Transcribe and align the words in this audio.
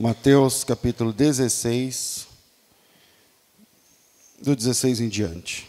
Mateus 0.00 0.62
capítulo 0.62 1.12
16, 1.12 2.28
do 4.40 4.54
16 4.54 5.00
em 5.00 5.08
diante. 5.08 5.68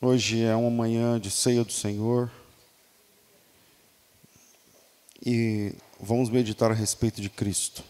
Hoje 0.00 0.42
é 0.42 0.56
uma 0.56 0.70
manhã 0.70 1.20
de 1.20 1.30
ceia 1.30 1.62
do 1.62 1.70
Senhor 1.70 2.32
e 5.22 5.74
vamos 6.00 6.30
meditar 6.30 6.70
a 6.70 6.74
respeito 6.74 7.20
de 7.20 7.28
Cristo. 7.28 7.84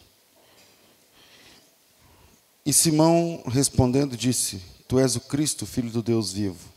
E 2.67 2.73
Simão 2.73 3.41
respondendo 3.47 4.17
disse: 4.17 4.61
Tu 4.89 4.99
és 4.99 5.15
o 5.15 5.21
Cristo, 5.21 5.65
filho 5.65 5.91
do 5.91 6.03
Deus 6.03 6.33
vivo. 6.33 6.69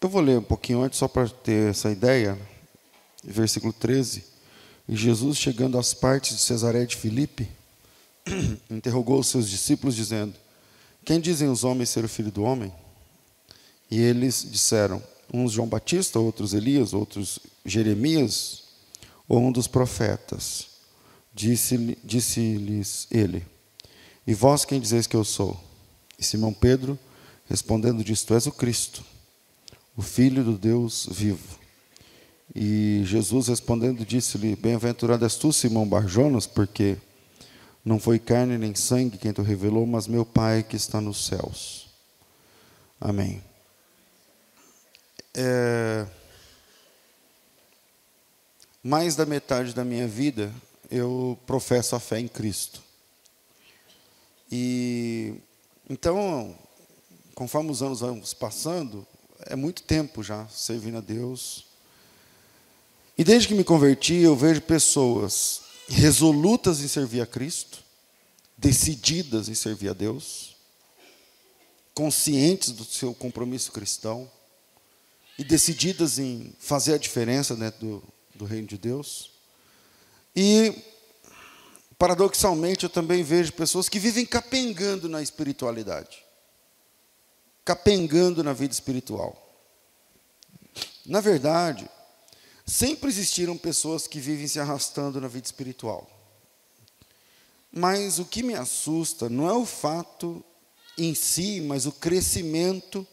Eu 0.00 0.08
vou 0.08 0.22
ler 0.22 0.38
um 0.38 0.44
pouquinho 0.44 0.80
antes 0.80 1.00
só 1.00 1.08
para 1.08 1.28
ter 1.28 1.70
essa 1.70 1.90
ideia, 1.90 2.38
versículo 3.24 3.72
13. 3.72 4.33
E 4.88 4.94
Jesus, 4.94 5.38
chegando 5.38 5.78
às 5.78 5.94
partes 5.94 6.36
de 6.36 6.42
Cesaré 6.42 6.84
de 6.84 6.96
Filipe, 6.96 7.48
interrogou 8.70 9.18
os 9.18 9.28
seus 9.28 9.48
discípulos, 9.48 9.96
dizendo: 9.96 10.34
Quem 11.04 11.20
dizem 11.20 11.48
os 11.48 11.64
homens 11.64 11.90
ser 11.90 12.04
o 12.04 12.08
filho 12.08 12.30
do 12.30 12.42
homem? 12.42 12.72
E 13.90 14.00
eles 14.00 14.46
disseram: 14.50 15.02
uns 15.32 15.52
João 15.52 15.68
Batista, 15.68 16.18
outros 16.18 16.54
Elias, 16.54 16.92
outros 16.92 17.38
Jeremias, 17.64 18.62
ou 19.28 19.40
um 19.40 19.52
dos 19.52 19.66
profetas. 19.66 20.66
Disse-lhes 21.34 21.96
disse 22.04 23.08
ele: 23.10 23.44
E 24.26 24.34
vós 24.34 24.64
quem 24.64 24.80
dizeis 24.80 25.06
que 25.06 25.16
eu 25.16 25.24
sou? 25.24 25.58
E 26.18 26.24
Simão 26.24 26.52
Pedro, 26.52 26.98
respondendo, 27.48 28.04
disse: 28.04 28.26
Tu 28.26 28.34
és 28.34 28.46
o 28.46 28.52
Cristo, 28.52 29.04
o 29.96 30.02
Filho 30.02 30.44
do 30.44 30.56
Deus 30.56 31.08
vivo. 31.10 31.63
E 32.52 33.02
Jesus 33.04 33.48
respondendo 33.48 34.04
disse-lhe: 34.04 34.56
Bem-aventurado 34.56 35.24
és 35.24 35.36
tu, 35.36 35.52
Simão 35.52 35.86
Barjonas, 35.86 36.46
porque 36.46 36.96
não 37.84 38.00
foi 38.00 38.18
carne 38.18 38.58
nem 38.58 38.74
sangue 38.74 39.18
quem 39.18 39.32
te 39.32 39.42
revelou, 39.42 39.86
mas 39.86 40.06
meu 40.06 40.24
Pai 40.24 40.62
que 40.62 40.76
está 40.76 41.00
nos 41.00 41.26
céus. 41.26 41.88
Amém. 43.00 43.42
É... 45.34 46.06
Mais 48.82 49.16
da 49.16 49.24
metade 49.24 49.74
da 49.74 49.84
minha 49.84 50.06
vida 50.06 50.52
eu 50.90 51.38
professo 51.46 51.96
a 51.96 52.00
fé 52.00 52.20
em 52.20 52.28
Cristo. 52.28 52.82
E 54.50 55.34
então, 55.88 56.56
conforme 57.34 57.70
os 57.70 57.82
anos 57.82 58.00
vão 58.00 58.22
passando, 58.38 59.06
é 59.40 59.56
muito 59.56 59.82
tempo 59.82 60.22
já 60.22 60.46
servindo 60.48 60.98
a 60.98 61.00
Deus 61.00 61.63
e 63.16 63.22
desde 63.22 63.48
que 63.48 63.54
me 63.54 63.62
converti, 63.62 64.14
eu 64.14 64.34
vejo 64.34 64.60
pessoas 64.62 65.62
resolutas 65.88 66.80
em 66.80 66.88
servir 66.88 67.20
a 67.20 67.26
Cristo, 67.26 67.78
decididas 68.56 69.48
em 69.48 69.54
servir 69.54 69.90
a 69.90 69.92
Deus, 69.92 70.56
conscientes 71.94 72.70
do 72.70 72.84
seu 72.84 73.14
compromisso 73.14 73.70
cristão 73.70 74.28
e 75.38 75.44
decididas 75.44 76.18
em 76.18 76.52
fazer 76.58 76.94
a 76.94 76.98
diferença 76.98 77.54
dentro 77.54 77.80
do, 77.80 78.02
do 78.34 78.44
reino 78.44 78.66
de 78.66 78.76
Deus. 78.76 79.30
E, 80.34 80.76
paradoxalmente, 81.96 82.84
eu 82.84 82.90
também 82.90 83.22
vejo 83.22 83.52
pessoas 83.52 83.88
que 83.88 84.00
vivem 84.00 84.26
capengando 84.26 85.08
na 85.08 85.22
espiritualidade, 85.22 86.24
capengando 87.64 88.42
na 88.42 88.52
vida 88.52 88.72
espiritual. 88.72 89.40
Na 91.06 91.20
verdade, 91.20 91.88
Sempre 92.66 93.10
existiram 93.10 93.58
pessoas 93.58 94.06
que 94.06 94.18
vivem 94.18 94.46
se 94.46 94.58
arrastando 94.58 95.20
na 95.20 95.28
vida 95.28 95.46
espiritual. 95.46 96.08
Mas 97.70 98.18
o 98.18 98.24
que 98.24 98.42
me 98.42 98.54
assusta 98.54 99.28
não 99.28 99.48
é 99.48 99.52
o 99.52 99.66
fato 99.66 100.42
em 100.96 101.14
si, 101.14 101.60
mas 101.60 101.86
o 101.86 101.92
crescimento 101.92 103.06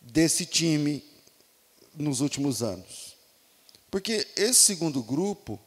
desse 0.00 0.46
time 0.46 1.04
nos 1.94 2.20
últimos 2.20 2.62
anos. 2.62 3.16
Porque 3.90 4.26
esse 4.36 4.60
segundo 4.60 5.02
grupo 5.02 5.58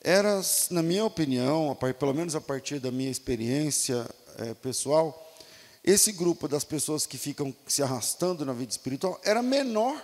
era, 0.00 0.40
na 0.70 0.82
minha 0.82 1.04
opinião, 1.04 1.76
pelo 1.98 2.14
menos 2.14 2.34
a 2.36 2.40
partir 2.40 2.78
da 2.78 2.92
minha 2.92 3.10
experiência 3.10 4.08
é, 4.38 4.54
pessoal, 4.54 5.34
esse 5.82 6.12
grupo 6.12 6.46
das 6.46 6.62
pessoas 6.62 7.06
que 7.06 7.16
ficam 7.16 7.54
se 7.66 7.82
arrastando 7.82 8.44
na 8.44 8.52
vida 8.52 8.70
espiritual 8.70 9.20
era 9.24 9.42
menor 9.42 10.00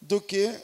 do 0.00 0.20
que 0.20 0.54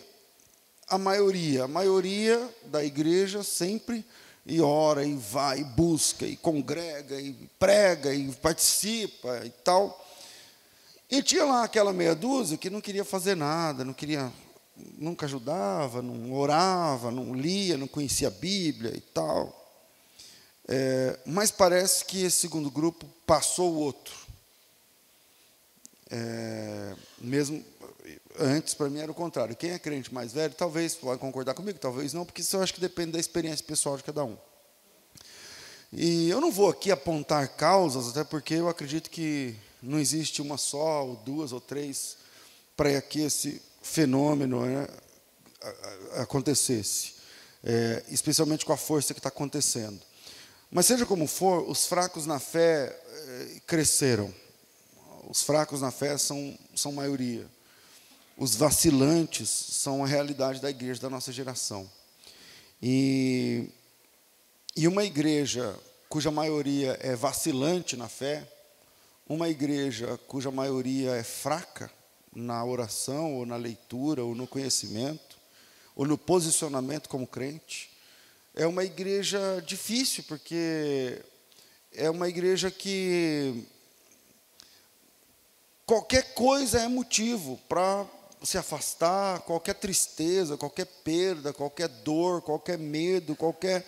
a 0.89 0.99
maioria, 0.99 1.65
a 1.65 1.69
maioria 1.69 2.49
da 2.65 2.85
igreja 2.85 3.43
sempre 3.43 4.05
e 4.47 4.61
ora 4.61 5.05
e 5.05 5.15
vai 5.15 5.61
e 5.61 5.65
busca 5.65 6.27
e 6.27 6.37
congrega 6.37 7.19
e 7.21 7.33
prega 7.59 8.13
e 8.13 8.31
participa 8.33 9.45
e 9.45 9.51
tal. 9.51 10.05
E 11.11 11.23
tinha 11.23 11.45
lá 11.45 11.65
aquela 11.65 11.93
meia 11.93 12.15
dúzia 12.15 12.59
que 12.59 12.69
não 12.69 12.81
queria 12.81 13.05
fazer 13.05 13.35
nada, 13.35 13.85
não 13.85 13.95
queria, 13.95 14.33
nunca 14.99 15.27
ajudava, 15.27 16.03
não 16.03 16.33
orava, 16.33 17.11
não 17.11 17.35
lia, 17.35 17.79
não 17.79 17.87
conhecia 17.87 18.29
a 18.29 18.31
Bíblia 18.31 18.93
e 18.95 19.01
tal. 19.01 19.63
É, 20.67 21.19
mas 21.27 21.51
parece 21.51 22.05
que 22.05 22.23
esse 22.23 22.39
segundo 22.39 22.71
grupo 22.71 23.07
passou 23.27 23.73
o 23.73 23.79
outro. 23.79 24.15
É, 26.11 26.95
mesmo 27.19 27.65
Antes, 28.39 28.75
para 28.75 28.91
mim, 28.91 28.99
era 28.99 29.11
o 29.11 29.15
contrário. 29.15 29.55
Quem 29.55 29.71
é 29.71 29.79
crente 29.79 30.13
mais 30.13 30.33
velho, 30.33 30.55
talvez 30.55 30.95
pode 30.95 31.21
concordar 31.21 31.55
comigo, 31.55 31.79
talvez 31.79 32.13
não, 32.13 32.25
porque 32.25 32.41
isso 32.41 32.57
eu 32.57 32.63
acho 32.63 32.75
que 32.75 32.81
depende 32.81 33.13
da 33.13 33.21
experiência 33.21 33.65
pessoal 33.65 33.97
de 33.97 34.03
cada 34.03 34.25
um. 34.25 34.37
E 35.93 36.29
eu 36.29 36.41
não 36.41 36.51
vou 36.51 36.69
aqui 36.69 36.91
apontar 36.91 37.49
causas, 37.57 38.09
até 38.09 38.25
porque 38.25 38.55
eu 38.55 38.69
acredito 38.69 39.09
que 39.09 39.55
não 39.81 40.01
existe 40.01 40.43
uma 40.43 40.59
só, 40.59 41.07
ou 41.07 41.17
duas, 41.17 41.53
ou 41.53 41.61
três, 41.61 42.17
para 42.77 43.01
que 43.01 43.21
esse 43.21 43.63
fenômeno 43.81 44.67
né, 44.67 44.89
acontecesse, 46.17 47.15
é, 47.63 48.03
especialmente 48.09 48.65
com 48.65 48.73
a 48.73 48.77
força 48.77 49.15
que 49.15 49.21
está 49.21 49.29
acontecendo. 49.29 50.01
Mas 50.71 50.87
seja 50.87 51.07
como 51.07 51.29
for, 51.29 51.71
os 51.71 51.87
fracos 51.87 52.27
na 52.27 52.41
fé 52.41 52.87
é, 53.07 53.61
cresceram. 53.65 54.35
Os 55.29 55.43
fracos 55.43 55.81
na 55.81 55.93
fé 55.93 56.19
são, 56.19 56.59
são 56.75 56.91
maioria. 56.91 57.47
Os 58.37 58.57
vacilantes 58.57 59.49
são 59.49 60.03
a 60.03 60.07
realidade 60.07 60.61
da 60.61 60.69
igreja 60.69 61.01
da 61.01 61.09
nossa 61.09 61.33
geração. 61.33 61.89
E, 62.83 63.69
e 64.77 64.89
uma 64.89 65.05
igreja 65.05 65.79
cuja 66.09 66.33
maioria 66.33 66.99
é 67.01 67.15
vacilante 67.15 67.97
na 67.97 68.09
fé, 68.09 68.47
uma 69.29 69.49
igreja 69.49 70.19
cuja 70.27 70.51
maioria 70.51 71.13
é 71.13 71.23
fraca 71.23 71.91
na 72.35 72.65
oração, 72.65 73.35
ou 73.35 73.47
na 73.47 73.57
leitura, 73.57 74.25
ou 74.25 74.35
no 74.35 74.49
conhecimento, 74.49 75.39
ou 75.95 76.05
no 76.05 76.19
posicionamento 76.19 77.09
como 77.09 77.29
crente, 77.29 77.91
é 78.53 78.67
uma 78.67 78.85
igreja 78.85 79.63
difícil, 79.65 80.25
porque 80.27 81.23
é 81.93 82.11
uma 82.11 82.29
igreja 82.29 82.69
que 82.69 83.65
qualquer 85.87 86.35
coisa 86.35 86.81
é 86.81 86.89
motivo 86.89 87.59
para 87.69 88.05
se 88.45 88.59
afastar, 88.59 89.41
qualquer 89.41 89.75
tristeza, 89.75 90.57
qualquer 90.57 90.87
perda, 90.87 91.53
qualquer 91.53 91.89
dor, 91.89 92.43
qualquer 92.43 92.79
medo, 92.79 93.35
qualquer 93.35 93.87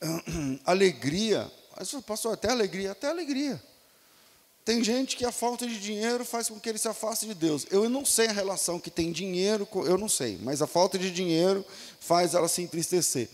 alegria. 0.64 1.50
Mas, 1.76 1.90
pastor, 2.02 2.34
até 2.34 2.50
alegria, 2.50 2.92
até 2.92 3.08
alegria. 3.08 3.62
Tem 4.64 4.82
gente 4.82 5.16
que 5.16 5.26
a 5.26 5.32
falta 5.32 5.66
de 5.66 5.78
dinheiro 5.78 6.24
faz 6.24 6.48
com 6.48 6.58
que 6.58 6.68
ele 6.68 6.78
se 6.78 6.88
afaste 6.88 7.26
de 7.26 7.34
Deus. 7.34 7.66
Eu 7.70 7.88
não 7.88 8.04
sei 8.04 8.28
a 8.28 8.32
relação 8.32 8.80
que 8.80 8.90
tem 8.90 9.12
dinheiro, 9.12 9.68
eu 9.86 9.98
não 9.98 10.08
sei, 10.08 10.38
mas 10.42 10.62
a 10.62 10.66
falta 10.66 10.98
de 10.98 11.10
dinheiro 11.10 11.64
faz 12.00 12.34
ela 12.34 12.48
se 12.48 12.62
entristecer. 12.62 13.28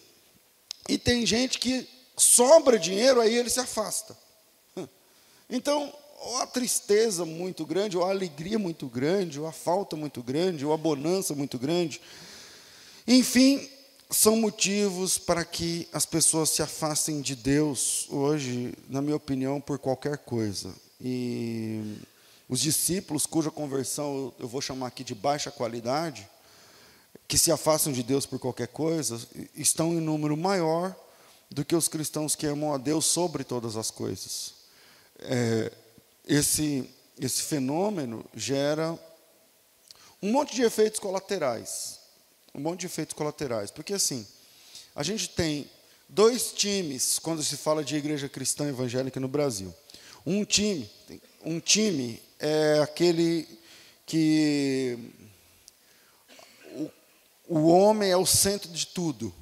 E 0.88 0.99
tem 0.99 1.25
gente 1.25 1.61
que 1.61 1.88
sobra 2.17 2.79
dinheiro, 2.79 3.20
aí 3.20 3.32
ele 3.32 3.49
se 3.49 3.61
afasta. 3.61 4.17
Então, 5.49 5.93
ou 6.20 6.37
a 6.37 6.46
tristeza 6.46 7.25
muito 7.25 7.64
grande, 7.64 7.96
ou 7.96 8.05
a 8.05 8.11
alegria 8.11 8.58
muito 8.58 8.87
grande, 8.87 9.40
ou 9.40 9.46
a 9.46 9.52
falta 9.52 9.96
muito 9.96 10.22
grande, 10.22 10.67
ou 10.67 10.72
a 10.72 10.76
bonança 10.76 11.34
muito 11.34 11.58
grande. 11.58 12.00
Enfim, 13.06 13.69
são 14.11 14.37
motivos 14.37 15.17
para 15.17 15.44
que 15.44 15.88
as 15.93 16.05
pessoas 16.05 16.50
se 16.50 16.62
afastem 16.62 17.22
de 17.22 17.34
Deus 17.34 18.06
hoje, 18.11 18.75
na 18.88 19.00
minha 19.00 19.17
opinião, 19.17 19.61
por 19.61 19.78
qualquer 19.78 20.19
coisa. 20.19 20.75
E 21.00 21.96
os 22.49 22.61
discípulos 22.61 23.25
cuja 23.25 23.50
conversão 23.50 24.34
eu 24.38 24.46
vou 24.46 24.61
chamar 24.61 24.88
aqui 24.88 25.02
de 25.02 25.14
baixa 25.14 25.50
qualidade, 25.50 26.28
que 27.26 27.38
se 27.38 27.50
afastam 27.50 27.93
de 27.93 28.02
Deus 28.02 28.26
por 28.26 28.38
qualquer 28.38 28.69
coisa, 28.69 29.19
estão 29.55 29.93
em 29.93 30.00
número 30.00 30.37
maior 30.37 30.94
do 31.50 31.64
que 31.64 31.75
os 31.75 31.88
cristãos 31.88 32.34
que 32.34 32.46
amam 32.46 32.75
a 32.75 32.76
Deus 32.76 33.06
sobre 33.06 33.43
todas 33.43 33.76
as 33.76 33.90
coisas. 33.90 34.52
É, 35.20 35.73
esse, 36.26 36.88
esse 37.19 37.43
fenômeno 37.43 38.25
gera 38.34 38.99
um 40.22 40.31
monte 40.32 40.55
de 40.55 40.62
efeitos 40.62 41.00
colaterais. 41.00 41.99
Um 42.55 42.61
monte 42.61 42.81
de 42.81 42.87
efeitos 42.87 43.14
colaterais. 43.14 43.70
Porque, 43.70 43.94
assim, 43.94 44.26
a 44.94 45.02
gente 45.02 45.31
tem 45.31 45.70
dois 46.08 46.52
times 46.52 47.19
quando 47.19 47.43
se 47.43 47.56
fala 47.56 47.84
de 47.84 47.96
igreja 47.96 48.28
cristã 48.28 48.69
evangélica 48.69 49.19
no 49.20 49.28
Brasil. 49.28 49.75
Um 50.26 50.44
time, 50.44 50.90
um 51.44 51.58
time 51.58 52.20
é 52.38 52.81
aquele 52.82 53.49
que 54.05 54.99
o, 56.75 56.90
o 57.49 57.66
homem 57.69 58.11
é 58.11 58.16
o 58.16 58.26
centro 58.26 58.69
de 58.69 58.87
tudo. 58.87 59.32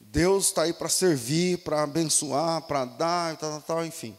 Deus 0.00 0.46
está 0.46 0.62
aí 0.62 0.72
para 0.72 0.88
servir, 0.88 1.58
para 1.58 1.82
abençoar, 1.82 2.62
para 2.62 2.84
dar, 2.84 3.36
tal, 3.36 3.50
tal, 3.50 3.62
tal 3.62 3.86
enfim. 3.86 4.16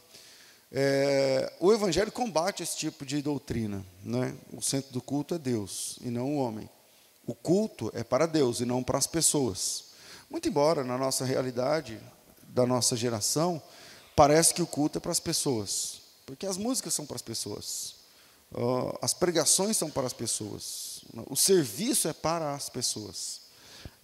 É, 0.72 1.52
o 1.58 1.72
Evangelho 1.72 2.12
combate 2.12 2.62
esse 2.62 2.76
tipo 2.76 3.04
de 3.04 3.20
doutrina. 3.20 3.84
Né? 4.04 4.36
O 4.52 4.62
centro 4.62 4.92
do 4.92 5.02
culto 5.02 5.34
é 5.34 5.38
Deus 5.38 5.98
e 6.00 6.10
não 6.10 6.36
o 6.36 6.38
homem. 6.38 6.68
O 7.26 7.34
culto 7.34 7.90
é 7.94 8.02
para 8.04 8.26
Deus 8.26 8.60
e 8.60 8.64
não 8.64 8.82
para 8.82 8.98
as 8.98 9.06
pessoas. 9.06 9.84
Muito 10.28 10.48
embora 10.48 10.84
na 10.84 10.96
nossa 10.96 11.24
realidade, 11.24 12.00
da 12.42 12.66
nossa 12.66 12.96
geração, 12.96 13.60
parece 14.14 14.54
que 14.54 14.62
o 14.62 14.66
culto 14.66 14.98
é 14.98 15.00
para 15.00 15.12
as 15.12 15.20
pessoas, 15.20 16.00
porque 16.24 16.46
as 16.46 16.56
músicas 16.56 16.94
são 16.94 17.06
para 17.06 17.16
as 17.16 17.22
pessoas, 17.22 17.94
as 19.00 19.14
pregações 19.14 19.76
são 19.76 19.90
para 19.90 20.06
as 20.06 20.12
pessoas, 20.12 21.02
o 21.28 21.36
serviço 21.36 22.08
é 22.08 22.12
para 22.12 22.54
as 22.54 22.68
pessoas. 22.68 23.40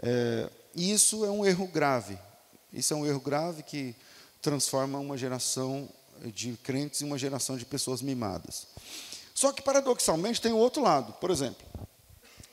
É, 0.01 0.51
e 0.75 0.93
isso 0.93 1.25
é 1.25 1.31
um 1.31 1.45
erro 1.45 1.67
grave. 1.67 2.19
Isso 2.73 2.93
é 2.93 2.97
um 2.97 3.07
erro 3.07 3.21
grave 3.21 3.63
que 3.63 3.95
transforma 4.43 4.99
uma 4.99 5.17
geração 5.17 5.89
de 6.25 6.53
crentes 6.63 7.03
em 7.03 7.07
uma 7.07 7.19
geração 7.19 7.57
de 7.57 7.65
pessoas 7.65 8.03
mimadas. 8.03 8.67
Só 9.35 9.53
que, 9.53 9.63
paradoxalmente, 9.63 10.41
tem 10.41 10.53
o 10.53 10.57
outro 10.57 10.83
lado. 10.83 11.13
Por 11.15 11.31
exemplo, 11.31 11.67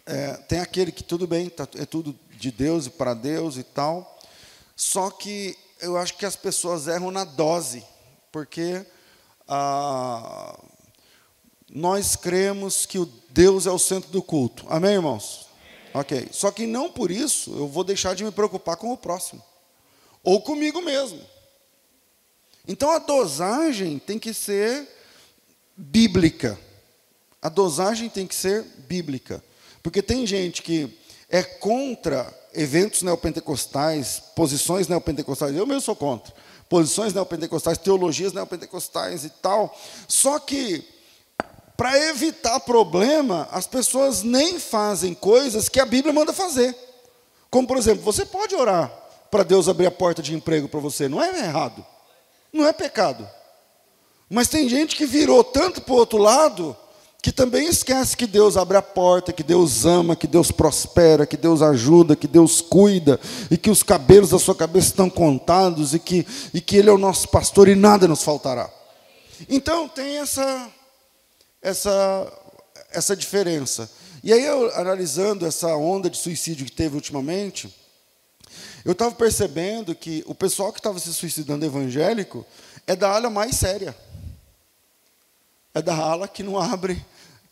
é, 0.06 0.34
tem 0.34 0.60
aquele 0.60 0.92
que 0.92 1.04
tudo 1.04 1.26
bem, 1.26 1.50
tá, 1.50 1.68
é 1.76 1.86
tudo 1.86 2.18
de 2.38 2.52
Deus 2.52 2.88
e 2.88 2.90
para 2.90 3.14
Deus 3.14 3.58
e 3.58 3.64
tal. 3.64 4.20
Só 4.76 5.10
que 5.10 5.58
eu 5.80 5.98
acho 5.98 6.18
que 6.18 6.26
as 6.26 6.36
pessoas 6.36 6.88
erram 6.88 7.12
na 7.12 7.24
dose, 7.24 7.86
porque 8.32 8.86
ah, 9.48 10.60
nós 11.70 12.16
cremos 12.16 12.86
que 12.86 13.00
o 13.00 13.06
Deus 13.30 13.66
é 13.66 13.72
o 13.72 13.80
centro 13.80 14.10
do 14.12 14.22
culto. 14.22 14.66
Amém, 14.70 14.94
irmãos? 14.94 15.48
Ok. 15.94 16.30
Só 16.32 16.52
que 16.52 16.66
não 16.66 16.92
por 16.92 17.12
isso 17.12 17.52
eu 17.52 17.68
vou 17.68 17.84
deixar 17.84 18.16
de 18.16 18.24
me 18.24 18.32
preocupar 18.32 18.78
com 18.78 18.92
o 18.92 18.98
próximo. 18.98 19.44
Ou 20.24 20.42
comigo 20.42 20.82
mesmo. 20.82 21.20
Então 22.68 22.92
a 22.92 23.00
dosagem 23.00 24.00
tem 24.00 24.18
que 24.18 24.34
ser 24.34 24.88
bíblica. 25.76 26.58
A 27.42 27.50
dosagem 27.50 28.10
tem 28.10 28.26
que 28.26 28.36
ser 28.36 28.64
bíblica. 28.88 29.44
Porque 29.82 30.02
tem 30.02 30.26
gente 30.26 30.62
que 30.62 30.98
é 31.30 31.44
contra 31.44 32.34
eventos 32.54 33.02
neopentecostais, 33.02 34.22
posições 34.36 34.88
neopentecostais. 34.88 35.56
Eu 35.56 35.66
mesmo 35.66 35.82
sou 35.82 35.96
contra. 35.96 36.34
Posições 36.70 37.14
neopentecostais, 37.14 37.78
teologias 37.78 38.32
neopentecostais 38.32 39.26
e 39.26 39.30
tal. 39.30 39.78
Só 40.08 40.40
que, 40.40 40.88
para 41.76 41.98
evitar 42.10 42.62
problema, 42.62 43.50
as 43.52 43.68
pessoas 43.68 44.24
nem 44.24 44.58
fazem 44.58 45.14
coisas 45.14 45.68
que 45.68 45.82
a 45.82 45.86
Bíblia 45.86 46.14
manda 46.14 46.32
fazer. 46.32 46.74
Como, 47.50 47.68
por 47.68 47.78
exemplo, 47.78 48.04
você 48.04 48.26
pode 48.26 48.56
orar 48.56 48.92
para 49.30 49.44
Deus 49.44 49.68
abrir 49.68 49.88
a 49.88 49.92
porta 49.92 50.22
de 50.22 50.34
emprego 50.34 50.70
para 50.70 50.80
você. 50.80 51.10
Não 51.10 51.22
é 51.22 51.30
errado. 51.40 51.86
Não 52.54 52.68
é 52.68 52.72
pecado. 52.72 53.28
Mas 54.30 54.48
tem 54.48 54.70
gente 54.70 54.96
que 54.96 55.06
virou 55.06 55.44
tanto 55.44 55.82
para 55.82 55.94
o 55.94 55.98
outro 55.98 56.20
lado 56.20 56.78
que 57.24 57.32
também 57.32 57.68
esquece 57.68 58.18
que 58.18 58.28
Deus 58.28 58.58
abre 58.58 58.76
a 58.76 58.82
porta, 58.82 59.32
que 59.32 59.44
Deus 59.44 59.86
ama, 59.86 60.14
que 60.14 60.28
Deus 60.28 60.52
prospera, 60.52 61.26
que 61.26 61.38
Deus 61.38 61.62
ajuda, 61.62 62.18
que 62.18 62.28
Deus 62.28 62.60
cuida, 62.60 63.18
e 63.50 63.58
que 63.58 63.70
os 63.70 63.82
cabelos 63.82 64.32
da 64.32 64.40
sua 64.40 64.54
cabeça 64.54 64.88
estão 64.88 65.10
contados, 65.10 65.94
e 65.94 66.00
que, 66.00 66.28
e 66.54 66.60
que 66.60 66.76
Ele 66.76 66.90
é 66.90 66.92
o 66.92 66.98
nosso 66.98 67.30
pastor 67.30 67.70
e 67.70 67.76
nada 67.76 68.10
nos 68.10 68.24
faltará. 68.24 68.70
Então 69.48 69.88
tem 69.88 70.18
essa, 70.18 70.70
essa, 71.62 72.34
essa 72.92 73.16
diferença. 73.16 73.90
E 74.22 74.34
aí, 74.34 74.44
eu, 74.44 74.76
analisando 74.76 75.46
essa 75.46 75.74
onda 75.78 76.10
de 76.10 76.18
suicídio 76.18 76.66
que 76.66 76.74
teve 76.74 76.96
ultimamente, 76.96 77.74
eu 78.86 78.92
estava 78.92 79.16
percebendo 79.16 79.96
que 79.96 80.24
o 80.28 80.36
pessoal 80.36 80.74
que 80.74 80.80
estava 80.80 81.00
se 81.00 81.14
suicidando 81.14 81.66
evangélico 81.66 82.46
é 82.86 82.96
da 82.96 83.10
ala 83.10 83.30
mais 83.30 83.56
séria. 83.56 83.96
É 85.74 85.82
da 85.82 85.96
ala 85.96 86.28
que 86.28 86.44
não 86.44 86.60
abre 86.60 87.04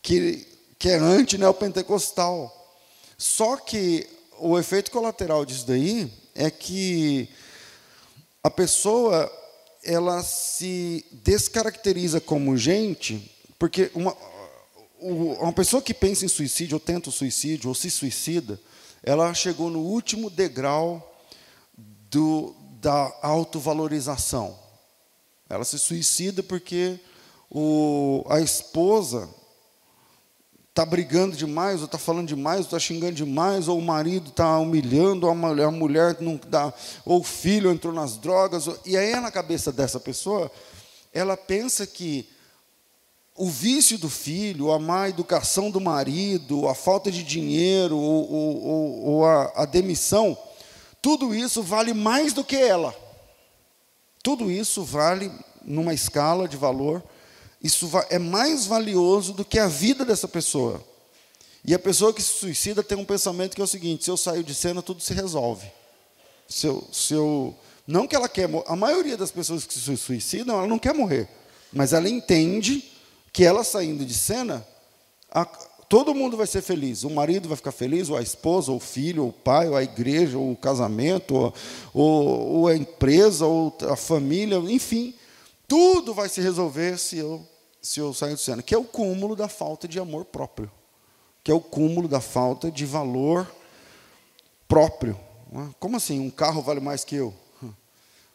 que, 0.02 0.46
que 0.78 0.90
é 0.90 0.96
anti-neopentecostal. 0.96 2.58
Só 3.16 3.56
que 3.56 4.06
o 4.38 4.58
efeito 4.58 4.90
colateral 4.90 5.44
disso 5.46 5.66
daí 5.66 6.12
é 6.34 6.50
que 6.50 7.28
a 8.42 8.50
pessoa 8.50 9.30
ela 9.82 10.22
se 10.22 11.04
descaracteriza 11.10 12.20
como 12.20 12.56
gente, 12.56 13.30
porque 13.58 13.90
uma, 13.94 14.16
uma 15.00 15.52
pessoa 15.52 15.82
que 15.82 15.94
pensa 15.94 16.24
em 16.24 16.28
suicídio, 16.28 16.76
ou 16.76 16.80
tenta 16.80 17.08
o 17.08 17.12
suicídio, 17.12 17.68
ou 17.68 17.74
se 17.74 17.90
suicida, 17.90 18.60
ela 19.02 19.32
chegou 19.34 19.70
no 19.70 19.80
último 19.80 20.28
degrau 20.28 21.11
do, 22.12 22.54
da 22.80 23.10
autovalorização. 23.22 24.56
Ela 25.48 25.64
se 25.64 25.78
suicida 25.78 26.42
porque 26.42 27.00
o, 27.50 28.24
a 28.28 28.40
esposa 28.40 29.28
está 30.68 30.86
brigando 30.86 31.36
demais, 31.36 31.80
ou 31.80 31.86
está 31.86 31.98
falando 31.98 32.28
demais, 32.28 32.60
ou 32.60 32.64
está 32.64 32.78
xingando 32.78 33.12
demais, 33.12 33.68
ou 33.68 33.78
o 33.78 33.82
marido 33.82 34.28
está 34.28 34.58
humilhando, 34.58 35.26
ou 35.26 35.32
a 35.32 35.70
mulher, 35.70 36.16
não 36.20 36.40
dá, 36.48 36.72
ou 37.04 37.20
o 37.20 37.24
filho 37.24 37.70
entrou 37.70 37.92
nas 37.92 38.16
drogas. 38.16 38.68
E 38.86 38.96
aí, 38.96 39.18
na 39.20 39.30
cabeça 39.30 39.72
dessa 39.72 40.00
pessoa, 40.00 40.50
ela 41.12 41.36
pensa 41.36 41.86
que 41.86 42.28
o 43.36 43.48
vício 43.48 43.98
do 43.98 44.08
filho, 44.08 44.70
a 44.70 44.78
má 44.78 45.08
educação 45.08 45.70
do 45.70 45.80
marido, 45.80 46.68
a 46.68 46.74
falta 46.74 47.10
de 47.10 47.22
dinheiro, 47.22 47.96
ou, 47.96 48.32
ou, 48.32 49.04
ou 49.04 49.26
a, 49.26 49.52
a 49.56 49.64
demissão, 49.66 50.36
tudo 51.02 51.34
isso 51.34 51.62
vale 51.62 51.92
mais 51.92 52.32
do 52.32 52.44
que 52.44 52.56
ela. 52.56 52.94
Tudo 54.22 54.48
isso 54.50 54.84
vale, 54.84 55.32
numa 55.64 55.92
escala 55.92 56.46
de 56.46 56.56
valor, 56.56 57.02
isso 57.60 57.90
é 58.08 58.20
mais 58.20 58.66
valioso 58.66 59.32
do 59.32 59.44
que 59.44 59.58
a 59.58 59.66
vida 59.66 60.04
dessa 60.04 60.28
pessoa. 60.28 60.82
E 61.64 61.74
a 61.74 61.78
pessoa 61.78 62.12
que 62.12 62.22
se 62.22 62.32
suicida 62.38 62.82
tem 62.82 62.96
um 62.96 63.04
pensamento 63.04 63.54
que 63.54 63.60
é 63.60 63.64
o 63.64 63.68
seguinte: 63.68 64.04
se 64.04 64.10
eu 64.10 64.16
sair 64.16 64.44
de 64.44 64.54
cena, 64.54 64.80
tudo 64.80 65.00
se 65.00 65.12
resolve. 65.12 65.66
Se 66.48 66.66
eu, 66.66 66.86
se 66.92 67.14
eu, 67.14 67.54
não 67.86 68.06
que 68.06 68.14
ela 68.14 68.28
quer 68.28 68.48
A 68.66 68.76
maioria 68.76 69.16
das 69.16 69.30
pessoas 69.30 69.64
que 69.64 69.74
se 69.74 69.96
suicidam, 69.96 70.56
ela 70.58 70.66
não 70.66 70.78
quer 70.78 70.94
morrer. 70.94 71.28
Mas 71.72 71.92
ela 71.92 72.08
entende 72.08 72.84
que 73.32 73.44
ela 73.44 73.64
saindo 73.64 74.04
de 74.04 74.14
cena, 74.14 74.66
a, 75.30 75.48
todo 75.92 76.14
mundo 76.14 76.38
vai 76.38 76.46
ser 76.46 76.62
feliz. 76.62 77.04
O 77.04 77.10
marido 77.10 77.50
vai 77.50 77.56
ficar 77.58 77.70
feliz, 77.70 78.08
ou 78.08 78.16
a 78.16 78.22
esposa, 78.22 78.70
ou 78.70 78.78
o 78.78 78.80
filho, 78.80 79.24
ou 79.24 79.28
o 79.28 79.32
pai, 79.32 79.68
ou 79.68 79.76
a 79.76 79.82
igreja, 79.82 80.38
ou 80.38 80.52
o 80.52 80.56
casamento, 80.56 81.52
ou, 81.92 82.50
ou, 82.50 82.66
a 82.66 82.74
empresa, 82.74 83.44
ou 83.44 83.76
a 83.90 83.94
família, 83.94 84.56
enfim. 84.56 85.12
Tudo 85.68 86.14
vai 86.14 86.30
se 86.30 86.40
resolver 86.40 86.98
se 86.98 87.18
eu 87.18 87.46
se 87.82 88.00
eu 88.00 88.14
sair 88.14 88.32
do 88.32 88.38
cena, 88.38 88.62
que 88.62 88.74
é 88.74 88.78
o 88.78 88.84
cúmulo 88.84 89.36
da 89.36 89.48
falta 89.48 89.86
de 89.86 89.98
amor 89.98 90.24
próprio, 90.24 90.70
que 91.44 91.50
é 91.50 91.54
o 91.54 91.60
cúmulo 91.60 92.08
da 92.08 92.22
falta 92.22 92.70
de 92.70 92.86
valor 92.86 93.46
próprio. 94.66 95.18
É? 95.52 95.74
Como 95.78 95.98
assim? 95.98 96.20
Um 96.20 96.30
carro 96.30 96.62
vale 96.62 96.80
mais 96.80 97.04
que 97.04 97.16
eu? 97.16 97.34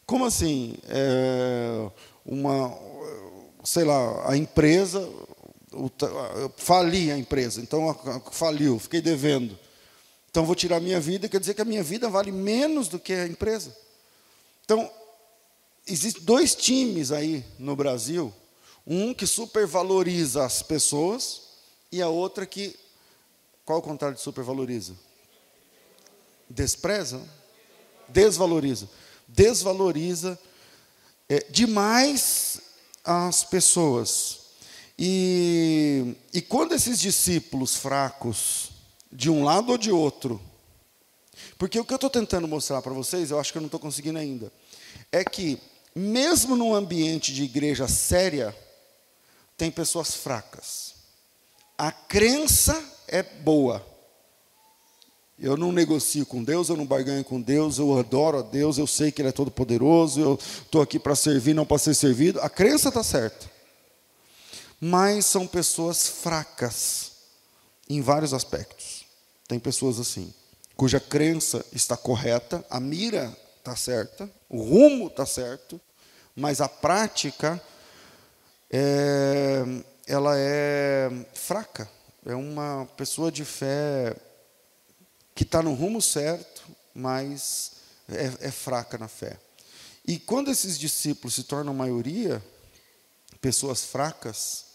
Como 0.06 0.26
assim? 0.26 0.76
É, 0.90 1.90
uma, 2.24 2.78
sei 3.64 3.84
lá, 3.84 4.30
a 4.30 4.38
empresa, 4.38 5.10
eu 5.72 6.54
fali 6.58 7.12
a 7.12 7.18
empresa, 7.18 7.62
então 7.62 8.22
faliu, 8.32 8.80
fiquei 8.80 9.02
devendo. 9.02 9.58
Então 10.30 10.46
vou 10.46 10.56
tirar 10.56 10.78
a 10.78 10.82
minha 10.82 11.00
vida, 11.00 11.28
quer 11.28 11.40
dizer 11.40 11.54
que 11.54 11.62
a 11.62 11.66
minha 11.66 11.84
vida 11.84 12.10
vale 12.10 12.32
menos 12.32 12.88
do 12.88 13.00
que 13.00 13.14
a 13.14 13.28
empresa. 13.28 13.76
Então, 14.64 14.90
existem 15.86 16.24
dois 16.24 16.56
times 16.56 17.12
aí 17.12 17.44
no 17.58 17.76
Brasil 17.76 18.34
um 18.86 19.14
que 19.14 19.28
supervaloriza 19.28 20.46
as 20.46 20.62
pessoas 20.62 21.42
e 21.92 22.02
a 22.02 22.08
outra 22.08 22.46
que. 22.46 22.74
Qual 23.66 23.80
o 23.80 23.82
contrário 23.82 24.16
de 24.16 24.24
supervaloriza? 24.24 24.94
Despreza? 26.50 27.22
Desvaloriza. 28.08 28.90
Desvaloriza 29.28 30.40
é, 31.28 31.40
demais 31.50 32.62
as 33.04 33.44
pessoas. 33.44 34.47
E, 34.98 36.16
e 36.34 36.42
quando 36.42 36.74
esses 36.74 37.00
discípulos 37.00 37.76
fracos, 37.76 38.72
de 39.12 39.30
um 39.30 39.44
lado 39.44 39.72
ou 39.72 39.78
de 39.78 39.92
outro, 39.92 40.42
porque 41.58 41.80
o 41.80 41.86
que 41.86 41.94
eu 41.94 41.98
estou 41.98 42.10
tentando 42.10 42.48
mostrar 42.48 42.82
para 42.82 42.94
vocês, 42.94 43.30
eu 43.30 43.40
acho 43.40 43.52
que 43.52 43.58
eu 43.58 43.62
não 43.62 43.68
estou 43.68 43.80
conseguindo 43.80 44.18
ainda, 44.18 44.52
é 45.12 45.24
que, 45.24 45.60
mesmo 45.96 46.56
num 46.56 46.74
ambiente 46.74 47.34
de 47.34 47.44
igreja 47.44 47.88
séria, 47.88 48.56
tem 49.56 49.70
pessoas 49.70 50.16
fracas. 50.16 50.96
A 51.78 51.92
crença 51.92 52.84
é 53.08 53.22
boa, 53.22 53.86
Eu 55.40 55.56
não 55.56 55.72
negocio 55.72 56.26
com 56.26 56.44
Deus, 56.44 56.68
eu 56.68 56.76
não 56.76 56.86
barganho 56.88 57.24
com 57.24 57.40
Deus, 57.40 57.78
eu 57.78 57.96
adoro 58.00 58.40
a 58.40 58.42
Deus, 58.42 58.80
eu 58.80 58.88
sei 58.88 59.12
que 59.12 59.22
Ele 59.22 59.30
é 59.30 59.32
todo 59.32 59.52
poderoso, 59.52 60.20
eu 60.20 60.40
estou 60.42 60.82
aqui 60.82 60.98
para 60.98 61.16
servir, 61.16 61.54
não 61.54 61.64
para 61.64 61.78
ser 61.78 61.94
servido. 61.94 62.42
A 62.42 62.50
crença 62.50 62.90
está 62.90 63.04
certa. 63.04 63.57
Mas 64.80 65.26
são 65.26 65.48
pessoas 65.48 66.08
fracas 66.08 67.12
em 67.90 68.02
vários 68.02 68.34
aspectos. 68.34 69.06
Tem 69.48 69.60
pessoas 69.60 70.00
assim, 70.00 70.34
cuja 70.76 71.00
crença 71.00 71.66
está 71.72 71.96
correta, 71.96 72.64
a 72.70 72.80
mira 72.80 73.36
está 73.58 73.76
certa, 73.76 74.30
o 74.50 74.62
rumo 74.62 75.08
está 75.08 75.26
certo, 75.26 75.80
mas 76.36 76.62
a 76.62 76.70
prática 76.70 77.62
é, 78.70 79.64
ela 80.06 80.34
é 80.38 81.10
fraca. 81.34 81.90
É 82.26 82.36
uma 82.36 82.88
pessoa 82.98 83.32
de 83.32 83.46
fé 83.46 84.16
que 85.34 85.44
está 85.44 85.62
no 85.62 85.74
rumo 85.74 86.02
certo, 86.02 86.64
mas 86.94 87.72
é, 88.10 88.48
é, 88.48 88.52
fraca 88.52 88.98
na 88.98 89.08
fé. 89.08 89.38
E 90.06 90.18
quando 90.20 90.50
esses 90.50 90.78
discípulos 90.78 91.36
se 91.36 91.44
tornam 91.44 91.74
maioria, 91.74 92.44
pessoas 93.42 93.84
fracas, 93.84 94.67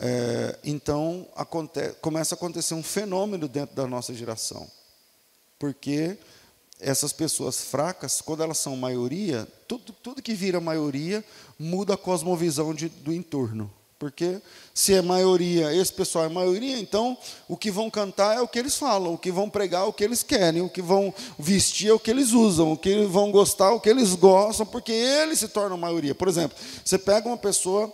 é, 0.00 0.56
então 0.62 1.26
acontece, 1.34 1.96
começa 2.00 2.34
a 2.34 2.36
acontecer 2.36 2.74
um 2.74 2.82
fenômeno 2.82 3.48
dentro 3.48 3.74
da 3.74 3.86
nossa 3.86 4.14
geração. 4.14 4.70
Porque 5.58 6.16
essas 6.80 7.12
pessoas 7.12 7.60
fracas, 7.60 8.20
quando 8.20 8.42
elas 8.42 8.58
são 8.58 8.76
maioria, 8.76 9.46
tudo, 9.66 9.92
tudo 9.92 10.22
que 10.22 10.34
vira 10.34 10.60
maioria 10.60 11.24
muda 11.58 11.94
a 11.94 11.96
cosmovisão 11.96 12.72
de, 12.72 12.88
do 12.88 13.12
entorno. 13.12 13.70
Porque 13.98 14.40
se 14.72 14.94
é 14.94 15.02
maioria, 15.02 15.74
esse 15.74 15.92
pessoal 15.92 16.26
é 16.26 16.28
maioria, 16.28 16.78
então 16.78 17.18
o 17.48 17.56
que 17.56 17.68
vão 17.68 17.90
cantar 17.90 18.36
é 18.36 18.40
o 18.40 18.46
que 18.46 18.56
eles 18.56 18.76
falam, 18.76 19.14
o 19.14 19.18
que 19.18 19.32
vão 19.32 19.50
pregar 19.50 19.82
é 19.82 19.88
o 19.88 19.92
que 19.92 20.04
eles 20.04 20.22
querem, 20.22 20.62
o 20.62 20.70
que 20.70 20.80
vão 20.80 21.12
vestir 21.36 21.88
é 21.88 21.92
o 21.92 21.98
que 21.98 22.12
eles 22.12 22.30
usam, 22.30 22.70
o 22.70 22.78
que 22.78 23.04
vão 23.06 23.32
gostar 23.32 23.70
é 23.70 23.72
o 23.72 23.80
que 23.80 23.88
eles 23.88 24.14
gostam, 24.14 24.64
porque 24.64 24.92
eles 24.92 25.40
se 25.40 25.48
tornam 25.48 25.76
maioria. 25.76 26.14
Por 26.14 26.28
exemplo, 26.28 26.56
você 26.84 26.96
pega 26.96 27.26
uma 27.26 27.36
pessoa 27.36 27.92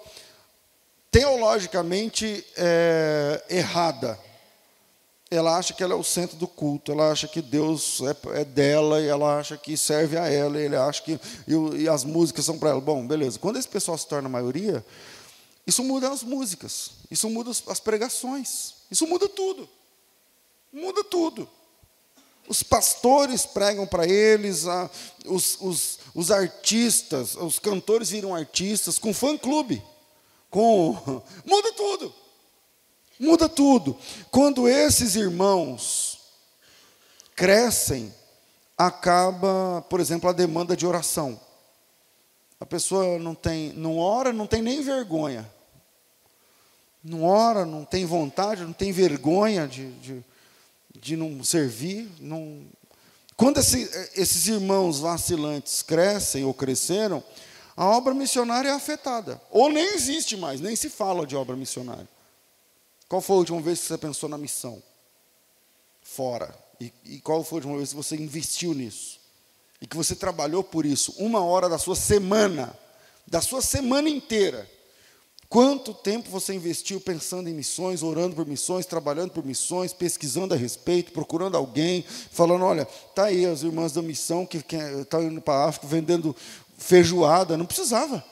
teologicamente 1.14 2.44
é, 2.56 3.44
errada, 3.48 4.18
ela 5.30 5.56
acha 5.56 5.72
que 5.72 5.80
ela 5.80 5.94
é 5.94 5.96
o 5.96 6.02
centro 6.02 6.36
do 6.36 6.48
culto, 6.48 6.90
ela 6.90 7.12
acha 7.12 7.28
que 7.28 7.40
Deus 7.40 8.00
é, 8.00 8.40
é 8.40 8.44
dela, 8.44 9.00
e 9.00 9.06
ela 9.06 9.38
acha 9.38 9.56
que 9.56 9.76
serve 9.76 10.18
a 10.18 10.26
ela, 10.26 10.60
e 10.60 10.64
ele 10.64 10.74
acha 10.74 11.00
que 11.04 11.12
e, 11.46 11.82
e 11.82 11.88
as 11.88 12.02
músicas 12.02 12.44
são 12.44 12.58
para 12.58 12.70
ela. 12.70 12.80
Bom, 12.80 13.06
beleza. 13.06 13.38
Quando 13.38 13.60
esse 13.60 13.68
pessoal 13.68 13.96
se 13.96 14.08
torna 14.08 14.28
maioria, 14.28 14.84
isso 15.64 15.84
muda 15.84 16.10
as 16.10 16.24
músicas, 16.24 16.90
isso 17.08 17.30
muda 17.30 17.52
as 17.68 17.78
pregações, 17.78 18.74
isso 18.90 19.06
muda 19.06 19.28
tudo. 19.28 19.68
Muda 20.72 21.04
tudo. 21.04 21.48
Os 22.48 22.64
pastores 22.64 23.46
pregam 23.46 23.86
para 23.86 24.04
eles, 24.04 24.66
a, 24.66 24.90
os, 25.26 25.58
os, 25.60 25.98
os 26.12 26.32
artistas, 26.32 27.36
os 27.36 27.60
cantores 27.60 28.10
viram 28.10 28.34
artistas, 28.34 28.98
com 28.98 29.14
fã-clube, 29.14 29.80
com. 30.54 31.22
Muda 31.44 31.72
tudo. 31.72 32.14
Muda 33.18 33.48
tudo. 33.48 33.98
Quando 34.30 34.68
esses 34.68 35.16
irmãos 35.16 36.20
crescem, 37.34 38.14
acaba, 38.78 39.84
por 39.90 40.00
exemplo, 40.00 40.30
a 40.30 40.32
demanda 40.32 40.76
de 40.76 40.86
oração. 40.86 41.40
A 42.60 42.66
pessoa 42.66 43.18
não 43.18 43.34
tem, 43.34 43.72
não 43.72 43.98
ora, 43.98 44.32
não 44.32 44.46
tem 44.46 44.62
nem 44.62 44.80
vergonha 44.80 45.52
não 47.04 47.22
ora, 47.22 47.66
não 47.66 47.84
tem 47.84 48.06
vontade, 48.06 48.62
não 48.62 48.72
tem 48.72 48.90
vergonha 48.90 49.68
de, 49.68 49.92
de, 49.92 50.24
de 50.98 51.16
não 51.16 51.44
servir. 51.44 52.10
Não... 52.18 52.62
Quando 53.36 53.60
esse, 53.60 53.90
esses 54.16 54.48
irmãos 54.48 55.00
vacilantes 55.00 55.82
crescem 55.82 56.44
ou 56.44 56.54
cresceram, 56.54 57.22
a 57.76 57.86
obra 57.86 58.14
missionária 58.14 58.68
é 58.68 58.72
afetada. 58.72 59.40
Ou 59.50 59.68
nem 59.68 59.94
existe 59.94 60.36
mais, 60.36 60.60
nem 60.60 60.76
se 60.76 60.88
fala 60.88 61.26
de 61.26 61.34
obra 61.34 61.56
missionária. 61.56 62.08
Qual 63.08 63.20
foi 63.20 63.36
a 63.36 63.38
última 63.40 63.60
vez 63.60 63.80
que 63.80 63.86
você 63.86 63.98
pensou 63.98 64.28
na 64.28 64.38
missão? 64.38 64.82
Fora. 66.02 66.54
E, 66.80 66.92
e 67.04 67.20
qual 67.20 67.42
foi 67.42 67.56
a 67.56 67.58
última 67.58 67.76
vez 67.76 67.90
que 67.90 67.96
você 67.96 68.16
investiu 68.16 68.74
nisso? 68.74 69.20
E 69.80 69.86
que 69.86 69.96
você 69.96 70.14
trabalhou 70.14 70.62
por 70.62 70.86
isso, 70.86 71.14
uma 71.18 71.44
hora 71.44 71.68
da 71.68 71.78
sua 71.78 71.96
semana, 71.96 72.78
da 73.26 73.40
sua 73.40 73.60
semana 73.60 74.08
inteira 74.08 74.68
Quanto 75.54 75.94
tempo 75.94 76.28
você 76.30 76.52
investiu 76.52 77.00
pensando 77.00 77.48
em 77.48 77.54
missões, 77.54 78.02
orando 78.02 78.34
por 78.34 78.44
missões, 78.44 78.86
trabalhando 78.86 79.30
por 79.30 79.44
missões, 79.44 79.92
pesquisando 79.92 80.52
a 80.52 80.56
respeito, 80.56 81.12
procurando 81.12 81.56
alguém, 81.56 82.04
falando: 82.32 82.64
olha, 82.64 82.84
tá 83.14 83.26
aí 83.26 83.46
as 83.46 83.62
irmãs 83.62 83.92
da 83.92 84.02
missão 84.02 84.44
que 84.44 84.56
estão 84.56 85.22
indo 85.22 85.40
para 85.40 85.54
a 85.54 85.68
África 85.68 85.86
vendendo 85.86 86.34
feijoada. 86.84 87.56
Não 87.56 87.66
precisava. 87.66 88.24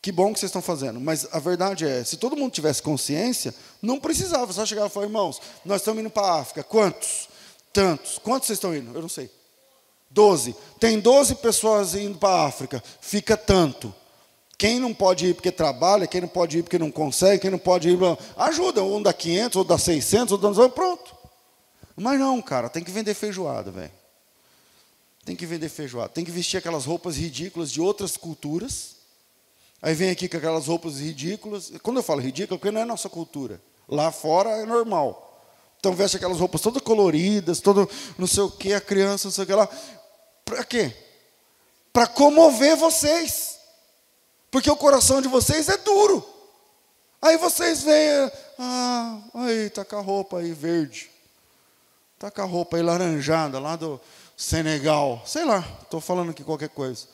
Que 0.00 0.12
bom 0.12 0.32
que 0.32 0.38
vocês 0.38 0.50
estão 0.50 0.62
fazendo, 0.62 1.00
mas 1.00 1.26
a 1.32 1.38
verdade 1.40 1.84
é: 1.84 2.04
se 2.04 2.16
todo 2.16 2.36
mundo 2.36 2.52
tivesse 2.52 2.80
consciência, 2.80 3.54
não 3.82 3.98
precisava. 3.98 4.52
Só 4.52 4.64
chegar 4.64 4.86
e 4.86 4.90
falar: 4.90 5.06
irmãos, 5.06 5.40
nós 5.64 5.80
estamos 5.80 6.00
indo 6.00 6.10
para 6.10 6.28
a 6.28 6.40
África. 6.40 6.62
Quantos? 6.62 7.28
Tantos. 7.72 8.18
Quantos 8.18 8.46
vocês 8.46 8.56
estão 8.56 8.74
indo? 8.74 8.94
Eu 8.94 9.02
não 9.02 9.08
sei. 9.08 9.30
Doze. 10.08 10.54
Tem 10.78 11.00
doze 11.00 11.34
pessoas 11.34 11.94
indo 11.94 12.18
para 12.18 12.28
a 12.28 12.46
África. 12.46 12.82
Fica 13.00 13.36
tanto. 13.36 13.92
Quem 14.56 14.80
não 14.80 14.94
pode 14.94 15.26
ir 15.26 15.34
porque 15.34 15.50
trabalha, 15.50 16.06
quem 16.06 16.20
não 16.20 16.28
pode 16.28 16.58
ir 16.58 16.62
porque 16.62 16.78
não 16.78 16.90
consegue, 16.90 17.42
quem 17.42 17.50
não 17.50 17.58
pode 17.58 17.90
ir. 17.90 17.98
Ajuda, 18.36 18.82
um 18.82 19.02
dá 19.02 19.12
500, 19.12 19.56
outro 19.56 19.74
dá 19.74 19.78
600, 19.78 20.32
outro 20.32 20.54
dá. 20.54 20.68
Pronto. 20.68 21.14
Mas 21.96 22.18
não, 22.18 22.40
cara, 22.40 22.68
tem 22.68 22.82
que 22.82 22.90
vender 22.90 23.12
feijoada, 23.12 23.70
velho. 23.70 23.92
Tem 25.26 25.34
que 25.34 25.44
vender 25.44 25.68
feijoada. 25.68 26.08
Tem 26.08 26.24
que 26.24 26.30
vestir 26.30 26.56
aquelas 26.56 26.84
roupas 26.84 27.16
ridículas 27.16 27.72
de 27.72 27.80
outras 27.80 28.16
culturas. 28.16 28.94
Aí 29.82 29.92
vem 29.92 30.08
aqui 30.08 30.28
com 30.28 30.36
aquelas 30.36 30.68
roupas 30.68 31.00
ridículas. 31.00 31.72
Quando 31.82 31.96
eu 31.96 32.02
falo 32.04 32.20
ridículo, 32.20 32.60
porque 32.60 32.70
não 32.70 32.80
é 32.80 32.84
nossa 32.84 33.08
cultura. 33.08 33.60
Lá 33.88 34.12
fora 34.12 34.50
é 34.50 34.64
normal. 34.64 35.44
Então 35.80 35.92
veste 35.96 36.16
aquelas 36.16 36.38
roupas 36.38 36.60
todas 36.60 36.80
coloridas, 36.80 37.60
todo 37.60 37.90
não 38.16 38.26
sei 38.28 38.44
o 38.44 38.50
que, 38.50 38.72
a 38.72 38.80
criança, 38.80 39.26
não 39.26 39.32
sei 39.32 39.42
o 39.42 39.46
que 39.48 39.52
lá. 39.52 39.68
Para 40.44 40.62
quê? 40.62 40.94
Para 41.92 42.06
comover 42.06 42.76
vocês. 42.76 43.58
Porque 44.48 44.70
o 44.70 44.76
coração 44.76 45.20
de 45.20 45.26
vocês 45.26 45.68
é 45.68 45.76
duro. 45.76 46.24
Aí 47.20 47.36
vocês 47.36 47.82
veem, 47.82 48.30
ah, 48.60 49.18
aí, 49.34 49.70
tá 49.70 49.84
com 49.84 49.96
a 49.96 50.00
roupa 50.00 50.38
aí 50.38 50.52
verde. 50.52 51.10
Tá 52.16 52.30
com 52.30 52.42
a 52.42 52.44
roupa 52.44 52.76
aí 52.76 52.82
laranjada, 52.84 53.58
lá 53.58 53.74
do 53.74 54.00
Senegal. 54.36 55.22
Sei 55.26 55.44
lá, 55.44 55.60
estou 55.82 56.00
falando 56.00 56.30
aqui 56.30 56.44
qualquer 56.44 56.68
coisa. 56.68 57.08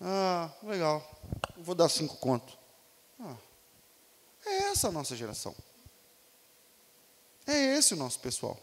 Ah, 0.00 0.50
legal. 0.62 1.08
Vou 1.58 1.74
dar 1.74 1.88
cinco 1.88 2.16
contos. 2.16 2.58
Ah, 3.20 3.36
é 4.44 4.56
essa 4.70 4.88
a 4.88 4.92
nossa 4.92 5.14
geração. 5.14 5.54
É 7.46 7.76
esse 7.76 7.94
o 7.94 7.96
nosso 7.96 8.18
pessoal. 8.18 8.58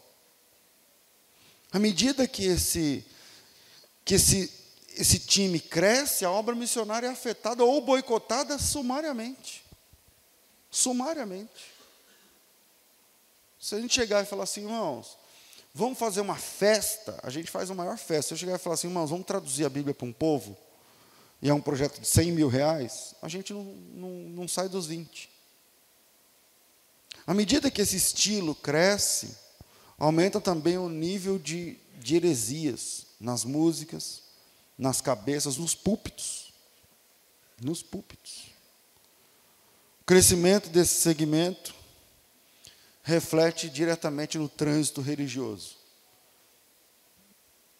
À 1.72 1.78
medida 1.78 2.28
que 2.28 2.44
esse 2.44 3.04
que 4.04 4.14
esse, 4.14 4.52
esse 4.90 5.18
time 5.18 5.58
cresce, 5.58 6.26
a 6.26 6.30
obra 6.30 6.54
missionária 6.54 7.06
é 7.06 7.10
afetada 7.10 7.64
ou 7.64 7.80
boicotada 7.80 8.58
sumariamente. 8.58 9.64
Sumariamente. 10.70 11.72
Se 13.58 13.74
a 13.74 13.80
gente 13.80 13.94
chegar 13.94 14.22
e 14.22 14.26
falar 14.26 14.44
assim, 14.44 14.60
irmãos, 14.60 15.16
vamos 15.74 15.98
fazer 15.98 16.20
uma 16.20 16.36
festa, 16.36 17.18
a 17.22 17.28
gente 17.28 17.50
faz 17.50 17.68
a 17.70 17.74
maior 17.74 17.98
festa. 17.98 18.28
Se 18.28 18.34
eu 18.34 18.38
chegar 18.38 18.54
e 18.54 18.58
falar 18.58 18.74
assim, 18.74 18.86
irmãos, 18.86 19.10
vamos 19.10 19.26
traduzir 19.26 19.64
a 19.64 19.68
Bíblia 19.68 19.92
para 19.92 20.06
um 20.06 20.12
povo, 20.12 20.56
e 21.42 21.50
é 21.50 21.52
um 21.52 21.60
projeto 21.60 22.00
de 22.00 22.06
100 22.06 22.32
mil 22.32 22.48
reais, 22.48 23.14
a 23.20 23.28
gente 23.28 23.52
não, 23.52 23.64
não, 23.64 24.10
não 24.30 24.48
sai 24.48 24.68
dos 24.68 24.86
20. 24.86 25.28
À 27.26 27.34
medida 27.34 27.70
que 27.70 27.82
esse 27.82 27.96
estilo 27.96 28.54
cresce, 28.54 29.36
aumenta 29.98 30.40
também 30.40 30.78
o 30.78 30.88
nível 30.88 31.38
de, 31.38 31.76
de 31.98 32.16
heresias 32.16 33.06
nas 33.18 33.44
músicas, 33.44 34.22
nas 34.78 35.00
cabeças, 35.00 35.56
nos 35.56 35.74
púlpitos. 35.74 36.52
Nos 37.60 37.82
púlpitos. 37.82 38.50
O 40.02 40.04
crescimento 40.04 40.68
desse 40.68 41.00
segmento 41.00 41.74
reflete 43.04 43.68
diretamente 43.68 44.38
no 44.38 44.48
trânsito 44.48 45.02
religioso. 45.02 45.76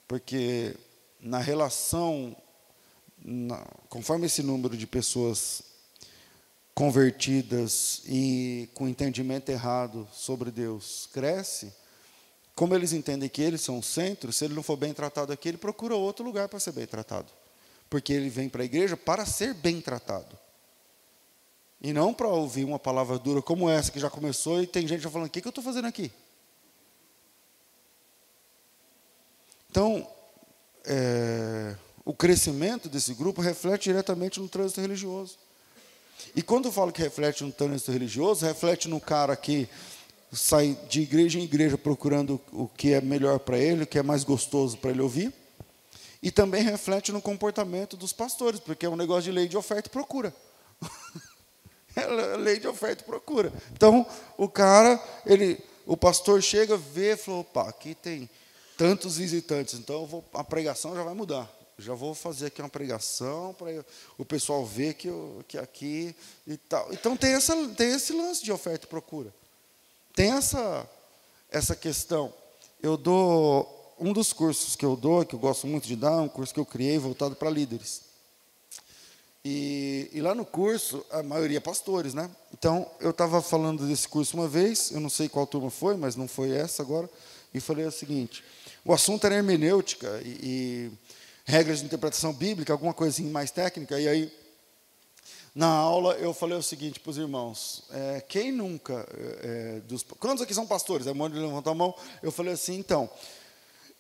Porque 0.07 0.77
na 1.19 1.39
relação, 1.39 2.37
na, 3.25 3.67
conforme 3.89 4.27
esse 4.27 4.43
número 4.43 4.77
de 4.77 4.87
pessoas 4.87 5.63
convertidas 6.75 8.03
e 8.07 8.69
com 8.75 8.87
entendimento 8.87 9.49
errado 9.49 10.07
sobre 10.13 10.51
Deus 10.51 11.09
cresce, 11.11 11.73
como 12.55 12.75
eles 12.75 12.93
entendem 12.93 13.29
que 13.29 13.41
eles 13.41 13.63
são 13.63 13.79
o 13.79 13.83
centro, 13.83 14.31
se 14.31 14.45
ele 14.45 14.55
não 14.55 14.63
for 14.63 14.77
bem 14.77 14.93
tratado 14.93 15.33
aqui, 15.33 15.49
ele 15.49 15.59
procura 15.59 15.97
outro 15.97 16.25
lugar 16.25 16.49
para 16.49 16.61
ser 16.61 16.73
bem 16.73 16.87
tratado. 16.87 17.33
Porque 17.89 18.13
ele 18.13 18.29
vem 18.29 18.49
para 18.49 18.63
a 18.63 18.67
igreja 18.67 18.97
para 18.97 19.25
ser 19.25 19.55
bem 19.55 19.81
tratado. 19.81 20.39
E 21.85 21.93
não 21.93 22.15
para 22.15 22.27
ouvir 22.29 22.65
uma 22.65 22.79
palavra 22.79 23.19
dura 23.19 23.43
como 23.43 23.69
essa 23.69 23.93
que 23.93 24.01
já 24.01 24.09
começou 24.09 24.63
e 24.63 24.67
tem 24.67 24.89
gente 24.89 25.03
já 25.03 25.11
falando: 25.11 25.27
o 25.27 25.31
que, 25.31 25.43
que 25.43 25.47
eu 25.47 25.51
estou 25.51 25.63
fazendo 25.63 25.87
aqui? 25.87 26.11
Então, 29.71 30.09
é, 30.87 31.77
o 32.03 32.15
crescimento 32.15 32.89
desse 32.89 33.13
grupo 33.13 33.43
reflete 33.43 33.91
diretamente 33.91 34.41
no 34.41 34.49
trânsito 34.49 34.81
religioso. 34.81 35.37
E 36.35 36.41
quando 36.41 36.69
eu 36.69 36.73
falo 36.73 36.91
que 36.91 37.03
reflete 37.03 37.45
no 37.45 37.53
trânsito 37.53 37.93
religioso, 37.93 38.47
reflete 38.47 38.89
no 38.89 38.99
cara 38.99 39.37
que 39.37 39.69
sai 40.33 40.79
de 40.89 41.03
igreja 41.03 41.39
em 41.39 41.43
igreja 41.43 41.77
procurando 41.77 42.41
o 42.51 42.67
que 42.67 42.95
é 42.95 43.01
melhor 43.03 43.39
para 43.41 43.59
ele, 43.59 43.83
o 43.83 43.87
que 43.87 43.99
é 43.99 44.03
mais 44.03 44.25
gostoso 44.25 44.79
para 44.79 44.91
ele 44.91 45.03
ouvir. 45.03 45.31
E 46.23 46.31
também 46.31 46.63
reflete 46.63 47.13
no 47.13 47.21
comportamento 47.21 47.95
dos 47.95 48.15
pastores, 48.15 48.59
porque 48.59 48.87
é 48.87 48.89
um 48.89 48.97
negócio 48.97 49.25
de 49.25 49.33
lei 49.33 49.47
de 49.47 49.59
oferta 49.59 49.91
e 49.91 49.93
procura. 49.93 50.35
é 51.97 52.37
lei 52.37 52.59
de 52.59 52.67
oferta 52.67 53.03
e 53.03 53.07
procura. 53.07 53.53
Então, 53.73 54.07
o 54.37 54.49
cara, 54.49 55.01
ele, 55.25 55.59
o 55.87 55.97
pastor 55.97 56.43
chega, 56.43 56.77
vê 56.77 57.13
e 57.13 57.17
falou, 57.17 57.41
opa, 57.41 57.69
aqui 57.69 57.95
tem 57.95 58.29
tantos 58.77 59.17
visitantes, 59.17 59.75
então 59.75 60.07
vou, 60.07 60.25
a 60.35 60.43
pregação 60.43 60.95
já 60.95 61.03
vai 61.03 61.15
mudar. 61.15 61.51
Já 61.77 61.93
vou 61.93 62.15
fazer 62.15 62.47
aqui 62.47 62.63
uma 62.63 62.69
pregação 62.69 63.53
para 63.55 63.85
o 64.17 64.25
pessoal 64.25 64.65
ver 64.65 64.95
que, 64.95 65.09
eu, 65.09 65.45
que 65.49 65.59
aqui 65.59 66.15
e 66.47 66.57
tal. 66.57 66.93
Então 66.93 67.17
tem, 67.17 67.35
essa, 67.35 67.57
tem 67.69 67.93
esse 67.93 68.13
lance 68.13 68.45
de 68.45 68.53
oferta 68.53 68.87
e 68.87 68.89
procura. 68.89 69.35
Tem 70.15 70.31
essa, 70.31 70.89
essa 71.51 71.75
questão. 71.75 72.33
Eu 72.81 72.97
dou 72.97 73.95
um 73.99 74.13
dos 74.13 74.33
cursos 74.33 74.77
que 74.77 74.85
eu 74.85 74.95
dou, 74.95 75.25
que 75.25 75.35
eu 75.35 75.39
gosto 75.39 75.67
muito 75.67 75.89
de 75.89 75.97
dar, 75.97 76.13
é 76.13 76.21
um 76.21 76.29
curso 76.29 76.55
que 76.55 76.61
eu 76.61 76.67
criei 76.67 76.97
voltado 76.97 77.35
para 77.35 77.51
líderes. 77.51 78.04
E, 79.45 80.09
e, 80.11 80.23
lá 80.23 80.35
no 80.35 80.47
curso, 80.47 81.05
a 81.11 81.23
maioria 81.23 81.59
é 81.59 81.61
pastores, 81.61 82.15
né? 82.15 82.31
Então, 82.57 82.91
eu 82.99 83.11
estava 83.11 83.43
falando 83.43 83.87
desse 83.87 84.09
curso 84.09 84.39
uma 84.39 84.49
vez, 84.49 84.91
eu 84.91 85.01
não 85.01 85.11
sei 85.11 85.29
qual 85.29 85.47
turma 85.47 85.69
foi, 85.69 85.99
mas 85.99 86.17
não 86.17 86.27
foi 86.27 86.51
essa 86.51 86.83
agora, 86.83 87.11
e 87.53 87.61
falei 87.61 87.85
o 87.85 87.93
seguinte: 87.93 88.43
o 88.83 88.93
assunto 88.95 89.27
era 89.27 89.35
hermenêutica 89.35 90.23
e, 90.25 90.39
e 90.43 90.93
regras 91.45 91.81
de 91.81 91.85
interpretação 91.85 92.33
bíblica, 92.33 92.73
alguma 92.73 92.95
coisinha 92.95 93.31
mais 93.31 93.51
técnica, 93.51 94.01
e 94.01 94.09
aí, 94.09 94.33
na 95.55 95.69
aula, 95.69 96.15
eu 96.15 96.33
falei 96.33 96.57
o 96.57 96.63
seguinte 96.63 96.99
para 96.99 97.11
os 97.11 97.19
irmãos: 97.19 97.83
é, 97.91 98.23
quem 98.27 98.51
nunca. 98.51 99.07
É, 99.43 99.81
dos, 99.87 100.03
quantos 100.03 100.43
aqui 100.43 100.55
são 100.55 100.67
pastores? 100.67 101.07
É 101.07 101.13
monte 101.13 101.35
de 101.35 101.41
levantar 101.41 101.73
a 101.73 101.75
mão. 101.75 101.95
Eu 102.23 102.33
falei 102.33 102.55
assim, 102.55 102.79
então. 102.79 103.11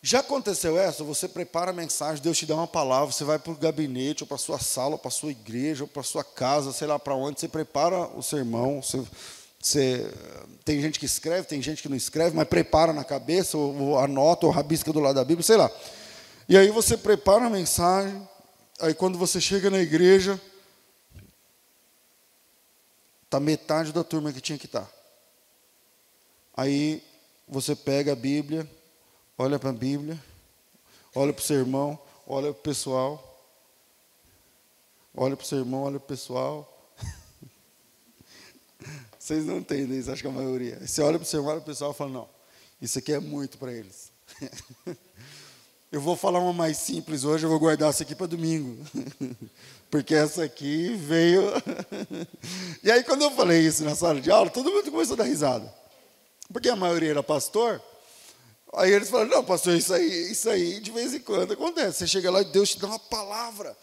Já 0.07 0.21
aconteceu 0.21 0.79
essa? 0.79 1.03
Você 1.03 1.27
prepara 1.27 1.71
a 1.71 1.75
mensagem, 1.75 2.23
Deus 2.23 2.37
te 2.37 2.45
dá 2.45 2.55
uma 2.55 2.67
palavra, 2.67 3.11
você 3.11 3.25
vai 3.25 3.39
para 3.39 3.53
o 3.53 3.57
gabinete, 3.57 4.23
ou 4.23 4.27
para 4.27 4.35
a 4.35 4.39
sua 4.39 4.59
sala, 4.59 4.93
ou 4.93 4.99
para 4.99 5.09
a 5.09 5.11
sua 5.11 5.31
igreja, 5.31 5.85
ou 5.85 5.89
para 5.89 6.03
a 6.03 6.05
sua 6.05 6.23
casa, 6.23 6.75
sei 6.75 6.87
lá 6.87 6.99
para 6.99 7.15
onde, 7.15 7.41
você 7.41 7.49
prepara 7.49 8.09
o 8.09 8.23
sermão, 8.23 8.83
você, 8.83 9.03
você, 9.59 10.13
tem 10.63 10.79
gente 10.79 11.01
que 11.01 11.07
escreve, 11.07 11.47
tem 11.47 11.63
gente 11.63 11.81
que 11.81 11.89
não 11.89 11.97
escreve, 11.97 12.37
mas 12.37 12.47
prepara 12.47 12.93
na 12.93 13.03
cabeça, 13.03 13.57
ou, 13.57 13.75
ou 13.81 13.99
anota, 13.99 14.45
ou 14.45 14.53
rabisca 14.53 14.93
do 14.93 15.01
lado 15.01 15.15
da 15.15 15.25
Bíblia, 15.25 15.43
sei 15.43 15.57
lá. 15.57 15.71
E 16.51 16.59
aí 16.59 16.69
você 16.69 16.99
prepara 16.99 17.47
a 17.47 17.51
mensagem, 17.51 18.29
aí 18.81 18.93
quando 18.93 19.17
você 19.17 19.41
chega 19.41 19.71
na 19.71 19.79
igreja, 19.79 20.39
está 23.25 23.41
metade 23.41 23.91
da 23.91 24.05
turma 24.05 24.35
que 24.35 24.41
tinha 24.43 24.59
que 24.59 24.67
estar. 24.67 24.83
Tá. 24.83 24.91
Aí 26.59 27.03
você 27.49 27.75
pega 27.75 28.13
a 28.13 28.17
Bíblia, 28.17 28.69
olha 29.37 29.59
para 29.59 29.71
a 29.71 29.73
Bíblia, 29.73 30.19
olha 31.15 31.33
para 31.33 31.43
o 31.43 31.45
seu 31.45 31.59
irmão, 31.59 31.99
olha 32.27 32.53
para 32.53 32.61
o 32.61 32.63
pessoal, 32.63 33.43
olha 35.17 35.37
para 35.37 35.45
o 35.45 35.47
seu 35.47 35.59
irmão, 35.59 35.83
olha 35.83 35.99
para 35.99 36.05
o 36.05 36.09
pessoal. 36.09 36.71
Vocês 39.19 39.45
não 39.45 39.59
entendem 39.59 39.99
isso, 39.99 40.11
acho 40.11 40.23
que 40.23 40.29
a 40.29 40.33
maioria. 40.33 40.87
Você 40.87 41.03
olha 41.03 41.19
para 41.19 41.27
o 41.27 41.29
seu 41.29 41.41
irmão, 41.41 41.53
olha 41.53 41.61
para 41.61 41.71
o 41.71 41.73
pessoal 41.73 41.91
e 41.91 41.95
fala, 41.95 42.11
não, 42.11 42.29
isso 42.81 42.99
aqui 42.99 43.13
é 43.13 43.21
muito 43.21 43.59
para 43.59 43.73
eles. 43.73 44.13
Eu 45.95 46.01
vou 46.01 46.17
falar 46.17 46.41
uma 46.41 46.53
mais 46.53 46.79
simples 46.79 47.23
hoje, 47.23 47.47
eu 47.47 47.49
vou 47.49 47.61
guardar 47.61 47.89
essa 47.89 48.03
aqui 48.03 48.17
para 48.17 48.27
domingo. 48.27 48.85
Porque 49.89 50.13
essa 50.13 50.43
aqui 50.43 50.93
veio. 50.97 51.45
E 52.83 52.91
aí, 52.91 53.05
quando 53.05 53.23
eu 53.23 53.31
falei 53.31 53.61
isso 53.61 53.85
na 53.85 53.95
sala 53.95 54.21
de 54.21 54.29
aula, 54.29 54.51
todo 54.51 54.73
mundo 54.73 54.91
começou 54.91 55.15
a 55.15 55.19
dar 55.19 55.23
risada. 55.23 55.73
Porque 56.53 56.69
a 56.69 56.75
maioria 56.75 57.11
era 57.11 57.23
pastor, 57.23 57.81
Aí 58.77 58.93
eles 58.93 59.09
falaram, 59.09 59.31
não, 59.31 59.45
pastor, 59.45 59.77
isso 59.77 59.93
aí, 59.95 60.33
isso 60.33 60.49
aí 60.51 60.81
de 60.81 60.91
vez 60.91 61.15
em 61.15 61.21
quando 61.21 61.53
acontece. 61.53 61.99
Você 61.99 62.07
chega 62.07 62.31
lá 62.31 62.41
e 62.41 62.45
Deus 62.45 62.71
te 62.71 62.79
dá 62.79 62.89
uma 62.89 62.99
palavra. 62.99 63.77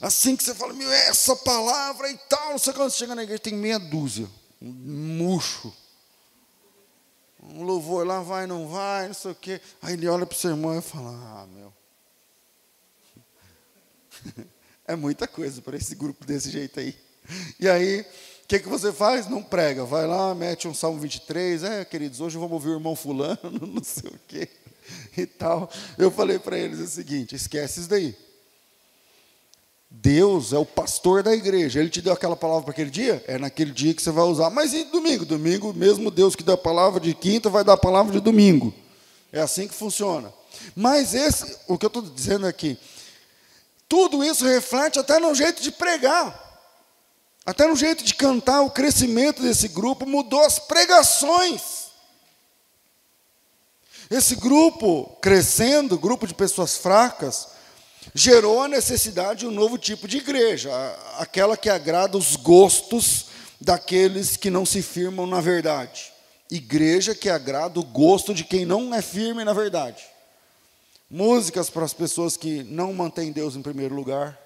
Assim 0.00 0.36
que 0.36 0.44
você 0.44 0.54
fala, 0.54 0.72
meu, 0.72 0.90
essa 0.90 1.34
palavra 1.36 2.08
e 2.10 2.16
tal, 2.28 2.50
não 2.50 2.58
sei 2.58 2.72
quando 2.72 2.90
você 2.90 2.98
chega 2.98 3.14
na 3.14 3.24
igreja, 3.24 3.40
tem 3.40 3.54
meia 3.54 3.78
dúzia. 3.78 4.28
Um 4.62 4.70
murcho. 4.70 5.74
Um 7.42 7.64
louvor 7.64 8.06
lá 8.06 8.20
vai, 8.20 8.46
não 8.46 8.68
vai, 8.68 9.08
não 9.08 9.14
sei 9.14 9.32
o 9.32 9.34
quê. 9.34 9.60
Aí 9.82 9.94
ele 9.94 10.06
olha 10.08 10.26
para 10.26 10.36
o 10.36 10.38
seu 10.38 10.50
irmão 10.50 10.78
e 10.78 10.82
fala, 10.82 11.10
ah, 11.10 11.46
meu. 11.46 11.72
É 14.88 14.96
muita 14.96 15.28
coisa 15.28 15.60
para 15.60 15.76
esse 15.76 15.94
grupo 15.94 16.24
desse 16.24 16.50
jeito 16.50 16.80
aí. 16.80 16.96
E 17.60 17.68
aí, 17.68 18.06
que, 18.48 18.60
que 18.60 18.68
você 18.68 18.90
faz? 18.90 19.28
Não 19.28 19.42
prega. 19.42 19.84
Vai 19.84 20.06
lá, 20.06 20.34
mete 20.34 20.66
um 20.66 20.72
Salmo 20.72 20.98
23. 20.98 21.62
É, 21.62 21.84
queridos, 21.84 22.18
hoje 22.18 22.38
vamos 22.38 22.52
ouvir 22.52 22.70
o 22.70 22.76
irmão 22.76 22.96
fulano, 22.96 23.38
não 23.60 23.84
sei 23.84 24.10
o 24.10 24.18
quê. 24.26 24.48
E 25.14 25.26
tal. 25.26 25.70
Eu 25.98 26.10
falei 26.10 26.38
para 26.38 26.58
eles 26.58 26.80
o 26.80 26.86
seguinte: 26.86 27.36
esquece 27.36 27.80
isso 27.80 27.90
daí. 27.90 28.16
Deus 29.90 30.54
é 30.54 30.58
o 30.58 30.64
pastor 30.64 31.22
da 31.22 31.34
igreja. 31.34 31.78
Ele 31.78 31.90
te 31.90 32.00
deu 32.00 32.14
aquela 32.14 32.36
palavra 32.36 32.62
para 32.62 32.72
aquele 32.72 32.90
dia? 32.90 33.22
É 33.26 33.36
naquele 33.36 33.70
dia 33.70 33.92
que 33.92 34.00
você 34.00 34.10
vai 34.10 34.24
usar. 34.24 34.48
Mas 34.48 34.72
e 34.72 34.84
domingo? 34.84 35.26
Domingo, 35.26 35.74
mesmo 35.74 36.10
Deus 36.10 36.34
que 36.34 36.42
deu 36.42 36.54
a 36.54 36.58
palavra 36.58 37.00
de 37.00 37.12
quinta, 37.12 37.50
vai 37.50 37.62
dar 37.62 37.74
a 37.74 37.78
palavra 37.78 38.12
de 38.12 38.20
domingo. 38.20 38.72
É 39.30 39.40
assim 39.40 39.68
que 39.68 39.74
funciona. 39.74 40.32
Mas 40.74 41.12
esse, 41.12 41.58
o 41.66 41.76
que 41.76 41.84
eu 41.84 41.88
estou 41.88 42.02
dizendo 42.02 42.46
aqui, 42.46 42.78
tudo 43.86 44.24
isso 44.24 44.44
reflete 44.44 44.98
até 44.98 45.18
no 45.18 45.34
jeito 45.34 45.62
de 45.62 45.70
pregar. 45.70 46.47
Até 47.48 47.66
no 47.66 47.74
jeito 47.74 48.04
de 48.04 48.14
cantar, 48.14 48.60
o 48.60 48.70
crescimento 48.70 49.40
desse 49.40 49.68
grupo 49.68 50.04
mudou 50.04 50.44
as 50.44 50.58
pregações. 50.58 51.86
Esse 54.10 54.36
grupo 54.36 55.16
crescendo, 55.22 55.98
grupo 55.98 56.26
de 56.26 56.34
pessoas 56.34 56.76
fracas, 56.76 57.48
gerou 58.14 58.62
a 58.62 58.68
necessidade 58.68 59.40
de 59.40 59.46
um 59.46 59.50
novo 59.50 59.78
tipo 59.78 60.06
de 60.06 60.18
igreja, 60.18 60.70
aquela 61.16 61.56
que 61.56 61.70
agrada 61.70 62.18
os 62.18 62.36
gostos 62.36 63.28
daqueles 63.58 64.36
que 64.36 64.50
não 64.50 64.66
se 64.66 64.82
firmam 64.82 65.26
na 65.26 65.40
verdade. 65.40 66.12
Igreja 66.50 67.14
que 67.14 67.30
agrada 67.30 67.80
o 67.80 67.82
gosto 67.82 68.34
de 68.34 68.44
quem 68.44 68.66
não 68.66 68.94
é 68.94 69.00
firme 69.00 69.42
na 69.42 69.54
verdade. 69.54 70.04
Músicas 71.10 71.70
para 71.70 71.86
as 71.86 71.94
pessoas 71.94 72.36
que 72.36 72.62
não 72.64 72.92
mantêm 72.92 73.32
Deus 73.32 73.56
em 73.56 73.62
primeiro 73.62 73.94
lugar 73.94 74.38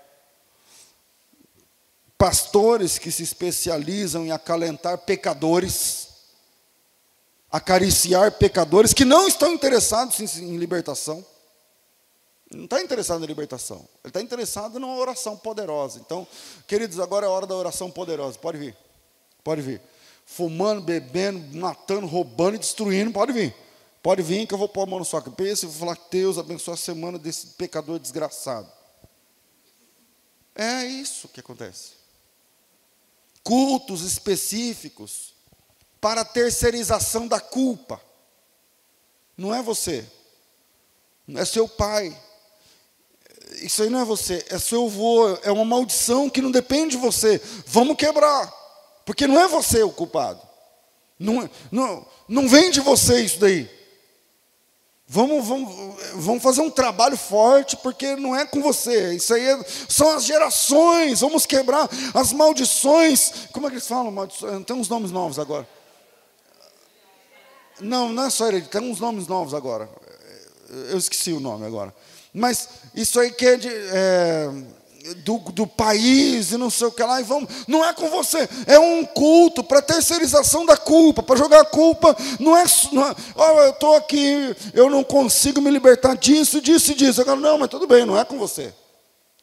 pastores 2.23 3.01
que 3.01 3.11
se 3.11 3.25
especializam 3.25 4.25
em 4.25 4.31
acalentar 4.31 4.97
pecadores, 4.99 6.07
acariciar 7.51 8.31
pecadores 8.31 8.95
que 8.95 9.05
não 9.05 9.27
estão 9.27 9.51
interessados 9.51 10.39
em, 10.39 10.57
libertação. 10.57 11.27
Não 12.49 12.67
está 12.67 12.81
interessado 12.81 13.25
em 13.25 13.27
libertação, 13.27 13.79
ele 14.05 14.11
está 14.11 14.21
interessado 14.23 14.79
numa 14.79 14.95
oração 14.99 15.37
poderosa. 15.37 15.99
Então, 15.99 16.25
queridos, 16.69 17.01
agora 17.01 17.27
é 17.27 17.29
a 17.29 17.33
hora 17.33 17.45
da 17.45 17.57
oração 17.57 17.91
poderosa. 17.91 18.39
Pode 18.39 18.57
vir, 18.57 18.77
pode 19.43 19.61
vir. 19.61 19.83
Fumando, 20.25 20.81
bebendo, 20.81 21.59
matando, 21.59 22.07
roubando 22.07 22.55
e 22.55 22.61
destruindo, 22.61 23.11
pode 23.11 23.33
vir. 23.33 23.53
Pode 24.01 24.23
vir 24.23 24.47
que 24.47 24.55
eu 24.55 24.59
vou 24.59 24.69
pôr 24.69 24.83
a 24.83 24.87
mão 24.87 25.01
na 25.01 25.05
sua 25.05 25.23
cabeça 25.23 25.65
e 25.65 25.69
vou 25.69 25.77
falar 25.77 25.99
Deus 26.09 26.39
abençoe 26.39 26.75
a 26.75 26.77
semana 26.77 27.19
desse 27.19 27.49
pecador 27.49 27.99
desgraçado. 27.99 28.71
É 30.55 30.85
isso 30.85 31.27
que 31.27 31.41
acontece 31.41 32.02
cultos 33.43 34.03
específicos 34.03 35.35
para 36.01 36.25
terceirização 36.25 37.27
da 37.29 37.41
culpa. 37.41 38.01
Não 39.37 39.55
é 39.55 39.63
você, 39.63 40.05
é 41.35 41.45
seu 41.45 41.69
pai. 41.69 42.17
Isso 43.61 43.83
aí 43.83 43.91
não 43.91 44.01
é 44.01 44.05
você, 44.05 44.45
é 44.49 44.59
seu 44.59 44.87
avô, 44.87 45.29
é 45.43 45.53
uma 45.53 45.65
maldição 45.65 46.31
que 46.31 46.41
não 46.41 46.51
depende 46.51 46.93
de 46.93 47.03
você. 47.03 47.41
Vamos 47.67 47.97
quebrar, 47.97 48.53
porque 49.05 49.27
não 49.27 49.39
é 49.39 49.47
você 49.47 49.83
o 49.83 49.93
culpado. 49.93 50.41
Não, 51.19 51.49
não, 51.71 52.07
não 52.27 52.49
vem 52.49 52.71
de 52.71 52.81
você 52.81 53.23
isso 53.23 53.39
daí. 53.39 53.82
Vamos, 55.15 55.47
vamos, 55.47 55.95
vamos 56.15 56.43
fazer 56.43 56.63
um 56.63 56.71
trabalho 56.71 57.19
forte, 57.19 57.77
porque 57.77 58.17
não 58.17 58.35
é 58.35 58.47
com 58.47 58.63
você. 58.63 59.13
Isso 59.13 59.35
aí 59.35 59.47
é, 59.47 59.63
são 59.87 60.09
as 60.17 60.25
gerações. 60.25 61.21
Vamos 61.21 61.45
quebrar 61.45 61.87
as 62.15 62.33
maldições. 62.33 63.31
Como 63.53 63.67
é 63.67 63.69
que 63.69 63.75
eles 63.75 63.87
falam? 63.87 64.11
Maldições? 64.11 64.65
Tem 64.65 64.75
uns 64.75 64.89
nomes 64.89 65.11
novos 65.11 65.39
agora. 65.39 65.69
Não, 67.79 68.09
não 68.11 68.25
é 68.25 68.31
só 68.31 68.49
ele, 68.49 68.63
tem 68.63 68.81
uns 68.81 69.01
nomes 69.01 69.27
novos 69.27 69.53
agora. 69.53 69.87
Eu 70.71 70.97
esqueci 70.97 71.35
o 71.35 71.41
nome 71.41 71.67
agora. 71.67 71.95
Mas 72.33 72.71
isso 72.95 73.21
aí 73.21 73.33
que 73.33 73.45
é 73.45 73.57
de. 73.59 73.69
É, 73.69 74.51
do, 75.25 75.39
do 75.39 75.67
país 75.67 76.53
e 76.53 76.57
não 76.57 76.71
sei 76.71 76.87
o 76.87 76.93
que 76.93 77.03
lá, 77.03 77.21
e 77.21 77.25
vamos. 77.25 77.49
Não 77.67 77.85
é 77.85 77.93
com 77.93 78.09
você, 78.09 78.49
é 78.67 78.79
um 78.79 79.05
culto 79.05 79.63
para 79.65 79.83
terceirização 79.83 80.65
da 80.65 80.77
culpa, 80.77 81.23
para 81.23 81.37
jogar 81.37 81.61
a 81.61 81.65
culpa. 81.65 82.17
Não 82.39 82.57
é, 82.57 82.65
não 82.93 83.09
é 83.09 83.15
oh, 83.35 83.61
eu 83.63 83.71
estou 83.71 83.97
aqui, 83.97 84.55
eu 84.73 84.89
não 84.89 85.03
consigo 85.03 85.61
me 85.61 85.71
libertar 85.71 86.17
disso, 86.17 86.61
disso 86.61 86.93
e 86.93 86.95
disso. 86.95 87.25
Falo, 87.25 87.41
não, 87.41 87.59
mas 87.59 87.69
tudo 87.69 87.87
bem, 87.87 88.05
não 88.05 88.19
é 88.19 88.25
com 88.25 88.39
você. 88.39 88.73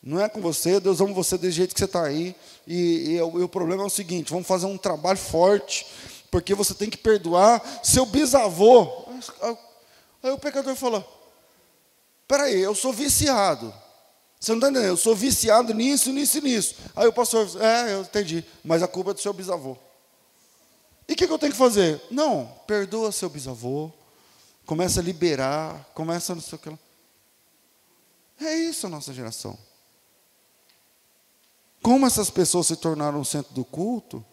Não 0.02 0.20
é 0.20 0.30
com 0.30 0.40
você, 0.40 0.80
Deus 0.80 1.02
ama 1.02 1.14
você 1.14 1.38
desse 1.38 1.58
jeito 1.58 1.74
que 1.74 1.80
você 1.80 1.86
está 1.86 2.04
aí. 2.04 2.36
E, 2.66 2.74
e, 2.76 3.16
e 3.18 3.22
o 3.22 3.50
problema 3.50 3.84
é 3.84 3.86
o 3.86 3.90
seguinte: 3.90 4.32
vamos 4.32 4.48
fazer 4.48 4.66
um 4.66 4.78
trabalho 4.78 5.20
forte, 5.20 5.86
porque 6.32 6.56
você 6.56 6.74
tem 6.74 6.90
que 6.90 6.98
perdoar 6.98 7.62
seu 7.84 8.06
bisavô. 8.06 9.06
Aí 10.24 10.32
o 10.32 10.38
pecador 10.38 10.76
falou: 10.76 11.04
peraí, 12.28 12.60
eu 12.60 12.74
sou 12.74 12.94
viciado. 12.94 13.74
Você 14.40 14.52
não 14.52 14.60
está 14.60 14.70
entendendo? 14.70 14.92
Eu 14.92 14.98
sou 14.98 15.16
viciado 15.16 15.74
nisso, 15.74 16.14
nisso 16.14 16.38
e 16.38 16.42
nisso. 16.42 16.76
Aí 16.96 17.08
o 17.08 17.14
pastor, 17.14 17.50
é, 17.62 17.94
eu 17.94 18.02
entendi, 18.02 18.46
mas 18.64 18.82
a 18.82 18.88
culpa 18.88 19.12
é 19.12 19.14
do 19.14 19.20
seu 19.20 19.34
bisavô. 19.34 19.76
E 21.08 21.14
o 21.14 21.16
que, 21.16 21.28
que, 21.28 21.34
eu 21.34 21.40
tenho 21.40 21.52
que 21.52 21.58
fazer? 21.58 22.02
Não, 22.10 22.46
perdoa 22.66 23.12
seu 23.12 23.30
bisavô, 23.30 23.92
começa 24.66 25.02
a 25.02 25.04
liberar, 25.04 25.90
começa 25.94 26.32
a 26.32 26.36
não 26.36 26.42
sei 26.42 26.56
o 26.56 26.62
que 26.62 26.70
lá. 26.70 26.80
É 28.40 28.56
isso 28.56 28.88
a 28.88 28.90
nossa 28.90 29.14
geração. 29.14 29.58
Como 31.82 32.06
essas 32.06 32.30
pessoas 32.30 32.68
se 32.68 32.76
tornaram 32.78 33.20
o 33.20 33.26
centro 33.26 33.54
do 33.54 33.66
culto, 33.66 34.24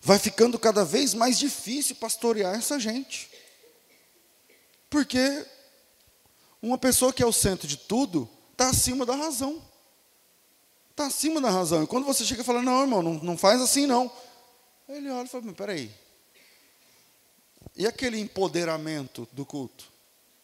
vai 0.00 0.18
ficando 0.18 0.58
cada 0.58 0.84
vez 0.84 1.14
mais 1.14 1.38
difícil 1.38 1.96
pastorear 1.96 2.54
essa 2.56 2.80
gente. 2.80 3.30
Porque 4.90 5.46
uma 6.60 6.78
pessoa 6.78 7.12
que 7.12 7.22
é 7.22 7.26
o 7.26 7.32
centro 7.32 7.68
de 7.68 7.76
tudo, 7.76 8.28
está 8.56 8.70
acima 8.70 9.04
da 9.04 9.14
razão. 9.14 9.62
Está 10.90 11.06
acima 11.06 11.42
da 11.42 11.50
razão. 11.50 11.84
E 11.84 11.86
quando 11.86 12.06
você 12.06 12.24
chega 12.24 12.40
e 12.40 12.44
fala, 12.44 12.62
não, 12.62 12.80
irmão, 12.80 13.02
não, 13.02 13.14
não 13.14 13.36
faz 13.36 13.60
assim 13.60 13.86
não. 13.86 14.10
Ele 14.88 15.10
olha 15.10 15.26
e 15.26 15.28
fala, 15.28 15.52
peraí. 15.52 15.90
E 17.76 17.86
aquele 17.86 18.18
empoderamento 18.18 19.28
do 19.30 19.44
culto? 19.44 19.92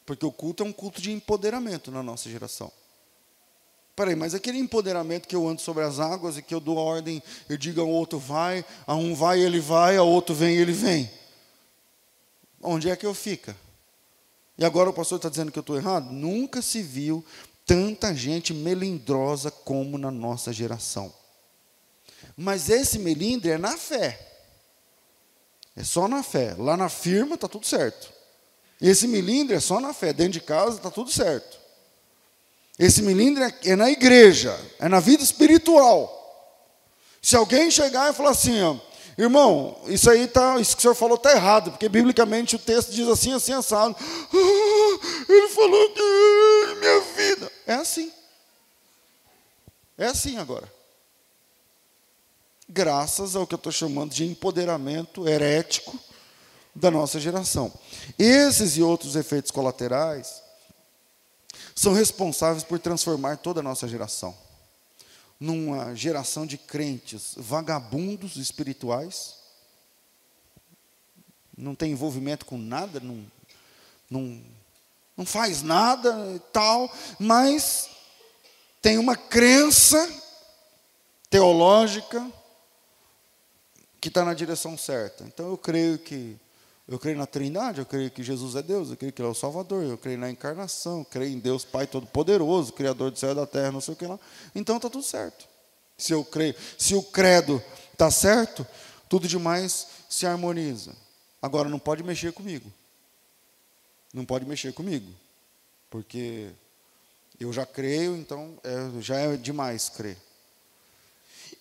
Porque 0.05 0.27
o 0.27 0.31
culto 0.31 0.63
é 0.63 0.67
um 0.67 0.73
culto 0.73 1.01
de 1.01 1.11
empoderamento 1.11 1.91
na 1.91 2.03
nossa 2.03 2.29
geração. 2.29 2.71
Peraí, 3.97 4.15
mas 4.15 4.35
aquele 4.35 4.59
empoderamento 4.59 5.27
que 5.27 5.35
eu 5.35 5.49
ando 5.49 5.63
sobre 5.63 5.83
as 5.83 5.99
águas 5.99 6.37
e 6.37 6.43
que 6.43 6.55
eu 6.55 6.61
dou 6.61 6.77
ordem, 6.77 7.23
eu 7.49 7.57
digo 7.57 7.81
ao 7.81 7.89
outro 7.89 8.19
vai, 8.19 8.65
a 8.87 8.95
um 8.95 9.15
vai, 9.15 9.41
ele 9.41 9.61
vai, 9.61 9.97
a 9.97 10.03
outro 10.03 10.35
vem, 10.35 10.57
ele 10.57 10.73
vem. 10.73 11.11
Onde 12.61 12.91
é 12.91 12.97
que 12.97 13.07
eu 13.07 13.15
fica? 13.15 13.57
E 14.59 14.65
agora 14.65 14.91
o 14.91 14.93
pastor 14.93 15.17
está 15.17 15.29
dizendo 15.29 15.51
que 15.51 15.59
eu 15.59 15.63
estou 15.63 15.77
errado? 15.77 16.11
Nunca 16.11 16.61
se 16.61 16.83
viu 16.83 17.25
tanta 17.67 18.15
gente 18.15 18.53
melindrosa 18.53 19.51
como 19.51 19.97
na 19.99 20.11
nossa 20.11 20.53
geração. 20.53 21.13
Mas 22.37 22.69
esse 22.69 22.99
melindre 22.99 23.51
é 23.51 23.59
na 23.59 23.77
fé. 23.77 24.19
É 25.77 25.83
só 25.85 26.09
na 26.09 26.23
fé. 26.23 26.55
Lá 26.59 26.77
na 26.77 26.89
firma 26.89 27.35
está 27.35 27.49
tudo 27.49 27.67
certo. 27.67 28.13
Esse 28.81 29.07
melindre 29.07 29.57
é 29.57 29.61
só 29.61 29.81
na 29.81 29.93
fé. 29.93 30.13
Dentro 30.13 30.33
de 30.33 30.41
casa 30.41 30.77
está 30.77 30.91
tudo 30.91 31.11
certo. 31.11 31.59
Esse 32.79 33.03
melindre 33.03 33.45
é, 33.45 33.71
é 33.71 33.77
na 33.77 33.91
igreja, 33.91 34.59
é 34.79 34.89
na 34.89 34.99
vida 34.99 35.23
espiritual. 35.23 36.19
Se 37.21 37.37
alguém 37.37 37.71
chegar 37.71 38.11
e 38.11 38.17
falar 38.17 38.31
assim, 38.31 38.61
ó, 38.63 38.77
Irmão, 39.17 39.79
isso 39.87 40.09
aí 40.11 40.27
tá, 40.27 40.59
isso 40.59 40.75
que 40.75 40.81
o 40.81 40.83
senhor 40.83 40.95
falou 40.95 41.17
está 41.17 41.33
errado, 41.33 41.71
porque 41.71 41.89
biblicamente 41.89 42.57
o 42.57 42.59
texto 42.59 42.93
diz 42.93 43.07
assim, 43.09 43.33
assim, 43.33 43.53
assado. 43.53 43.95
Ah, 43.99 45.27
ele 45.29 45.49
falou 45.49 45.91
que 45.91 46.75
minha 46.81 47.01
vida. 47.01 47.53
É 47.67 47.75
assim. 47.75 48.11
É 49.99 50.07
assim 50.07 50.39
agora. 50.39 50.73
Graças 52.69 53.37
ao 53.37 53.47
que 53.47 53.55
eu 53.55 53.57
estou 53.57 53.73
chamando 53.73 54.13
de 54.13 54.25
empoderamento 54.25 55.29
herético 55.29 55.99
da 56.75 56.91
nossa 56.91 57.21
geração. 57.21 57.71
Esses 58.19 58.79
e 58.79 58.83
outros 58.83 59.15
efeitos 59.15 59.51
colaterais 59.51 60.43
são 61.75 61.93
responsáveis 61.93 62.65
por 62.65 62.79
transformar 62.79 63.37
toda 63.37 63.61
a 63.61 63.63
nossa 63.63 63.87
geração 63.87 64.35
numa 65.43 65.93
geração 65.97 66.47
de 66.47 66.57
crentes 66.57 67.35
vagabundos 67.37 68.37
espirituais, 68.37 69.39
não 71.59 71.75
tem 71.75 71.91
envolvimento 71.91 72.47
com 72.47 72.57
nada, 72.57 73.01
não, 73.01 73.27
não, 74.09 74.41
não 75.17 75.27
faz 75.27 75.61
nada 75.61 76.33
e 76.33 76.39
tal, 76.53 76.89
mas 77.19 77.91
tem 78.81 78.99
uma 78.99 79.17
crença 79.17 79.99
teológica 81.29 82.25
que 84.01 84.07
está 84.07 84.25
na 84.25 84.35
direção 84.35 84.79
certa. 84.79 85.25
Então 85.25 85.49
eu 85.51 85.59
creio 85.59 85.99
que 85.99 86.39
eu 86.89 86.99
creio 86.99 87.17
na 87.17 87.27
Trindade, 87.27 87.79
eu 87.79 87.87
creio 87.87 88.11
que 88.11 88.23
Jesus 88.23 88.57
é 88.57 88.63
Deus, 88.63 88.91
eu 88.91 88.97
creio 88.97 89.13
que 89.13 89.23
Ele 89.23 89.29
é 89.29 89.31
o 89.31 89.35
Salvador, 89.35 89.85
eu 89.85 89.97
creio 89.97 90.19
na 90.19 90.31
encarnação, 90.31 91.01
eu 91.01 91.05
creio 91.05 91.33
em 91.33 91.39
Deus 91.39 91.65
Pai 91.65 91.87
Todo-Poderoso, 91.87 92.73
Criador 92.73 93.11
do 93.11 93.19
céu 93.19 93.33
e 93.33 93.35
da 93.35 93.47
terra, 93.47 93.73
não 93.73 93.81
sei 93.81 93.95
o 93.95 93.97
que 93.97 94.07
lá. 94.07 94.19
Então 94.55 94.77
está 94.77 94.91
tudo 94.91 95.05
certo. 95.05 95.47
Se 95.97 96.13
eu 96.13 96.25
creio, 96.25 96.55
se 96.77 96.95
o 96.95 97.03
credo 97.03 97.63
está 97.93 98.11
certo, 98.11 98.67
tudo 99.09 99.29
demais 99.29 99.87
se 100.09 100.27
harmoniza. 100.27 100.95
Agora 101.41 101.69
não 101.69 101.79
pode 101.79 102.03
mexer 102.03 102.33
comigo. 102.33 102.73
Não 104.13 104.25
pode 104.25 104.45
mexer 104.45 104.73
comigo. 104.73 105.13
Porque 105.89 106.51
eu 107.39 107.53
já 107.53 107.65
creio, 107.65 108.17
então 108.17 108.59
é, 108.65 109.01
já 109.01 109.17
é 109.19 109.37
demais 109.37 109.89
crer. 109.89 110.17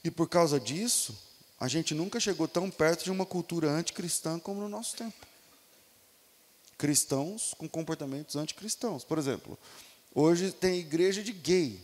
E 0.04 0.10
por 0.10 0.28
causa 0.28 0.60
disso, 0.60 1.16
a 1.62 1.68
gente 1.68 1.94
nunca 1.94 2.20
chegou 2.20 2.48
tão 2.48 2.72
perto 2.72 3.04
de 3.04 3.12
uma 3.12 3.24
cultura 3.24 3.70
anticristã 3.70 4.40
como 4.40 4.62
no 4.62 4.68
nosso 4.68 4.98
tempo. 4.98 5.28
Cristãos 6.76 7.54
com 7.56 7.70
comportamentos 7.70 8.36
anticristãos. 8.36 9.04
Por 9.04 9.20
exemplo, 9.20 9.56
hoje 10.16 10.52
tem 10.52 10.80
igreja 10.80 11.22
de 11.22 11.32
gay. 11.32 11.80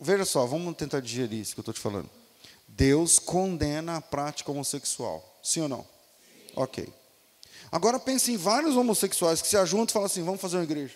Veja 0.00 0.24
só, 0.24 0.46
vamos 0.46 0.74
tentar 0.74 1.00
digerir 1.00 1.38
isso 1.38 1.52
que 1.52 1.60
eu 1.60 1.62
estou 1.62 1.74
te 1.74 1.80
falando. 1.80 2.08
Deus 2.66 3.18
condena 3.18 3.98
a 3.98 4.00
prática 4.00 4.50
homossexual. 4.50 5.38
Sim 5.42 5.60
ou 5.60 5.68
não? 5.68 5.82
Sim. 5.82 6.52
Ok. 6.56 6.94
Agora 7.70 8.00
pense 8.00 8.32
em 8.32 8.38
vários 8.38 8.74
homossexuais 8.74 9.42
que 9.42 9.48
se 9.48 9.58
ajuntam 9.58 9.88
e 9.88 9.92
falam 9.92 10.06
assim: 10.06 10.24
vamos 10.24 10.40
fazer 10.40 10.56
uma 10.56 10.64
igreja. 10.64 10.94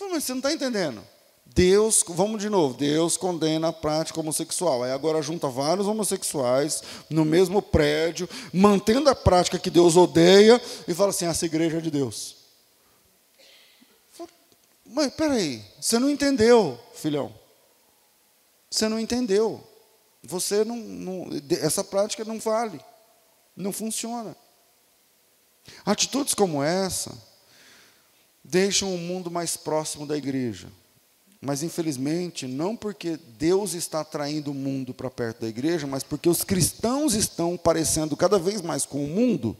Mas 0.00 0.24
você 0.24 0.32
não 0.32 0.38
está 0.38 0.50
entendendo. 0.50 1.06
Deus, 1.54 2.04
vamos 2.08 2.42
de 2.42 2.50
novo, 2.50 2.76
Deus 2.76 3.16
condena 3.16 3.68
a 3.68 3.72
prática 3.72 4.20
homossexual. 4.20 4.82
Aí 4.82 4.92
agora 4.92 5.22
junta 5.22 5.48
vários 5.48 5.86
homossexuais 5.86 6.82
no 7.08 7.24
mesmo 7.24 7.62
prédio, 7.62 8.28
mantendo 8.52 9.08
a 9.08 9.14
prática 9.14 9.58
que 9.58 9.70
Deus 9.70 9.96
odeia, 9.96 10.60
e 10.86 10.92
fala 10.92 11.10
assim: 11.10 11.26
essa 11.26 11.46
igreja 11.46 11.78
é 11.78 11.80
de 11.80 11.90
Deus. 11.90 12.36
Mas 14.84 15.12
peraí, 15.14 15.64
você 15.80 15.98
não 15.98 16.10
entendeu, 16.10 16.78
filhão. 16.94 17.34
Você 18.70 18.88
não 18.88 19.00
entendeu. 19.00 19.62
Você 20.22 20.64
não, 20.64 20.76
não, 20.76 21.28
essa 21.62 21.84
prática 21.84 22.24
não 22.24 22.38
vale, 22.38 22.80
não 23.56 23.72
funciona. 23.72 24.36
Atitudes 25.84 26.34
como 26.34 26.62
essa 26.62 27.16
deixam 28.42 28.94
o 28.94 28.98
mundo 28.98 29.30
mais 29.30 29.56
próximo 29.56 30.06
da 30.06 30.16
igreja. 30.16 30.68
Mas, 31.40 31.62
infelizmente, 31.62 32.46
não 32.46 32.74
porque 32.74 33.18
Deus 33.38 33.74
está 33.74 34.00
atraindo 34.00 34.50
o 34.50 34.54
mundo 34.54 34.94
para 34.94 35.10
perto 35.10 35.42
da 35.42 35.48
igreja, 35.48 35.86
mas 35.86 36.02
porque 36.02 36.28
os 36.28 36.42
cristãos 36.42 37.14
estão 37.14 37.56
parecendo 37.56 38.16
cada 38.16 38.38
vez 38.38 38.62
mais 38.62 38.86
com 38.86 39.04
o 39.04 39.08
mundo, 39.08 39.56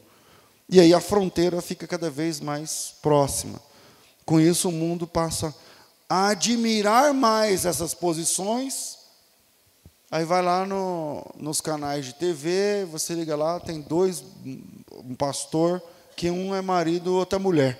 e 0.68 0.80
aí 0.80 0.92
a 0.92 1.00
fronteira 1.00 1.60
fica 1.62 1.86
cada 1.86 2.10
vez 2.10 2.40
mais 2.40 2.94
próxima. 3.00 3.60
Com 4.24 4.40
isso, 4.40 4.68
o 4.68 4.72
mundo 4.72 5.06
passa 5.06 5.54
a 6.08 6.28
admirar 6.28 7.14
mais 7.14 7.64
essas 7.64 7.94
posições. 7.94 8.98
Aí 10.10 10.24
vai 10.24 10.42
lá 10.42 10.66
no, 10.66 11.24
nos 11.36 11.60
canais 11.60 12.06
de 12.06 12.14
TV, 12.14 12.84
você 12.90 13.14
liga 13.14 13.36
lá, 13.36 13.60
tem 13.60 13.80
dois, 13.80 14.24
um 14.92 15.14
pastor, 15.14 15.82
que 16.16 16.30
um 16.30 16.54
é 16.54 16.62
marido, 16.62 17.14
outro 17.14 17.36
é 17.36 17.38
mulher. 17.40 17.78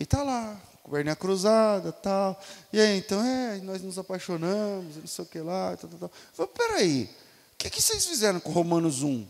E 0.00 0.02
está 0.02 0.22
lá, 0.22 0.60
perninha 0.92 1.16
cruzada, 1.16 1.90
tal. 1.90 2.38
E 2.70 2.78
aí, 2.78 2.98
então, 2.98 3.24
é, 3.24 3.56
nós 3.62 3.80
nos 3.80 3.98
apaixonamos, 3.98 4.96
não 4.96 5.06
sei 5.06 5.24
o 5.24 5.28
que 5.28 5.38
lá, 5.38 5.74
tal, 5.74 5.88
tal, 5.88 5.98
tal. 5.98 6.12
Falei, 6.34 6.52
peraí, 6.54 7.02
o 7.04 7.56
que, 7.56 7.70
que 7.70 7.80
vocês 7.80 8.04
fizeram 8.04 8.38
com 8.38 8.52
Romanos 8.52 9.02
1? 9.02 9.22
O 9.22 9.28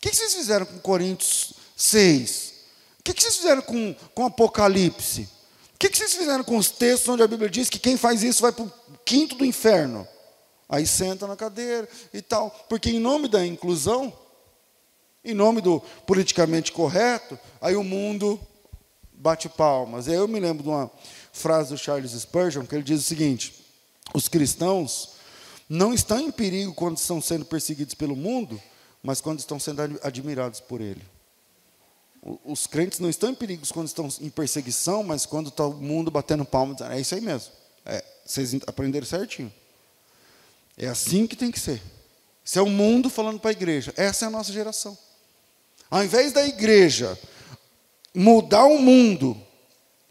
que, 0.00 0.10
que 0.10 0.16
vocês 0.16 0.34
fizeram 0.34 0.64
com 0.64 0.78
Coríntios 0.78 1.54
6? 1.76 2.54
O 3.00 3.02
que, 3.02 3.12
que 3.12 3.22
vocês 3.22 3.36
fizeram 3.36 3.60
com, 3.60 3.92
com 4.14 4.24
Apocalipse? 4.24 5.22
O 5.74 5.78
que, 5.80 5.88
que 5.88 5.98
vocês 5.98 6.14
fizeram 6.14 6.44
com 6.44 6.56
os 6.56 6.70
textos 6.70 7.08
onde 7.08 7.24
a 7.24 7.26
Bíblia 7.26 7.50
diz 7.50 7.68
que 7.68 7.78
quem 7.80 7.96
faz 7.96 8.22
isso 8.22 8.42
vai 8.42 8.52
para 8.52 8.64
o 8.64 8.72
quinto 9.04 9.34
do 9.34 9.44
inferno? 9.44 10.06
Aí 10.68 10.86
senta 10.86 11.26
na 11.26 11.34
cadeira 11.34 11.88
e 12.14 12.22
tal. 12.22 12.50
Porque 12.68 12.90
em 12.90 13.00
nome 13.00 13.26
da 13.26 13.44
inclusão, 13.44 14.12
em 15.24 15.34
nome 15.34 15.60
do 15.60 15.80
politicamente 16.06 16.70
correto, 16.70 17.36
aí 17.60 17.74
o 17.74 17.82
mundo 17.82 18.38
bate 19.20 19.48
palmas. 19.48 20.08
Eu 20.08 20.26
me 20.26 20.40
lembro 20.40 20.62
de 20.62 20.68
uma 20.68 20.90
frase 21.32 21.70
do 21.70 21.78
Charles 21.78 22.12
Spurgeon 22.12 22.64
que 22.64 22.74
ele 22.74 22.82
diz 22.82 23.00
o 23.00 23.04
seguinte: 23.04 23.54
os 24.14 24.28
cristãos 24.28 25.10
não 25.68 25.92
estão 25.92 26.18
em 26.18 26.30
perigo 26.30 26.74
quando 26.74 26.96
estão 26.96 27.20
sendo 27.20 27.44
perseguidos 27.44 27.94
pelo 27.94 28.16
mundo, 28.16 28.60
mas 29.02 29.20
quando 29.20 29.38
estão 29.38 29.60
sendo 29.60 29.82
admirados 30.02 30.60
por 30.60 30.80
ele. 30.80 31.02
Os 32.44 32.66
crentes 32.66 32.98
não 32.98 33.08
estão 33.08 33.30
em 33.30 33.34
perigo 33.34 33.66
quando 33.72 33.86
estão 33.86 34.08
em 34.20 34.28
perseguição, 34.28 35.02
mas 35.02 35.24
quando 35.24 35.48
está 35.48 35.64
o 35.64 35.72
mundo 35.74 36.10
batendo 36.10 36.44
palmas, 36.44 36.80
é 36.82 37.00
isso 37.00 37.14
aí 37.14 37.20
mesmo. 37.20 37.52
É, 37.86 38.04
vocês 38.26 38.54
aprenderam 38.66 39.06
certinho. 39.06 39.52
É 40.76 40.86
assim 40.86 41.26
que 41.26 41.36
tem 41.36 41.50
que 41.50 41.60
ser. 41.60 41.80
Isso 42.44 42.58
é 42.58 42.62
o 42.62 42.68
mundo 42.68 43.08
falando 43.08 43.38
para 43.38 43.50
a 43.50 43.52
igreja. 43.52 43.92
Essa 43.96 44.26
é 44.26 44.28
a 44.28 44.30
nossa 44.30 44.52
geração. 44.52 44.96
Ao 45.90 46.04
invés 46.04 46.32
da 46.32 46.46
igreja 46.46 47.18
mudar 48.14 48.64
o 48.64 48.78
mundo 48.78 49.36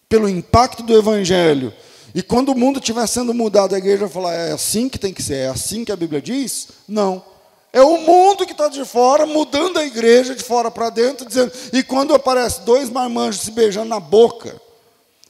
pelo 0.07 0.27
impacto 0.27 0.83
do 0.83 0.97
evangelho, 0.97 1.73
e 2.13 2.23
quando 2.23 2.49
o 2.49 2.57
mundo 2.57 2.79
estiver 2.79 3.05
sendo 3.07 3.33
mudado, 3.33 3.75
a 3.75 3.77
igreja 3.77 3.99
vai 3.99 4.09
falar: 4.09 4.33
é 4.33 4.51
assim 4.51 4.89
que 4.89 4.97
tem 4.97 5.13
que 5.13 5.21
ser, 5.21 5.35
é 5.35 5.47
assim 5.47 5.85
que 5.85 5.91
a 5.91 5.95
Bíblia 5.95 6.21
diz? 6.21 6.69
Não. 6.88 7.23
É 7.71 7.81
o 7.83 7.97
mundo 7.99 8.47
que 8.47 8.51
está 8.51 8.67
de 8.67 8.83
fora, 8.83 9.27
mudando 9.27 9.77
a 9.77 9.85
igreja 9.85 10.33
de 10.33 10.43
fora 10.43 10.71
para 10.71 10.89
dentro, 10.89 11.27
dizendo. 11.27 11.51
E 11.71 11.83
quando 11.83 12.15
aparece 12.15 12.62
dois 12.62 12.89
marmanjos 12.89 13.41
se 13.41 13.51
beijando 13.51 13.89
na 13.89 13.99
boca, 13.99 14.59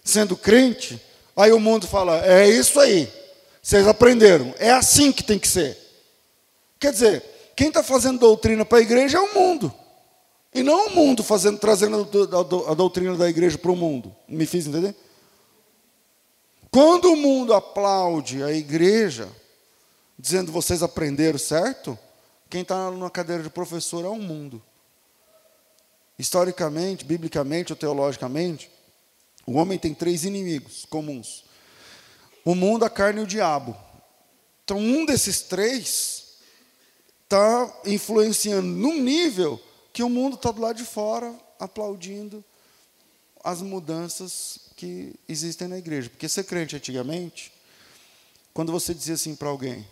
sendo 0.06 0.38
crente, 0.38 1.02
aí 1.36 1.52
o 1.52 1.60
mundo 1.60 1.86
fala: 1.86 2.26
é 2.26 2.48
isso 2.48 2.80
aí, 2.80 3.12
vocês 3.62 3.86
aprenderam, 3.88 4.54
é 4.58 4.72
assim 4.72 5.12
que 5.12 5.24
tem 5.24 5.38
que 5.38 5.48
ser. 5.48 5.78
Quer 6.80 6.94
dizer, 6.94 7.24
quem 7.58 7.68
está 7.68 7.84
fazendo 7.84 8.20
doutrina 8.20 8.64
para 8.64 8.78
a 8.78 8.82
igreja 8.82 9.18
é 9.18 9.22
o 9.22 9.34
mundo. 9.34 9.74
E 10.54 10.64
não 10.64 10.88
o 10.88 10.96
mundo 10.96 11.24
fazendo, 11.24 11.60
trazendo 11.60 12.10
a 12.68 12.74
doutrina 12.74 13.16
da 13.16 13.30
igreja 13.30 13.58
para 13.58 13.72
o 13.72 13.76
mundo. 13.76 14.16
Me 14.28 14.46
fiz 14.46 14.66
entender? 14.66 14.96
Quando 16.72 17.12
o 17.12 17.16
mundo 17.16 17.54
aplaude 17.54 18.44
a 18.44 18.52
igreja, 18.52 19.30
dizendo 20.18 20.52
vocês 20.52 20.84
aprenderam 20.84 21.40
certo, 21.40 21.98
quem 22.50 22.62
está 22.62 22.92
na 22.92 23.10
cadeira 23.10 23.44
de 23.44 23.50
professor 23.50 24.04
é 24.04 24.10
o 24.10 24.16
mundo. 24.16 24.62
Historicamente, 26.18 27.06
biblicamente 27.06 27.72
ou 27.72 27.78
teologicamente, 27.78 28.70
o 29.46 29.54
homem 29.54 29.80
tem 29.80 29.94
três 29.94 30.26
inimigos 30.26 30.86
comuns: 30.86 31.46
o 32.44 32.54
mundo, 32.54 32.86
a 32.86 32.90
carne 32.90 33.22
e 33.22 33.24
o 33.24 33.28
diabo. 33.28 33.78
Então, 34.64 34.78
um 34.78 35.06
desses 35.06 35.42
três 35.42 36.38
está 37.24 37.82
influenciando 37.86 38.68
num 38.68 39.02
nível 39.02 39.60
que 40.00 40.04
o 40.04 40.08
mundo 40.08 40.36
está 40.36 40.50
do 40.50 40.62
lado 40.62 40.78
de 40.78 40.86
fora 40.86 41.38
aplaudindo 41.60 42.42
as 43.44 43.62
mudanças 43.62 44.58
que 44.78 45.14
existem 45.28 45.68
na 45.68 45.78
igreja. 45.78 46.10
Porque 46.10 46.30
ser 46.30 46.46
crente 46.46 46.74
antigamente, 46.74 47.52
quando 48.54 48.72
você 48.72 48.94
dizia 48.94 49.16
assim 49.16 49.36
para 49.36 49.50
alguém, 49.50 49.86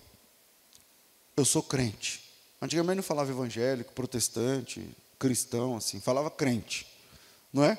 eu 1.36 1.44
sou 1.44 1.62
crente. 1.62 2.24
Antigamente 2.62 2.96
não 2.96 3.04
falava 3.04 3.32
evangélico, 3.32 3.92
protestante, 3.92 4.90
cristão, 5.20 5.76
assim, 5.76 6.00
falava 6.00 6.32
crente, 6.32 6.88
não 7.52 7.66
é? 7.66 7.78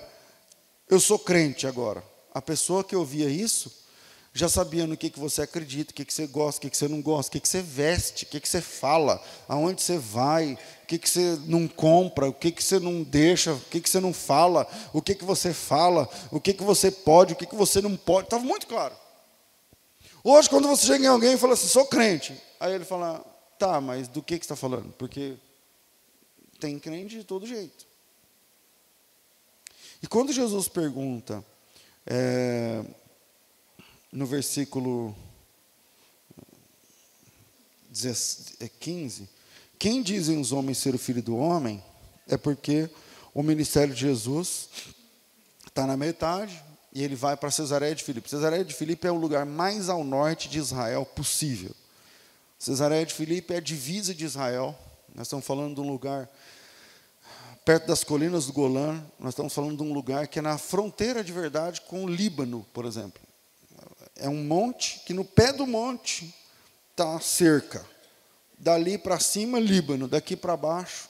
Eu 0.87 1.01
sou 1.01 1.19
crente 1.19 1.67
agora. 1.67 2.05
A 2.35 2.43
pessoa 2.43 2.85
que 2.85 2.95
ouvia 2.95 3.31
isso 3.31 3.73
já 4.39 4.49
sabia 4.49 4.87
no 4.87 4.97
que, 4.97 5.11
que 5.11 5.19
você 5.19 5.43
acredita, 5.43 5.91
o 5.91 5.95
que, 5.95 6.05
que 6.05 6.15
você 6.15 6.27
gosta, 6.27 6.59
o 6.59 6.63
que, 6.63 6.71
que 6.71 6.77
você 6.77 6.87
não 6.87 7.03
gosta, 7.03 7.29
o 7.29 7.33
que, 7.33 7.41
que 7.41 7.49
você 7.49 7.61
veste, 7.61 8.25
o 8.25 8.29
que, 8.29 8.39
que 8.39 8.49
você 8.49 8.61
fala, 8.61 9.21
aonde 9.49 9.83
você 9.83 9.99
vai, 9.99 10.53
o 10.85 10.87
que, 10.87 10.97
que 10.97 11.11
você 11.11 11.37
não 11.47 11.67
compra, 11.67 12.29
o 12.29 12.33
que, 12.33 12.53
que 12.53 12.63
você 12.63 12.79
não 12.79 13.03
deixa, 13.03 13.53
o 13.53 13.61
que, 13.61 13.81
que 13.81 13.91
você 13.91 13.99
não 13.99 14.13
fala, 14.13 14.65
o 14.93 15.03
que, 15.03 15.17
que 15.17 15.25
você 15.25 15.53
fala, 15.53 16.09
o 16.31 16.41
que, 16.41 16.55
que 16.55 16.63
você 16.63 16.89
pode, 16.91 17.33
o 17.33 17.37
que, 17.37 17.47
que 17.47 17.57
você 17.57 17.81
não 17.81 17.97
pode. 17.97 18.27
Estava 18.27 18.45
muito 18.45 18.69
claro. 18.69 18.95
Hoje, 20.23 20.49
quando 20.49 20.69
você 20.69 20.87
chega 20.87 21.05
em 21.05 21.09
alguém 21.09 21.33
e 21.33 21.39
fala 21.39 21.55
assim, 21.55 21.67
sou 21.67 21.87
crente, 21.87 22.41
aí 22.61 22.73
ele 22.73 22.85
fala, 22.85 23.19
tá, 23.59 23.81
mas 23.81 24.07
do 24.07 24.23
que, 24.23 24.39
que 24.39 24.47
você 24.47 24.53
está 24.53 24.57
falando? 24.57 24.93
Porque 24.93 25.37
tem 26.61 26.79
crente 26.79 27.17
de 27.17 27.25
todo 27.25 27.45
jeito. 27.45 27.89
E 30.01 30.07
quando 30.07 30.33
Jesus 30.33 30.69
pergunta, 30.69 31.45
é, 32.07 32.85
no 34.13 34.27
versículo 34.27 35.15
15, 38.81 39.29
quem 39.79 40.03
dizem 40.03 40.41
os 40.41 40.53
homens 40.53 40.79
ser 40.79 40.95
o 40.95 40.99
filho 40.99 41.23
do 41.23 41.37
homem, 41.37 41.83
é 42.27 42.37
porque 42.37 42.89
o 43.35 43.43
ministério 43.43 43.95
de 43.95 44.01
Jesus 44.01 44.69
está 45.67 45.87
na 45.87 45.97
metade 45.97 46.63
e 46.93 47.03
ele 47.03 47.15
vai 47.15 47.37
para 47.37 47.51
Cesareia 47.51 47.95
de 47.95 48.03
Filipe. 48.03 48.29
Cesareia 48.29 48.65
de 48.65 48.75
Filipe 48.75 49.07
é 49.07 49.13
o 49.13 49.17
lugar 49.17 49.47
mais 49.47 49.89
ao 49.89 50.03
norte 50.03 50.49
de 50.49 50.59
Israel 50.59 51.05
possível. 51.05 51.75
Cesareia 52.59 53.07
de 53.07 53.15
Filipe 53.15 53.55
é 53.55 53.59
a 53.59 53.61
divisa 53.61 54.15
de 54.15 54.25
Israel. 54.25 54.77
Nós 55.15 55.27
estamos 55.27 55.47
falando 55.47 55.77
de 55.77 55.81
um 55.81 55.91
lugar 55.91 56.29
perto 57.65 57.87
das 57.87 58.03
colinas 58.03 58.47
do 58.47 58.53
Golã. 58.53 59.01
Nós 59.19 59.31
estamos 59.31 59.53
falando 59.53 59.77
de 59.77 59.83
um 59.83 59.93
lugar 59.93 60.27
que 60.27 60.39
é 60.39 60.43
na 60.43 60.59
fronteira 60.59 61.23
de 61.23 61.33
verdade 61.33 61.83
com 61.83 62.05
o 62.05 62.09
Líbano, 62.09 62.67
por 62.73 62.85
exemplo. 62.85 63.28
É 64.19 64.29
um 64.29 64.45
monte 64.45 65.01
que 65.07 65.15
no 65.15 65.25
pé 65.25 65.53
do 65.53 65.67
monte 65.67 66.35
está 66.91 67.21
cerca. 67.21 67.87
Dali 68.59 68.99
para 68.99 69.21
cima, 69.21 69.61
Líbano. 69.61 70.09
Daqui 70.09 70.37
para 70.37 70.57
baixo, 70.57 71.09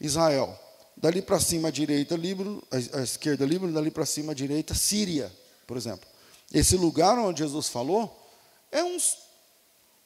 Israel. 0.00 0.58
Dali 0.96 1.22
para 1.22 1.38
cima, 1.38 1.68
à 1.68 1.70
direita, 1.70 2.16
Líbano. 2.16 2.62
À 2.70 3.00
esquerda, 3.00 3.46
Líbano. 3.46 3.72
Dali 3.72 3.90
para 3.90 4.04
cima, 4.04 4.32
à 4.32 4.34
direita, 4.34 4.74
Síria, 4.74 5.32
por 5.66 5.76
exemplo. 5.76 6.08
Esse 6.52 6.76
lugar 6.76 7.16
onde 7.16 7.38
Jesus 7.42 7.68
falou 7.68 8.28
é 8.72 8.82
uns, 8.82 9.18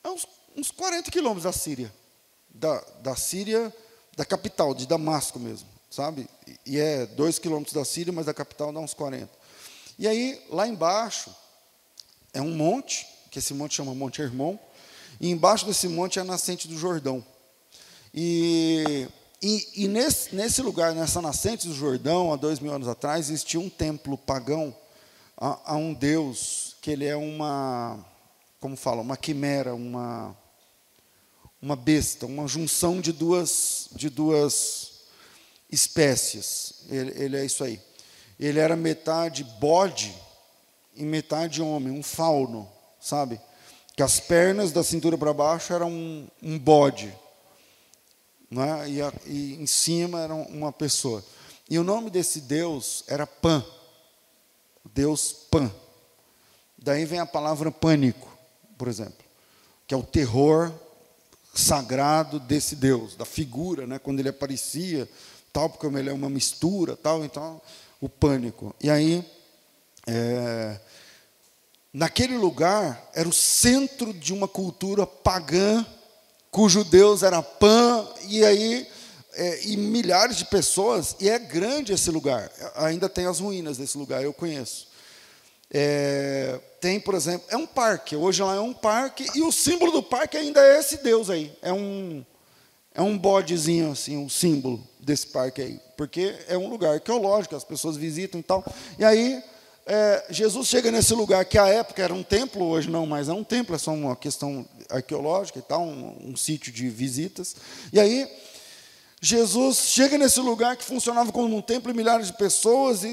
é 0.03 0.09
uns, 0.09 0.27
uns 0.55 0.71
40 0.71 1.11
quilômetros 1.11 1.45
da 1.45 1.53
Síria. 1.53 1.93
Da, 2.51 2.79
da 3.01 3.17
Síria, 3.17 3.75
da 4.15 4.25
capital, 4.25 4.75
de 4.75 4.87
Damasco 4.87 5.41
mesmo, 5.41 5.67
sabe? 5.91 6.29
E 6.67 6.79
é 6.79 7.07
dois 7.07 7.39
quilômetros 7.39 7.75
da 7.75 7.85
Síria, 7.85 8.13
mas 8.13 8.27
da 8.27 8.35
capital 8.35 8.73
dá 8.73 8.79
uns 8.79 8.95
40. 8.95 9.29
E 9.99 10.07
aí, 10.07 10.41
lá 10.51 10.69
embaixo, 10.69 11.35
é 12.35 12.43
um 12.43 12.51
monte, 12.51 13.07
que 13.31 13.39
esse 13.39 13.55
monte 13.55 13.77
chama 13.77 13.95
Monte 13.95 14.21
Hermon, 14.21 14.59
e 15.21 15.31
embaixo 15.31 15.65
desse 15.65 15.89
monte 15.89 16.19
é 16.19 16.23
a 16.23 16.25
nascente 16.25 16.67
do 16.67 16.77
Jordão. 16.77 17.25
E, 18.13 19.09
e, 19.41 19.85
e 19.85 19.89
nesse, 19.89 20.35
nesse, 20.35 20.61
lugar, 20.61 20.95
nessa 20.95 21.23
nascente 21.23 21.69
do 21.69 21.75
Jordão, 21.75 22.33
há 22.33 22.37
dois 22.37 22.59
mil 22.59 22.73
anos 22.73 22.89
atrás, 22.89 23.31
existia 23.31 23.61
um 23.61 23.71
templo 23.71 24.19
pagão 24.19 24.77
a, 25.37 25.73
a 25.73 25.77
um 25.77 25.95
deus 25.95 26.77
que 26.83 26.91
ele 26.91 27.07
é 27.07 27.17
uma, 27.17 28.05
como 28.61 28.77
fala, 28.77 29.01
uma 29.01 29.17
quimera, 29.17 29.75
uma, 29.75 30.37
uma 31.63 31.77
besta, 31.77 32.27
uma 32.27 32.47
junção 32.49 33.01
de 33.01 33.13
duas, 33.13 33.89
de 33.93 34.11
duas 34.11 35.05
espécies. 35.71 36.85
Ele, 36.91 37.13
ele 37.17 37.37
é 37.37 37.45
isso 37.45 37.63
aí. 37.63 37.81
Ele 38.39 38.59
era 38.59 38.75
metade 38.75 39.45
bode 39.45 40.15
em 40.97 41.05
metade 41.05 41.61
homem, 41.61 41.93
um 41.93 42.03
fauno, 42.03 42.69
sabe? 43.01 43.41
Que 43.97 44.03
as 44.03 44.21
pernas 44.21 44.73
da 44.73 44.83
cintura 44.83 45.17
para 45.17 45.33
baixo 45.33 45.73
eram 45.73 45.91
um, 45.91 46.29
um 46.43 46.59
bode, 46.59 47.15
né? 48.51 48.89
e, 48.89 49.03
a, 49.03 49.13
e 49.27 49.55
em 49.55 49.67
cima 49.67 50.21
era 50.21 50.35
uma 50.35 50.73
pessoa. 50.73 51.25
E 51.69 51.79
o 51.79 51.85
nome 51.85 52.11
desse 52.11 52.41
Deus 52.41 53.05
era 53.07 53.27
Pan, 53.27 53.65
Deus 54.93 55.33
Pan. 55.51 55.71
Daí 56.77 57.05
vem 57.05 57.19
a 57.19 57.27
palavra 57.27 57.71
pânico, 57.71 58.29
por 58.77 58.89
exemplo, 58.89 59.25
que 59.87 59.95
é 59.95 59.97
o 59.97 60.03
terror 60.03 60.73
sagrado 61.55 62.41
desse 62.41 62.77
Deus, 62.77 63.15
da 63.15 63.25
figura, 63.25 63.87
né? 63.87 63.99
quando 63.99 64.21
ele 64.21 64.29
aparecia, 64.29 65.09
tal, 65.53 65.71
porque 65.71 65.87
ele 65.87 66.11
é 66.11 66.13
uma 66.13 66.29
mistura, 66.29 66.97
tal, 66.97 67.25
então 67.25 67.61
o 68.01 68.09
pânico. 68.09 68.75
E 68.81 68.91
aí 68.91 69.25
é, 70.07 70.79
naquele 71.93 72.37
lugar 72.37 73.11
era 73.15 73.29
o 73.29 73.33
centro 73.33 74.13
de 74.13 74.33
uma 74.33 74.49
cultura 74.49 75.07
pagã, 75.07 75.85
cujo 76.51 76.85
Deus 76.85 77.23
era 77.23 77.43
Pan, 77.43 78.07
e 78.29 78.45
aí 78.45 78.87
é, 79.35 79.67
e 79.67 79.77
milhares 79.77 80.37
de 80.37 80.45
pessoas, 80.45 81.17
e 81.21 81.29
é 81.29 81.39
grande 81.39 81.93
esse 81.93 82.11
lugar. 82.11 82.51
Ainda 82.77 83.09
tem 83.09 83.27
as 83.27 83.41
ruínas 83.41 83.79
desse 83.79 83.99
lugar, 83.99 84.23
eu 84.23 84.33
conheço. 84.33 84.89
É, 85.71 86.61
tem, 86.81 87.01
por 87.01 87.15
exemplo, 87.15 87.47
é 87.51 87.57
um 87.57 87.67
parque. 87.67 88.15
Hoje 88.15 88.43
lá 88.43 88.55
é 88.55 88.61
um 88.61 88.73
parque 88.73 89.27
e 89.35 89.43
o 89.43 89.51
símbolo 89.51 89.91
do 89.91 90.03
parque 90.03 90.37
ainda 90.37 90.61
é 90.61 90.79
esse 90.79 90.99
Deus 90.99 91.31
aí. 91.31 91.57
É 91.63 91.73
um 91.73 92.25
é 92.95 93.03
um 93.03 93.19
bodezinho 93.19 93.91
assim, 93.91 94.17
um 94.17 94.29
símbolo 94.29 94.81
desse 95.01 95.27
parque 95.27 95.61
aí, 95.61 95.81
porque 95.97 96.33
é 96.47 96.57
um 96.57 96.69
lugar 96.69 96.95
arqueológico, 96.95 97.57
as 97.57 97.65
pessoas 97.65 97.97
visitam 97.97 98.39
e 98.39 98.43
tal. 98.43 98.65
E 98.97 99.05
aí 99.05 99.43
é, 99.87 100.27
Jesus 100.31 100.69
chega 100.69 100.91
nesse 100.91 101.13
lugar 101.13 101.45
que 101.45 101.59
à 101.59 101.69
época 101.69 102.03
era 102.03 102.15
um 102.15 102.23
templo, 102.23 102.65
hoje 102.65 102.89
não 102.89 103.07
mais 103.07 103.29
é 103.29 103.33
um 103.33 103.45
templo, 103.45 103.75
é 103.75 103.79
só 103.79 103.93
uma 103.93 104.17
questão 104.17 104.67
arqueológica 104.89 105.59
e 105.59 105.63
tal, 105.63 105.83
um, 105.83 106.31
um 106.31 106.37
sítio 106.37 106.73
de 106.73 106.89
visitas. 106.89 107.55
E 107.93 108.01
aí, 108.01 108.27
Jesus 109.21 109.79
chega 109.89 110.17
nesse 110.17 110.41
lugar 110.41 110.77
que 110.77 110.85
funcionava 110.85 111.33
como 111.33 111.55
um 111.55 111.63
templo 111.63 111.91
e 111.91 111.95
milhares 111.95 112.29
de 112.29 112.33
pessoas, 112.35 113.05
e, 113.05 113.09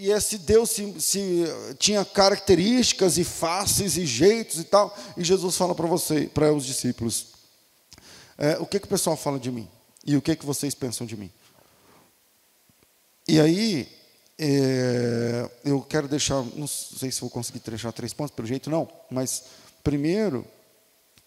e 0.00 0.10
esse 0.10 0.38
Deus 0.38 0.70
se, 0.70 1.00
se, 1.00 1.44
tinha 1.78 2.04
características 2.04 3.16
e 3.16 3.24
faces 3.24 3.96
e 3.96 4.04
jeitos 4.04 4.58
e 4.58 4.64
tal. 4.64 4.96
E 5.16 5.24
Jesus 5.24 5.56
fala 5.56 5.74
para 5.74 5.86
você, 5.86 6.30
para 6.32 6.52
os 6.52 6.66
discípulos: 6.66 7.28
é, 8.36 8.58
o 8.58 8.66
que, 8.66 8.78
que 8.78 8.86
o 8.86 8.90
pessoal 8.90 9.16
fala 9.16 9.38
de 9.38 9.50
mim? 9.50 9.68
E 10.06 10.16
o 10.16 10.22
que, 10.22 10.36
que 10.36 10.46
vocês 10.46 10.74
pensam 10.74 11.06
de 11.06 11.16
mim? 11.16 11.30
E 13.28 13.38
aí, 13.38 13.99
é, 14.42 15.50
eu 15.62 15.82
quero 15.82 16.08
deixar, 16.08 16.42
não 16.56 16.66
sei 16.66 17.12
se 17.12 17.20
vou 17.20 17.28
conseguir 17.28 17.60
deixar 17.60 17.92
três 17.92 18.14
pontos, 18.14 18.34
pelo 18.34 18.48
jeito 18.48 18.70
não, 18.70 18.88
mas 19.10 19.44
primeiro, 19.84 20.46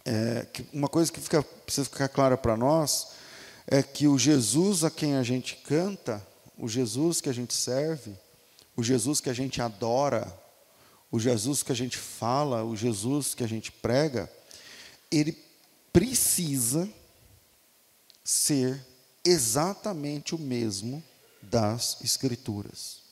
é, 0.04 0.48
uma 0.74 0.88
coisa 0.88 1.12
que 1.12 1.20
fica, 1.20 1.44
precisa 1.44 1.88
ficar 1.88 2.10
clara 2.10 2.36
para 2.36 2.58
nós 2.58 3.10
é 3.68 3.84
que 3.84 4.08
o 4.08 4.18
Jesus 4.18 4.84
a 4.84 4.90
quem 4.90 5.16
a 5.16 5.22
gente 5.22 5.58
canta, 5.58 6.26
o 6.58 6.68
Jesus 6.68 7.22
que 7.22 7.30
a 7.30 7.34
gente 7.34 7.54
serve, 7.54 8.16
o 8.76 8.82
Jesus 8.82 9.22
que 9.22 9.30
a 9.30 9.34
gente 9.34 9.62
adora, 9.62 10.36
o 11.12 11.20
Jesus 11.20 11.62
que 11.62 11.72
a 11.72 11.76
gente 11.76 12.00
fala, 12.00 12.64
o 12.64 12.76
Jesus 12.76 13.36
que 13.36 13.44
a 13.44 13.48
gente 13.48 13.72
prega, 13.72 14.28
ele 15.12 15.38
precisa 15.94 16.90
ser 18.24 18.84
exatamente 19.24 20.34
o 20.34 20.40
mesmo 20.40 21.04
das 21.44 22.02
escrituras. 22.02 23.03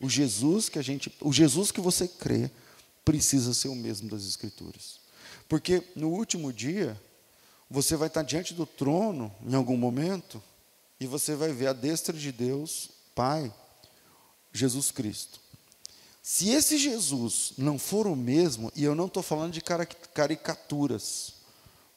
O 0.00 0.08
Jesus 0.08 0.68
que 0.68 0.78
a 0.78 0.82
gente, 0.82 1.12
o 1.20 1.32
Jesus 1.32 1.70
que 1.70 1.80
você 1.80 2.06
crê 2.06 2.50
precisa 3.04 3.54
ser 3.54 3.68
o 3.68 3.74
mesmo 3.74 4.08
das 4.08 4.24
escrituras. 4.24 5.00
Porque 5.48 5.82
no 5.96 6.08
último 6.10 6.52
dia, 6.52 7.00
você 7.70 7.96
vai 7.96 8.08
estar 8.08 8.22
diante 8.22 8.54
do 8.54 8.66
trono 8.66 9.34
em 9.44 9.54
algum 9.54 9.76
momento 9.76 10.42
e 11.00 11.06
você 11.06 11.34
vai 11.34 11.52
ver 11.52 11.68
a 11.68 11.72
destra 11.72 12.16
de 12.16 12.32
Deus, 12.32 12.90
Pai, 13.14 13.52
Jesus 14.52 14.90
Cristo. 14.90 15.40
Se 16.22 16.50
esse 16.50 16.76
Jesus 16.76 17.54
não 17.56 17.78
for 17.78 18.06
o 18.06 18.14
mesmo, 18.14 18.70
e 18.76 18.84
eu 18.84 18.94
não 18.94 19.06
estou 19.06 19.22
falando 19.22 19.52
de 19.52 19.62
caricaturas, 20.12 21.32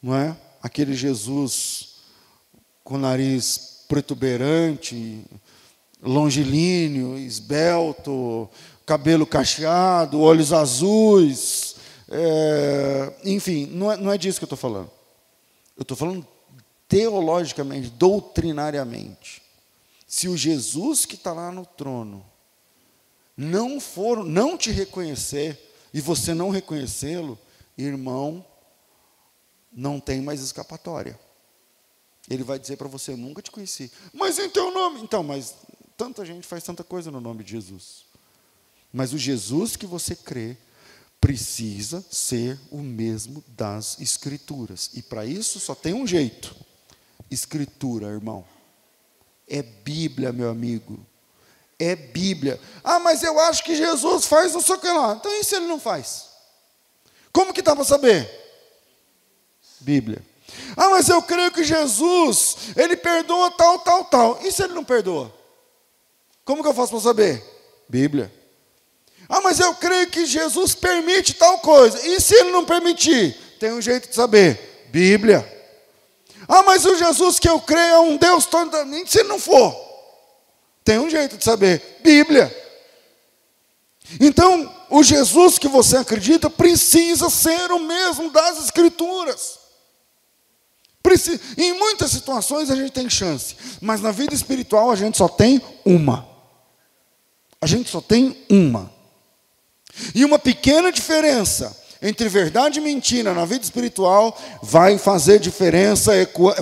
não 0.02 0.16
é? 0.16 0.38
Aquele 0.62 0.94
Jesus 0.94 1.96
com 2.84 2.98
nariz 2.98 3.84
protuberante, 3.88 5.26
longilíneo, 6.02 7.18
esbelto, 7.18 8.50
cabelo 8.86 9.26
cacheado, 9.26 10.20
olhos 10.20 10.52
azuis, 10.52 11.76
é, 12.10 13.14
enfim, 13.24 13.68
não 13.68 13.92
é, 13.92 13.98
não 13.98 14.12
é 14.12 14.18
disso 14.18 14.40
que 14.40 14.44
eu 14.44 14.48
estou 14.48 14.58
falando. 14.58 14.92
Eu 15.78 15.84
estou 15.84 15.96
falando 15.96 16.28
teologicamente, 16.88 17.90
doutrinariamente. 17.90 19.42
Se 20.06 20.28
o 20.28 20.36
Jesus 20.36 21.06
que 21.06 21.16
está 21.16 21.32
lá 21.32 21.52
no 21.52 21.66
trono 21.66 22.26
não 23.38 23.80
for, 23.80 24.26
não 24.26 24.58
te 24.58 24.72
reconhecer 24.72 25.58
e 25.94 26.02
você 26.02 26.34
não 26.34 26.50
reconhecê-lo, 26.50 27.40
irmão, 27.78 28.46
não 29.72 30.00
tem 30.00 30.22
mais 30.22 30.42
escapatória. 30.42 31.18
Ele 32.30 32.44
vai 32.44 32.60
dizer 32.60 32.76
para 32.76 32.90
você: 32.90 33.16
nunca 33.16 33.42
te 33.42 33.50
conheci. 33.50 33.92
Mas 34.14 34.38
em 34.38 34.50
teu 34.50 34.72
nome. 34.74 35.02
Então, 35.02 35.24
mas 35.24 35.56
tanta 36.02 36.26
gente 36.26 36.48
faz 36.48 36.64
tanta 36.64 36.84
coisa 36.84 37.12
no 37.12 37.22
nome 37.22 37.44
de 37.44 37.52
Jesus. 37.52 38.06
Mas 38.92 39.14
o 39.14 39.20
Jesus 39.20 39.76
que 39.76 39.86
você 39.86 40.16
crê 40.16 40.58
precisa 41.20 42.04
ser 42.10 42.60
o 42.72 42.80
mesmo 42.80 43.44
das 43.50 44.00
Escrituras. 44.02 44.90
E 44.96 45.04
para 45.04 45.28
isso 45.28 45.60
só 45.60 45.76
tem 45.76 45.94
um 45.94 46.08
jeito: 46.08 46.56
Escritura, 47.30 48.08
irmão. 48.08 48.44
É 49.48 49.62
Bíblia, 49.62 50.34
meu 50.34 50.50
amigo. 50.50 51.06
É 51.78 51.96
Bíblia. 51.96 52.60
Ah, 52.84 52.98
mas 52.98 53.22
eu 53.22 53.40
acho 53.40 53.64
que 53.64 53.76
Jesus 53.76 54.26
faz 54.26 54.54
não 54.54 54.62
sei 54.62 54.76
o 54.76 54.80
que 54.80 54.88
lá. 54.88 55.14
Então 55.14 55.40
isso 55.40 55.56
ele 55.56 55.68
não 55.68 55.80
faz. 55.80 56.30
Como 57.32 57.54
que 57.54 57.62
dá 57.62 57.76
para 57.76 57.86
saber? 57.86 58.28
Bíblia. 59.80 60.26
Ah, 60.76 60.90
mas 60.90 61.10
eu 61.10 61.22
creio 61.22 61.52
que 61.52 61.64
Jesus, 61.64 62.58
ele 62.76 62.98
perdoa 62.98 63.52
tal, 63.52 63.80
tal, 63.80 64.06
tal. 64.06 64.40
E 64.42 64.52
se 64.52 64.64
ele 64.64 64.74
não 64.74 64.84
perdoa? 64.84 65.41
Como 66.44 66.62
que 66.62 66.70
eu 66.70 66.74
faço 66.74 66.92
para 66.92 67.02
saber? 67.02 67.44
Bíblia. 67.88 68.32
Ah, 69.30 69.42
mas 69.42 69.60
eu 69.60 69.74
creio 69.76 70.08
que 70.08 70.26
Jesus 70.26 70.76
permite 70.76 71.34
tal 71.36 71.60
coisa. 71.60 72.06
E 72.06 72.20
se 72.20 72.36
ele 72.36 72.52
não 72.52 72.66
permitir? 72.66 73.34
Tem 73.60 73.72
um 73.72 73.82
jeito 73.82 74.10
de 74.10 74.16
saber. 74.16 74.88
Bíblia. 74.92 75.48
Ah, 76.48 76.64
mas 76.64 76.86
o 76.86 76.98
Jesus 76.98 77.40
que 77.40 77.48
eu 77.48 77.60
creio 77.62 77.94
é 77.94 78.00
um 78.00 78.18
Deus 78.18 78.46
totalmente. 78.46 79.12
Se 79.12 79.20
ele 79.20 79.30
não 79.30 79.40
for, 79.40 79.74
tem 80.84 81.00
um 81.00 81.10
jeito 81.10 81.38
de 81.38 81.46
saber. 81.46 82.00
Bíblia. 82.04 82.54
Então, 84.20 84.70
o 84.90 85.02
Jesus 85.02 85.58
que 85.58 85.68
você 85.68 85.98
acredita 85.98 86.50
precisa 86.50 87.30
ser 87.30 87.72
o 87.72 87.80
mesmo 87.80 88.30
das 88.32 88.66
Escrituras. 88.66 89.60
Em 91.58 91.74
muitas 91.74 92.12
situações 92.12 92.70
a 92.70 92.76
gente 92.76 92.92
tem 92.92 93.10
chance, 93.10 93.56
mas 93.82 94.02
na 94.02 94.12
vida 94.12 94.34
espiritual 94.34 94.92
a 94.92 94.96
gente 94.96 95.18
só 95.18 95.28
tem 95.28 95.62
uma. 95.86 96.31
A 97.62 97.68
gente 97.68 97.90
só 97.90 98.02
tem 98.02 98.46
uma. 98.50 98.92
E 100.16 100.26
uma 100.26 100.40
pequena 100.40 100.92
diferença 100.92 101.78
entre 102.02 102.28
verdade 102.28 102.80
e 102.80 102.82
mentira 102.82 103.34
na 103.34 103.46
vida 103.46 103.64
espiritual 103.64 104.36
vai 104.64 104.98
fazer 104.98 105.40
diferença, 105.40 106.12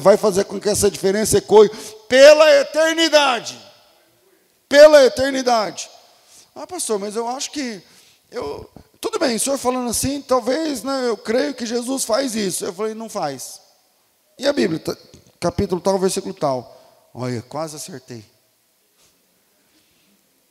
vai 0.02 0.18
fazer 0.18 0.44
com 0.44 0.60
que 0.60 0.68
essa 0.68 0.92
diferença 0.92 1.38
ecoe 1.38 1.70
pela 2.10 2.52
eternidade. 2.60 3.58
Pela 4.68 5.06
eternidade. 5.06 5.90
Ah, 6.54 6.68
pastor, 6.68 7.00
mas 7.00 7.16
eu 7.16 7.28
acho 7.28 7.52
que 7.52 7.82
eu 8.30 8.70
tudo 9.02 9.18
bem, 9.18 9.38
o 9.38 9.40
senhor 9.40 9.58
falando 9.58 9.90
assim, 9.90 10.22
talvez, 10.22 10.84
né, 10.84 11.08
eu 11.08 11.16
creio 11.16 11.54
que 11.54 11.66
Jesus 11.66 12.04
faz 12.04 12.36
isso. 12.36 12.66
Eu 12.66 12.74
falei, 12.74 12.94
não 12.94 13.08
faz. 13.08 13.62
E 14.38 14.46
a 14.46 14.52
Bíblia, 14.52 14.82
capítulo 15.40 15.80
tal, 15.80 15.98
versículo 15.98 16.34
tal. 16.34 17.10
Olha, 17.14 17.42
quase 17.42 17.78
acertei. 17.78 18.26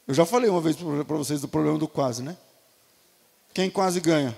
Eu 0.08 0.14
já 0.14 0.24
falei 0.24 0.48
uma 0.48 0.62
vez 0.62 0.74
para 0.74 1.16
vocês 1.18 1.42
do 1.42 1.48
problema 1.48 1.76
do 1.76 1.86
quase, 1.86 2.22
né? 2.22 2.34
Quem 3.52 3.68
quase 3.68 4.00
ganha? 4.00 4.34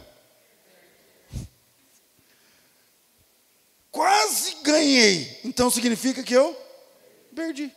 Quase 3.93 4.57
ganhei. 4.63 5.41
Então 5.45 5.71
significa 5.71 6.25
que 6.25 6.35
eu 6.35 6.61
perdi. 7.33 7.73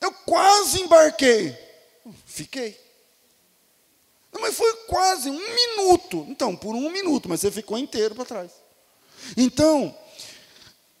Eu 0.00 0.10
quase 0.12 0.80
embarquei. 0.80 1.54
Fiquei. 2.24 2.80
Não, 4.32 4.40
mas 4.40 4.56
foi 4.56 4.72
quase 4.86 5.28
um 5.28 5.54
minuto. 5.54 6.24
Então, 6.30 6.56
por 6.56 6.74
um 6.74 6.88
minuto, 6.88 7.28
mas 7.28 7.40
você 7.40 7.50
ficou 7.50 7.76
inteiro 7.76 8.14
para 8.14 8.24
trás. 8.24 8.50
Então, 9.36 9.94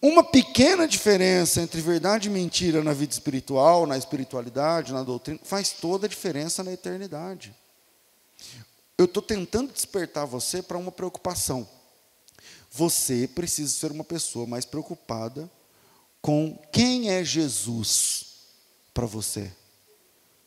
uma 0.00 0.22
pequena 0.22 0.86
diferença 0.86 1.60
entre 1.60 1.80
verdade 1.80 2.28
e 2.28 2.30
mentira 2.30 2.82
na 2.82 2.92
vida 2.92 3.12
espiritual, 3.12 3.86
na 3.86 3.98
espiritualidade, 3.98 4.92
na 4.92 5.02
doutrina, 5.02 5.40
faz 5.42 5.70
toda 5.72 6.06
a 6.06 6.08
diferença 6.08 6.62
na 6.62 6.72
eternidade 6.72 7.54
eu 8.98 9.04
estou 9.04 9.22
tentando 9.22 9.72
despertar 9.72 10.26
você 10.26 10.60
para 10.60 10.76
uma 10.76 10.90
preocupação. 10.90 11.66
Você 12.72 13.28
precisa 13.28 13.72
ser 13.72 13.92
uma 13.92 14.02
pessoa 14.02 14.44
mais 14.44 14.64
preocupada 14.64 15.48
com 16.20 16.58
quem 16.72 17.08
é 17.08 17.24
Jesus 17.24 18.26
para 18.92 19.06
você. 19.06 19.52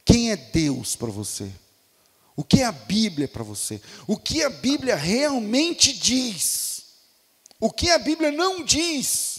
Quem 0.03 0.31
é 0.31 0.35
Deus 0.35 0.97
para 0.97 1.09
você? 1.09 1.49
O 2.35 2.43
que 2.43 2.61
é 2.61 2.65
a 2.65 2.71
Bíblia 2.73 3.27
para 3.27 3.43
você? 3.43 3.81
O 4.05 4.17
que 4.17 4.43
a 4.43 4.49
Bíblia 4.49 4.95
realmente 4.95 5.93
diz? 5.93 6.83
O 7.57 7.71
que 7.71 7.89
a 7.89 7.97
Bíblia 7.97 8.31
não 8.33 8.65
diz? 8.65 9.31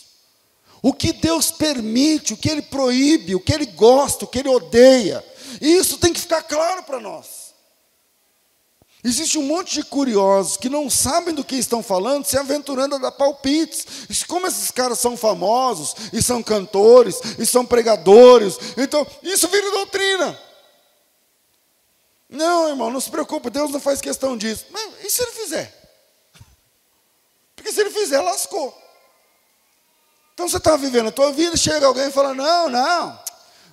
O 0.82 0.92
que 0.92 1.12
Deus 1.12 1.52
permite, 1.52 2.34
o 2.34 2.36
que 2.36 2.50
Ele 2.50 2.60
proíbe, 2.60 3.36
o 3.36 3.40
que 3.40 3.52
Ele 3.52 3.66
gosta, 3.66 4.24
o 4.24 4.28
que 4.28 4.40
Ele 4.40 4.48
odeia. 4.48 5.24
Isso 5.60 5.96
tem 5.96 6.12
que 6.12 6.20
ficar 6.20 6.42
claro 6.42 6.82
para 6.82 6.98
nós. 6.98 7.42
Existe 9.04 9.36
um 9.36 9.42
monte 9.42 9.74
de 9.74 9.84
curiosos 9.84 10.56
que 10.56 10.68
não 10.68 10.88
sabem 10.88 11.34
do 11.34 11.44
que 11.44 11.56
estão 11.56 11.82
falando, 11.82 12.24
se 12.24 12.36
aventurando 12.36 12.96
a 12.96 12.98
dar 12.98 13.12
palpites. 13.12 13.84
Como 14.28 14.46
esses 14.46 14.70
caras 14.70 14.98
são 14.98 15.16
famosos, 15.16 15.94
e 16.12 16.22
são 16.22 16.42
cantores, 16.42 17.20
e 17.38 17.46
são 17.46 17.64
pregadores, 17.64 18.58
então 18.76 19.06
isso 19.22 19.48
vira 19.48 19.70
doutrina. 19.72 20.38
Não, 22.28 22.68
irmão, 22.68 22.90
não 22.90 23.00
se 23.00 23.10
preocupe, 23.10 23.50
Deus 23.50 23.70
não 23.70 23.80
faz 23.80 24.00
questão 24.00 24.36
disso. 24.36 24.66
Mas 24.70 25.04
e 25.04 25.10
se 25.10 25.22
ele 25.22 25.32
fizer? 25.32 25.92
Porque 27.54 27.72
se 27.72 27.80
ele 27.80 27.90
fizer, 27.90 28.20
lascou. 28.20 28.81
Então 30.34 30.48
você 30.48 30.56
está 30.56 30.76
vivendo 30.76 31.08
a 31.08 31.12
tua 31.12 31.32
vida, 31.32 31.56
chega 31.56 31.86
alguém 31.86 32.08
e 32.08 32.12
fala, 32.12 32.34
não, 32.34 32.68
não, 32.68 33.20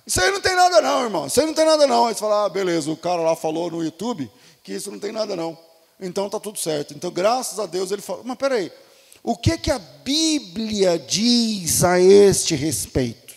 isso 0.06 0.20
aí 0.20 0.30
não 0.30 0.40
tem 0.40 0.54
nada 0.54 0.80
não, 0.80 1.04
irmão, 1.04 1.26
isso 1.26 1.40
aí 1.40 1.46
não 1.46 1.54
tem 1.54 1.64
nada 1.64 1.86
não. 1.86 2.06
Aí 2.06 2.14
você 2.14 2.20
fala, 2.20 2.44
ah, 2.44 2.48
beleza, 2.48 2.90
o 2.90 2.96
cara 2.96 3.22
lá 3.22 3.36
falou 3.36 3.70
no 3.70 3.82
YouTube 3.82 4.30
que 4.62 4.72
isso 4.72 4.90
não 4.90 4.98
tem 4.98 5.12
nada 5.12 5.36
não. 5.36 5.56
Então 6.00 6.26
está 6.26 6.40
tudo 6.40 6.58
certo. 6.58 6.94
Então, 6.94 7.10
graças 7.10 7.58
a 7.58 7.66
Deus, 7.66 7.90
ele 7.90 8.02
falou, 8.02 8.22
mas 8.24 8.36
peraí, 8.36 8.72
o 9.22 9.36
que, 9.36 9.56
que 9.58 9.70
a 9.70 9.78
Bíblia 9.78 10.98
diz 10.98 11.84
a 11.84 12.00
este 12.00 12.54
respeito? 12.54 13.34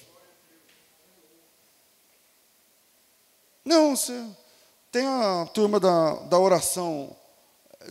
Não, 3.66 3.96
você 3.96 4.26
tem 4.92 5.06
a 5.06 5.48
turma 5.54 5.80
da, 5.80 6.16
da 6.24 6.40
oração 6.40 7.16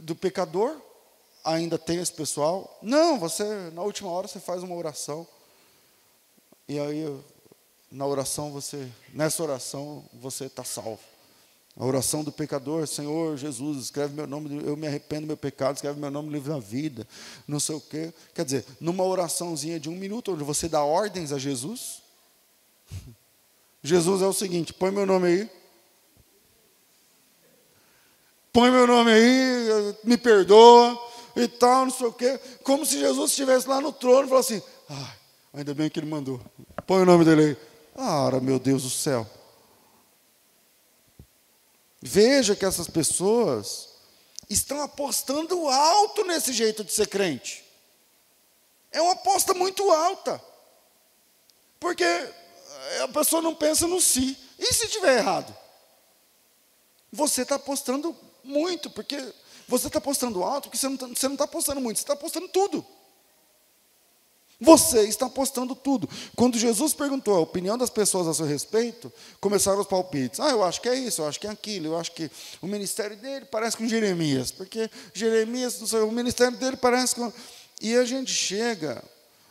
do 0.02 0.14
pecador, 0.14 0.76
ainda 1.44 1.78
tem 1.78 1.98
esse 1.98 2.12
pessoal. 2.12 2.78
Não, 2.82 3.18
você, 3.18 3.44
na 3.72 3.82
última 3.82 4.10
hora, 4.10 4.28
você 4.28 4.40
faz 4.40 4.62
uma 4.62 4.74
oração. 4.74 5.26
E 6.68 6.78
aí, 6.78 7.20
na 7.90 8.06
oração, 8.06 8.50
você, 8.50 8.88
nessa 9.12 9.42
oração, 9.42 10.04
você 10.12 10.46
está 10.46 10.64
salvo. 10.64 11.00
A 11.76 11.84
oração 11.84 12.22
do 12.22 12.30
pecador, 12.30 12.86
Senhor 12.86 13.36
Jesus, 13.36 13.84
escreve 13.84 14.14
meu 14.14 14.26
nome, 14.26 14.62
eu 14.64 14.76
me 14.76 14.86
arrependo 14.86 15.22
do 15.22 15.26
meu 15.28 15.36
pecado, 15.36 15.76
escreve 15.76 15.98
meu 15.98 16.10
nome 16.10 16.28
no 16.28 16.34
livro 16.34 16.52
da 16.52 16.58
vida, 16.58 17.08
não 17.48 17.58
sei 17.58 17.74
o 17.74 17.80
quê. 17.80 18.12
Quer 18.34 18.44
dizer, 18.44 18.66
numa 18.78 19.04
oraçãozinha 19.04 19.80
de 19.80 19.88
um 19.88 19.96
minuto, 19.96 20.32
onde 20.32 20.44
você 20.44 20.68
dá 20.68 20.84
ordens 20.84 21.32
a 21.32 21.38
Jesus. 21.38 22.02
Jesus 23.82 24.20
é 24.20 24.26
o 24.26 24.32
seguinte: 24.34 24.72
põe 24.74 24.90
meu 24.90 25.06
nome 25.06 25.28
aí. 25.28 25.50
Põe 28.52 28.70
meu 28.70 28.86
nome 28.86 29.10
aí, 29.10 29.96
me 30.04 30.18
perdoa 30.18 31.01
e 31.36 31.48
tal, 31.48 31.86
não 31.86 31.92
sei 31.92 32.06
o 32.06 32.12
quê. 32.12 32.38
Como 32.62 32.84
se 32.84 32.98
Jesus 32.98 33.30
estivesse 33.30 33.68
lá 33.68 33.80
no 33.80 33.92
trono 33.92 34.26
e 34.26 34.28
falasse 34.28 34.54
assim: 34.54 34.64
ah, 34.90 35.14
ainda 35.54 35.74
bem 35.74 35.88
que 35.88 35.98
ele 35.98 36.06
mandou. 36.06 36.40
Põe 36.86 37.02
o 37.02 37.06
nome 37.06 37.24
dele 37.24 37.42
aí. 37.42 37.56
Ah, 37.94 38.30
meu 38.40 38.58
Deus 38.58 38.82
do 38.82 38.90
céu. 38.90 39.26
Veja 42.00 42.56
que 42.56 42.64
essas 42.64 42.88
pessoas 42.88 43.90
estão 44.50 44.82
apostando 44.82 45.68
alto 45.68 46.24
nesse 46.24 46.52
jeito 46.52 46.82
de 46.82 46.92
ser 46.92 47.06
crente. 47.06 47.64
É 48.90 49.00
uma 49.00 49.12
aposta 49.12 49.54
muito 49.54 49.88
alta. 49.90 50.42
Porque 51.78 52.04
a 53.02 53.08
pessoa 53.08 53.40
não 53.40 53.54
pensa 53.54 53.86
no 53.86 54.00
si. 54.00 54.36
E 54.58 54.72
se 54.72 54.86
estiver 54.86 55.18
errado? 55.18 55.56
Você 57.10 57.42
está 57.42 57.56
apostando 57.56 58.16
muito, 58.42 58.90
porque 58.90 59.16
você 59.72 59.86
está 59.86 59.98
apostando 59.98 60.44
alto, 60.44 60.68
porque 60.68 60.76
você 60.76 60.88
não 60.88 60.94
está 61.12 61.28
tá 61.36 61.44
apostando 61.44 61.80
muito, 61.80 61.96
você 61.96 62.02
está 62.02 62.12
apostando 62.12 62.46
tudo. 62.48 62.84
Você 64.60 65.02
está 65.08 65.26
apostando 65.26 65.74
tudo. 65.74 66.08
Quando 66.36 66.56
Jesus 66.56 66.94
perguntou 66.94 67.34
a 67.34 67.40
opinião 67.40 67.76
das 67.76 67.90
pessoas 67.90 68.28
a 68.28 68.34
seu 68.34 68.46
respeito, 68.46 69.12
começaram 69.40 69.80
os 69.80 69.88
palpites. 69.88 70.38
Ah, 70.38 70.50
eu 70.50 70.62
acho 70.62 70.80
que 70.80 70.88
é 70.88 70.94
isso, 70.94 71.22
eu 71.22 71.26
acho 71.26 71.40
que 71.40 71.48
é 71.48 71.50
aquilo, 71.50 71.86
eu 71.86 71.98
acho 71.98 72.12
que 72.12 72.30
o 72.60 72.66
ministério 72.68 73.16
dele 73.16 73.46
parece 73.46 73.76
com 73.76 73.88
Jeremias, 73.88 74.52
porque 74.52 74.88
Jeremias, 75.12 75.80
não 75.80 75.86
sei, 75.86 76.00
o 76.00 76.12
ministério 76.12 76.56
dele 76.56 76.76
parece 76.76 77.16
com. 77.16 77.32
E 77.80 77.96
a 77.96 78.04
gente 78.04 78.32
chega 78.32 79.02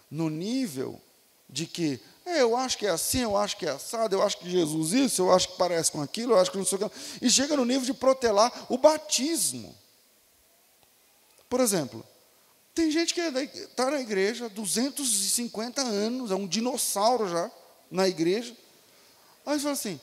no 0.10 0.30
nível 0.30 1.02
de 1.50 1.66
que 1.66 2.00
é, 2.26 2.42
eu 2.42 2.56
acho 2.56 2.78
que 2.78 2.86
é 2.86 2.92
assim, 2.92 3.24
eu 3.24 3.36
acho 3.36 3.58
que 3.58 3.66
é 3.66 3.72
assado, 3.72 4.16
eu 4.16 4.22
acho 4.22 4.38
que 4.38 4.50
Jesus 4.50 4.94
isso, 4.94 5.24
eu 5.24 5.34
acho 5.34 5.50
que 5.50 5.58
parece 5.58 5.92
com 5.92 6.02
aquilo, 6.02 6.34
eu 6.34 6.40
acho 6.40 6.52
que 6.52 6.58
não 6.58 6.66
sei 6.66 6.78
o 6.78 6.90
que. 6.90 7.26
E 7.26 7.30
chega 7.30 7.58
no 7.58 7.66
nível 7.66 7.86
de 7.86 7.94
protelar 7.94 8.54
o 8.70 8.78
batismo. 8.78 9.81
Por 11.52 11.60
exemplo, 11.60 12.02
tem 12.74 12.90
gente 12.90 13.14
que 13.14 13.20
está 13.20 13.90
é 13.90 13.92
na 13.92 14.00
igreja 14.00 14.48
250 14.48 15.82
anos, 15.82 16.32
é 16.32 16.36
um 16.36 16.48
dinossauro 16.48 17.28
já 17.28 17.52
na 17.92 18.08
igreja. 18.08 18.56
Aí 19.46 19.60
fala 19.60 19.74
assim: 19.74 20.00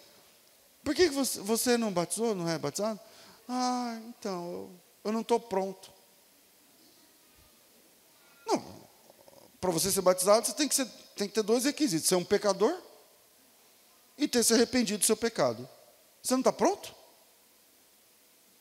por 0.85 0.95
que 0.95 1.09
você, 1.09 1.41
você 1.41 1.79
não 1.79 1.91
batizou, 1.91 2.35
não 2.35 2.47
é 2.47 2.59
batizado? 2.59 3.01
Ah, 3.49 3.99
então, 4.11 4.53
eu, 4.53 4.71
eu 5.05 5.11
não 5.13 5.23
estou 5.23 5.41
pronto. 5.41 5.91
Não, 8.47 8.63
para 9.59 9.71
você 9.71 9.91
ser 9.91 10.03
batizado, 10.03 10.47
você 10.47 10.53
tem 10.53 10.69
que, 10.69 10.75
ser, 10.75 10.85
tem 11.17 11.27
que 11.29 11.35
ter 11.35 11.43
dois 11.43 11.65
requisitos: 11.65 12.07
ser 12.07 12.17
um 12.17 12.25
pecador 12.27 12.79
e 14.19 14.29
ter 14.29 14.45
se 14.45 14.53
arrependido 14.53 14.99
do 14.99 15.07
seu 15.07 15.17
pecado. 15.17 15.67
Você 16.23 16.35
não 16.35 16.41
está 16.41 16.53
pronto? 16.53 16.95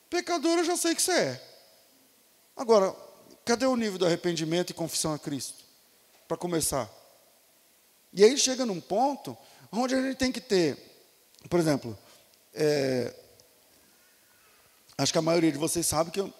Pecador 0.10 0.60
eu 0.60 0.64
já 0.64 0.78
sei 0.78 0.96
que 0.96 1.02
você 1.02 1.12
é. 1.12 1.57
Agora, 2.58 2.94
Cadê 3.48 3.66
o 3.66 3.78
nível 3.78 3.98
do 3.98 4.06
arrependimento 4.06 4.72
e 4.72 4.74
confissão 4.74 5.14
a 5.14 5.18
Cristo? 5.18 5.64
Para 6.28 6.36
começar. 6.36 6.92
E 8.12 8.22
aí 8.22 8.38
chega 8.38 8.66
num 8.66 8.82
ponto 8.82 9.38
onde 9.72 9.96
a 9.96 10.02
gente 10.02 10.18
tem 10.18 10.34
que 10.34 10.42
ter, 10.42 10.78
por 11.50 11.58
exemplo, 11.58 11.98
é, 12.54 13.16
acho 14.98 15.14
que 15.14 15.18
a 15.18 15.22
maioria 15.22 15.50
de 15.50 15.58
vocês 15.58 15.88
sabe 15.88 16.12
que 16.12 16.20
eu, 16.20 16.34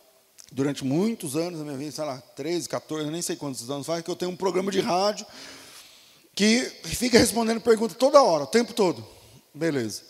durante 0.52 0.84
muitos 0.84 1.38
anos 1.38 1.60
da 1.60 1.64
minha 1.64 1.78
vida, 1.78 1.94
sei 1.94 2.04
lá, 2.04 2.20
13, 2.36 2.68
14, 2.68 3.06
eu 3.06 3.12
nem 3.12 3.22
sei 3.22 3.38
quantos 3.38 3.70
anos 3.70 3.88
faz, 3.88 4.04
que 4.04 4.12
eu 4.12 4.16
tenho 4.16 4.32
um 4.32 4.36
programa 4.36 4.70
de 4.70 4.82
rádio 4.82 5.26
que 6.36 6.66
fica 6.84 7.18
respondendo 7.18 7.62
perguntas 7.62 7.96
toda 7.96 8.22
hora, 8.22 8.44
o 8.44 8.48
tempo 8.48 8.74
todo. 8.74 9.08
Beleza. 9.54 10.04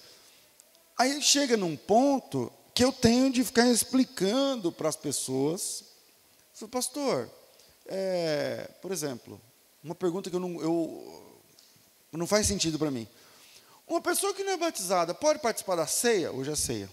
Aí 0.97 1.21
chega 1.21 1.55
num 1.55 1.77
ponto 1.77 2.51
que 2.73 2.83
eu 2.83 2.91
tenho 2.91 3.31
de 3.31 3.43
ficar 3.43 3.67
explicando 3.67 4.71
para 4.71 4.89
as 4.89 4.95
pessoas 4.95 5.86
Falei, 6.57 6.71
pastor, 6.71 7.29
é, 7.85 8.67
por 8.81 8.91
exemplo, 8.91 9.39
uma 9.83 9.93
pergunta 9.93 10.27
que 10.27 10.35
eu 10.35 10.39
não, 10.39 10.59
eu, 10.59 11.39
não 12.11 12.25
faz 12.25 12.47
sentido 12.47 12.79
para 12.79 12.89
mim. 12.89 13.07
Uma 13.87 14.01
pessoa 14.01 14.33
que 14.33 14.43
não 14.43 14.53
é 14.53 14.57
batizada 14.57 15.13
pode 15.13 15.37
participar 15.37 15.75
da 15.75 15.85
ceia? 15.85 16.31
Hoje 16.31 16.49
é 16.49 16.55
ceia. 16.55 16.89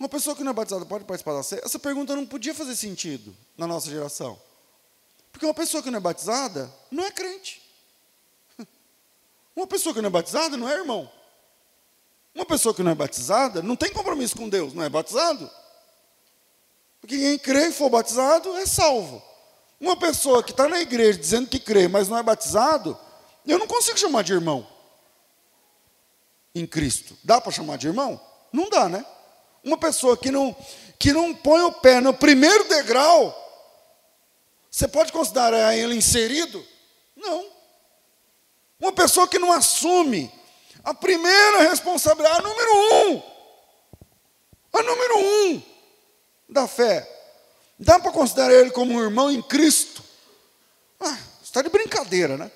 Uma 0.00 0.08
pessoa 0.08 0.34
que 0.34 0.42
não 0.42 0.50
é 0.50 0.52
batizada 0.52 0.84
pode 0.84 1.04
participar 1.04 1.34
da 1.34 1.44
ceia? 1.44 1.62
Essa 1.64 1.78
pergunta 1.78 2.16
não 2.16 2.26
podia 2.26 2.52
fazer 2.52 2.74
sentido 2.74 3.36
na 3.56 3.68
nossa 3.68 3.88
geração. 3.88 4.36
Porque 5.30 5.46
uma 5.46 5.54
pessoa 5.54 5.80
que 5.80 5.90
não 5.90 5.98
é 5.98 6.00
batizada 6.00 6.68
não 6.90 7.04
é 7.04 7.12
crente. 7.12 7.62
Uma 9.54 9.68
pessoa 9.68 9.94
que 9.94 10.02
não 10.02 10.08
é 10.08 10.10
batizada 10.10 10.56
não 10.56 10.68
é 10.68 10.74
irmão. 10.74 11.08
Uma 12.34 12.44
pessoa 12.44 12.74
que 12.74 12.82
não 12.82 12.90
é 12.90 12.96
batizada 12.96 13.62
não 13.62 13.76
tem 13.76 13.92
compromisso 13.92 14.36
com 14.36 14.48
Deus, 14.48 14.74
não 14.74 14.82
é 14.82 14.88
batizado. 14.88 15.48
Porque 17.06 17.20
quem 17.20 17.38
crê 17.38 17.68
e 17.68 17.72
for 17.72 17.88
batizado 17.88 18.56
é 18.56 18.66
salvo. 18.66 19.22
Uma 19.80 19.96
pessoa 19.96 20.42
que 20.42 20.50
está 20.50 20.68
na 20.68 20.80
igreja 20.80 21.16
dizendo 21.16 21.48
que 21.48 21.60
crê, 21.60 21.86
mas 21.86 22.08
não 22.08 22.18
é 22.18 22.22
batizado, 22.22 22.98
eu 23.46 23.60
não 23.60 23.66
consigo 23.68 23.96
chamar 23.96 24.22
de 24.22 24.32
irmão 24.32 24.66
em 26.52 26.66
Cristo. 26.66 27.16
Dá 27.22 27.40
para 27.40 27.52
chamar 27.52 27.78
de 27.78 27.86
irmão? 27.86 28.20
Não 28.52 28.68
dá, 28.68 28.88
né? 28.88 29.06
Uma 29.62 29.78
pessoa 29.78 30.16
que 30.16 30.32
não, 30.32 30.56
que 30.98 31.12
não 31.12 31.32
põe 31.32 31.62
o 31.62 31.72
pé 31.74 32.00
no 32.00 32.12
primeiro 32.12 32.68
degrau, 32.68 33.44
você 34.68 34.88
pode 34.88 35.12
considerar 35.12 35.76
ele 35.76 35.94
inserido? 35.94 36.66
Não. 37.14 37.46
Uma 38.80 38.92
pessoa 38.92 39.28
que 39.28 39.38
não 39.38 39.52
assume 39.52 40.28
a 40.82 40.92
primeira 40.92 41.68
responsabilidade, 41.68 42.40
a 42.40 42.42
número 42.42 42.72
um, 42.74 43.22
a 44.72 44.82
número 44.82 45.18
um, 45.18 45.75
da 46.48 46.66
fé. 46.66 47.08
Dá 47.78 47.98
para 47.98 48.12
considerar 48.12 48.52
ele 48.52 48.70
como 48.70 48.94
um 48.94 49.02
irmão 49.02 49.30
em 49.30 49.42
Cristo? 49.42 50.02
Ah, 51.00 51.18
está 51.42 51.62
de 51.62 51.68
brincadeira, 51.68 52.36
né? 52.36 52.50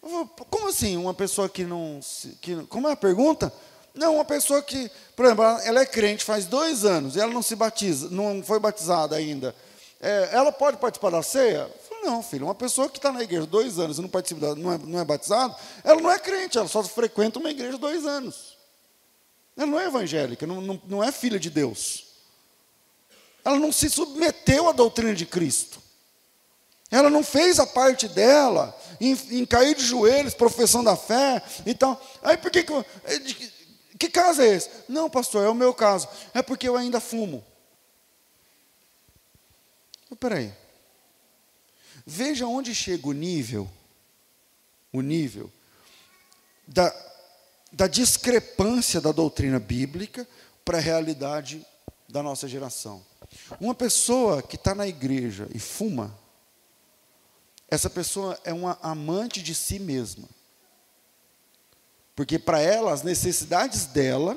Como 0.00 0.68
assim? 0.68 0.96
Uma 0.96 1.14
pessoa 1.14 1.48
que 1.48 1.64
não. 1.64 2.00
Que, 2.40 2.56
como 2.66 2.88
é 2.88 2.92
a 2.92 2.96
pergunta? 2.96 3.52
Não, 3.94 4.16
uma 4.16 4.24
pessoa 4.24 4.62
que, 4.62 4.90
por 5.14 5.24
exemplo, 5.24 5.44
ela 5.44 5.80
é 5.80 5.86
crente 5.86 6.24
faz 6.24 6.46
dois 6.46 6.84
anos 6.84 7.14
e 7.14 7.20
ela 7.20 7.32
não 7.32 7.42
se 7.42 7.54
batiza, 7.54 8.08
não 8.10 8.42
foi 8.42 8.58
batizada 8.58 9.14
ainda. 9.14 9.54
É, 10.00 10.30
ela 10.32 10.50
pode 10.50 10.78
participar 10.78 11.10
da 11.10 11.22
ceia? 11.22 11.70
Não, 12.02 12.20
filho, 12.22 12.46
uma 12.46 12.54
pessoa 12.54 12.88
que 12.88 12.98
está 12.98 13.12
na 13.12 13.22
igreja 13.22 13.46
dois 13.46 13.78
anos 13.78 13.98
e 13.98 14.02
não 14.02 14.08
participa, 14.08 14.56
não 14.56 14.72
é, 14.72 14.78
não 14.78 14.98
é 14.98 15.04
batizado, 15.04 15.54
ela 15.84 16.00
não 16.00 16.10
é 16.10 16.18
crente, 16.18 16.58
ela 16.58 16.66
só 16.66 16.82
frequenta 16.82 17.38
uma 17.38 17.50
igreja 17.50 17.78
dois 17.78 18.04
anos. 18.04 18.56
Ela 19.56 19.66
não 19.66 19.78
é 19.78 19.86
evangélica, 19.86 20.44
não, 20.44 20.60
não, 20.60 20.82
não 20.88 21.04
é 21.04 21.12
filha 21.12 21.38
de 21.38 21.50
Deus. 21.50 22.11
Ela 23.44 23.58
não 23.58 23.72
se 23.72 23.88
submeteu 23.90 24.68
à 24.68 24.72
doutrina 24.72 25.14
de 25.14 25.26
Cristo. 25.26 25.82
Ela 26.90 27.08
não 27.08 27.24
fez 27.24 27.58
a 27.58 27.66
parte 27.66 28.06
dela 28.06 28.78
em, 29.00 29.12
em 29.30 29.46
cair 29.46 29.74
de 29.74 29.84
joelhos, 29.84 30.34
profissão 30.34 30.84
da 30.84 30.96
fé 30.96 31.42
e 31.64 31.74
tal. 31.74 32.00
Aí 32.22 32.36
por 32.36 32.50
que 32.50 32.62
que, 32.62 32.72
é, 32.72 33.18
que 33.98 34.08
caso 34.10 34.42
é 34.42 34.48
esse? 34.48 34.70
Não, 34.88 35.08
pastor, 35.08 35.44
é 35.44 35.48
o 35.48 35.54
meu 35.54 35.72
caso. 35.72 36.06
É 36.34 36.42
porque 36.42 36.68
eu 36.68 36.76
ainda 36.76 37.00
fumo. 37.00 37.42
Espera 40.10 40.36
aí. 40.36 40.52
Veja 42.04 42.46
onde 42.46 42.74
chega 42.74 43.08
o 43.08 43.12
nível, 43.12 43.68
o 44.92 45.00
nível 45.00 45.50
da, 46.66 46.94
da 47.72 47.86
discrepância 47.86 49.00
da 49.00 49.12
doutrina 49.12 49.58
bíblica 49.58 50.28
para 50.64 50.78
a 50.78 50.80
realidade 50.80 51.64
da 52.12 52.22
nossa 52.22 52.46
geração. 52.46 53.02
Uma 53.58 53.74
pessoa 53.74 54.42
que 54.42 54.56
está 54.56 54.74
na 54.74 54.86
igreja 54.86 55.48
e 55.54 55.58
fuma, 55.58 56.16
essa 57.68 57.88
pessoa 57.88 58.38
é 58.44 58.52
uma 58.52 58.78
amante 58.82 59.42
de 59.42 59.54
si 59.54 59.78
mesma. 59.78 60.28
Porque 62.14 62.38
para 62.38 62.60
ela, 62.60 62.92
as 62.92 63.02
necessidades 63.02 63.86
dela, 63.86 64.36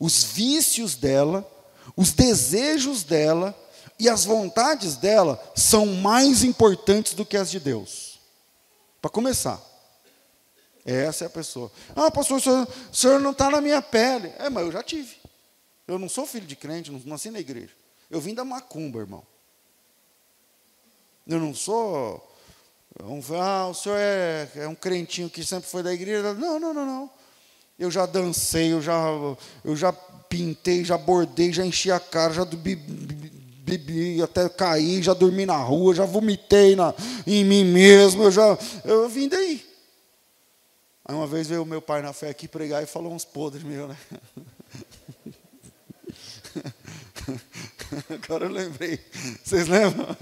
os 0.00 0.24
vícios 0.24 0.96
dela, 0.96 1.46
os 1.94 2.12
desejos 2.12 3.02
dela 3.02 3.54
e 3.98 4.08
as 4.08 4.24
vontades 4.24 4.96
dela 4.96 5.38
são 5.54 5.84
mais 5.84 6.42
importantes 6.42 7.12
do 7.12 7.26
que 7.26 7.36
as 7.36 7.50
de 7.50 7.60
Deus. 7.60 8.18
Para 9.02 9.10
começar. 9.10 9.60
Essa 10.86 11.24
é 11.24 11.26
a 11.26 11.30
pessoa. 11.30 11.70
Ah, 11.94 12.10
pastor, 12.10 12.38
o 12.38 12.40
senhor, 12.40 12.68
o 12.90 12.96
senhor 12.96 13.20
não 13.20 13.32
está 13.32 13.50
na 13.50 13.60
minha 13.60 13.82
pele. 13.82 14.32
É, 14.38 14.48
mas 14.48 14.64
eu 14.64 14.72
já 14.72 14.82
tive. 14.82 15.21
Eu 15.86 15.98
não 15.98 16.08
sou 16.08 16.26
filho 16.26 16.46
de 16.46 16.56
crente, 16.56 16.90
não 16.90 17.00
nasci 17.04 17.30
na 17.30 17.40
igreja. 17.40 17.72
Eu 18.10 18.20
vim 18.20 18.34
da 18.34 18.44
macumba, 18.44 19.00
irmão. 19.00 19.24
Eu 21.26 21.40
não 21.40 21.54
sou. 21.54 22.28
Um, 23.02 23.20
ah, 23.40 23.68
o 23.68 23.74
senhor 23.74 23.96
é, 23.96 24.48
é 24.56 24.68
um 24.68 24.74
crentinho 24.74 25.30
que 25.30 25.44
sempre 25.44 25.68
foi 25.68 25.82
da 25.82 25.92
igreja. 25.92 26.34
Não, 26.34 26.60
não, 26.60 26.74
não, 26.74 26.86
não. 26.86 27.10
Eu 27.78 27.90
já 27.90 28.06
dancei, 28.06 28.72
eu 28.72 28.82
já, 28.82 29.02
eu 29.64 29.74
já 29.74 29.92
pintei, 29.92 30.84
já 30.84 30.96
bordei, 30.96 31.52
já 31.52 31.64
enchi 31.64 31.90
a 31.90 31.98
cara, 31.98 32.32
já 32.32 32.44
bebi 32.44 34.22
até 34.22 34.48
caí, 34.48 35.02
já 35.02 35.14
dormi 35.14 35.46
na 35.46 35.56
rua, 35.56 35.94
já 35.94 36.04
vomitei 36.04 36.76
na, 36.76 36.94
em 37.26 37.44
mim 37.44 37.64
mesmo, 37.64 38.24
eu 38.24 38.30
já 38.30 38.58
eu 38.84 39.08
vim 39.08 39.28
daí. 39.28 39.64
Aí 41.04 41.14
uma 41.14 41.26
vez 41.26 41.48
veio 41.48 41.62
o 41.62 41.66
meu 41.66 41.82
pai 41.82 42.02
na 42.02 42.12
fé 42.12 42.28
aqui 42.28 42.46
pregar 42.46 42.82
e 42.82 42.86
falou 42.86 43.12
uns 43.12 43.24
podres 43.24 43.64
meus, 43.64 43.88
né? 43.88 43.96
Agora 48.10 48.46
eu 48.46 48.50
lembrei. 48.50 49.00
Vocês 49.42 49.68
lembram? 49.68 50.06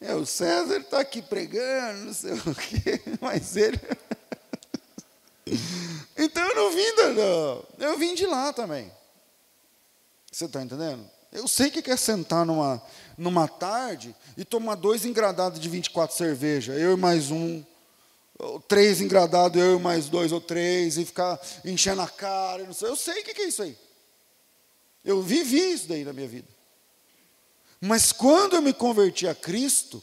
É, 0.00 0.14
o 0.14 0.24
César 0.24 0.78
está 0.78 1.00
aqui 1.00 1.20
pregando, 1.20 2.04
não 2.04 2.14
sei 2.14 2.32
o 2.32 2.54
quê, 2.54 3.02
mas 3.20 3.56
ele. 3.56 3.80
Então 6.16 6.48
eu 6.48 6.54
não 6.54 6.70
vim 6.70 6.92
não. 7.16 7.64
Eu 7.80 7.98
vim 7.98 8.14
de 8.14 8.24
lá 8.24 8.52
também. 8.52 8.92
Você 10.30 10.44
está 10.44 10.62
entendendo? 10.62 11.04
Eu 11.32 11.48
sei 11.48 11.68
que 11.68 11.82
quer 11.82 11.98
sentar 11.98 12.46
numa, 12.46 12.80
numa 13.16 13.48
tarde 13.48 14.14
e 14.36 14.44
tomar 14.44 14.76
dois 14.76 15.04
engradados 15.04 15.58
de 15.58 15.68
24 15.68 16.16
cerveja, 16.16 16.74
eu 16.74 16.92
e 16.92 16.96
mais 16.96 17.32
um, 17.32 17.64
três 18.68 19.00
engradados, 19.00 19.60
eu 19.60 19.78
e 19.78 19.82
mais 19.82 20.08
dois 20.08 20.30
ou 20.30 20.40
três, 20.40 20.96
e 20.96 21.04
ficar 21.04 21.40
enchendo 21.64 22.02
a 22.02 22.08
cara. 22.08 22.62
Não 22.62 22.72
sei. 22.72 22.88
Eu 22.88 22.96
sei 22.96 23.20
o 23.20 23.24
que 23.24 23.42
é 23.42 23.48
isso 23.48 23.62
aí. 23.62 23.76
Eu 25.08 25.22
vivi 25.22 25.72
isso 25.72 25.88
daí 25.88 26.04
na 26.04 26.12
minha 26.12 26.28
vida. 26.28 26.48
Mas 27.80 28.12
quando 28.12 28.56
eu 28.56 28.62
me 28.62 28.72
converti 28.72 29.26
a 29.26 29.34
Cristo, 29.34 30.02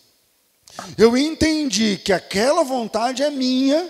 eu 0.98 1.16
entendi 1.16 1.98
que 1.98 2.12
aquela 2.12 2.64
vontade 2.64 3.24
é 3.24 3.30
minha 3.30 3.90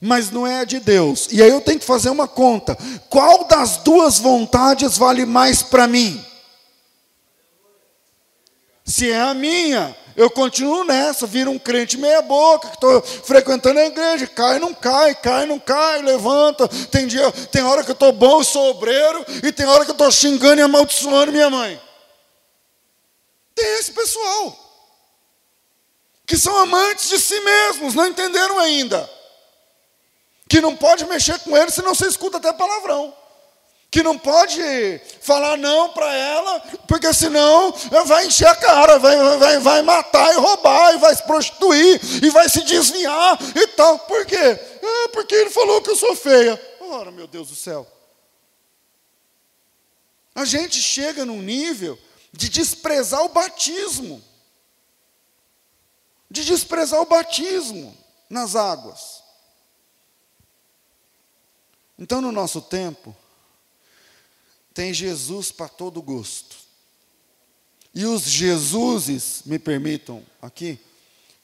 mas 0.00 0.30
não 0.30 0.46
é 0.46 0.60
a 0.60 0.64
de 0.64 0.80
Deus. 0.80 1.28
E 1.30 1.42
aí 1.42 1.50
eu 1.50 1.60
tenho 1.60 1.78
que 1.78 1.84
fazer 1.84 2.08
uma 2.08 2.26
conta: 2.26 2.76
qual 3.10 3.44
das 3.44 3.76
duas 3.78 4.18
vontades 4.18 4.96
vale 4.96 5.26
mais 5.26 5.62
para 5.62 5.86
mim? 5.86 6.24
Se 8.84 9.10
é 9.10 9.20
a 9.20 9.34
minha, 9.34 9.94
eu 10.16 10.30
continuo 10.30 10.84
nessa, 10.84 11.26
viro 11.26 11.50
um 11.50 11.58
crente 11.58 11.96
meia-boca, 11.96 12.68
que 12.68 12.74
estou 12.74 13.02
frequentando 13.02 13.78
a 13.78 13.86
igreja, 13.86 14.26
cai, 14.26 14.58
não 14.58 14.74
cai, 14.74 15.14
cai, 15.14 15.46
não 15.46 15.58
cai, 15.58 16.02
levanta. 16.02 16.68
Tem, 16.68 17.06
dia, 17.06 17.30
tem 17.50 17.62
hora 17.62 17.84
que 17.84 17.90
eu 17.90 17.94
estou 17.94 18.12
bom 18.12 18.42
sou 18.42 18.70
obreiro, 18.70 19.24
e 19.42 19.52
tem 19.52 19.66
hora 19.66 19.84
que 19.84 19.90
eu 19.90 19.94
estou 19.94 20.10
xingando 20.10 20.60
e 20.60 20.64
amaldiçoando 20.64 21.32
minha 21.32 21.50
mãe. 21.50 21.80
Tem 23.54 23.78
esse 23.78 23.92
pessoal, 23.92 24.56
que 26.26 26.36
são 26.36 26.56
amantes 26.56 27.08
de 27.08 27.18
si 27.18 27.38
mesmos, 27.40 27.94
não 27.94 28.06
entenderam 28.06 28.58
ainda 28.58 29.08
que 30.50 30.60
não 30.60 30.74
pode 30.74 31.04
mexer 31.06 31.38
com 31.38 31.56
ele, 31.56 31.70
senão 31.70 31.94
você 31.94 32.08
escuta 32.08 32.38
até 32.38 32.52
palavrão. 32.52 33.14
Que 33.90 34.02
não 34.02 34.16
pode 34.16 35.00
falar 35.20 35.56
não 35.56 35.92
para 35.92 36.14
ela, 36.14 36.60
porque 36.86 37.12
senão 37.12 37.72
vai 38.06 38.26
encher 38.26 38.46
a 38.46 38.54
cara, 38.54 38.98
vai, 38.98 39.16
vai, 39.36 39.58
vai 39.58 39.82
matar 39.82 40.32
e 40.32 40.36
roubar, 40.36 40.94
e 40.94 40.98
vai 40.98 41.14
se 41.14 41.24
prostituir, 41.24 42.00
e 42.24 42.30
vai 42.30 42.48
se 42.48 42.62
desviar 42.62 43.36
e 43.56 43.66
tal. 43.68 43.98
Por 44.00 44.24
quê? 44.24 44.36
É 44.36 45.08
porque 45.08 45.34
ele 45.34 45.50
falou 45.50 45.82
que 45.82 45.90
eu 45.90 45.96
sou 45.96 46.14
feia. 46.14 46.60
Ora, 46.80 47.10
meu 47.10 47.26
Deus 47.26 47.48
do 47.48 47.56
céu. 47.56 47.86
A 50.34 50.44
gente 50.44 50.80
chega 50.80 51.24
num 51.24 51.42
nível 51.42 51.98
de 52.32 52.48
desprezar 52.48 53.24
o 53.24 53.28
batismo. 53.28 54.22
De 56.30 56.44
desprezar 56.44 57.00
o 57.00 57.06
batismo 57.06 57.96
nas 58.28 58.54
águas. 58.54 59.22
Então, 61.98 62.20
no 62.20 62.32
nosso 62.32 62.62
tempo, 62.62 63.14
tem 64.80 64.94
Jesus 64.94 65.52
para 65.52 65.68
todo 65.68 66.00
gosto. 66.00 66.56
E 67.94 68.06
os 68.06 68.22
Jesuses, 68.22 69.42
me 69.44 69.58
permitam 69.58 70.24
aqui, 70.40 70.80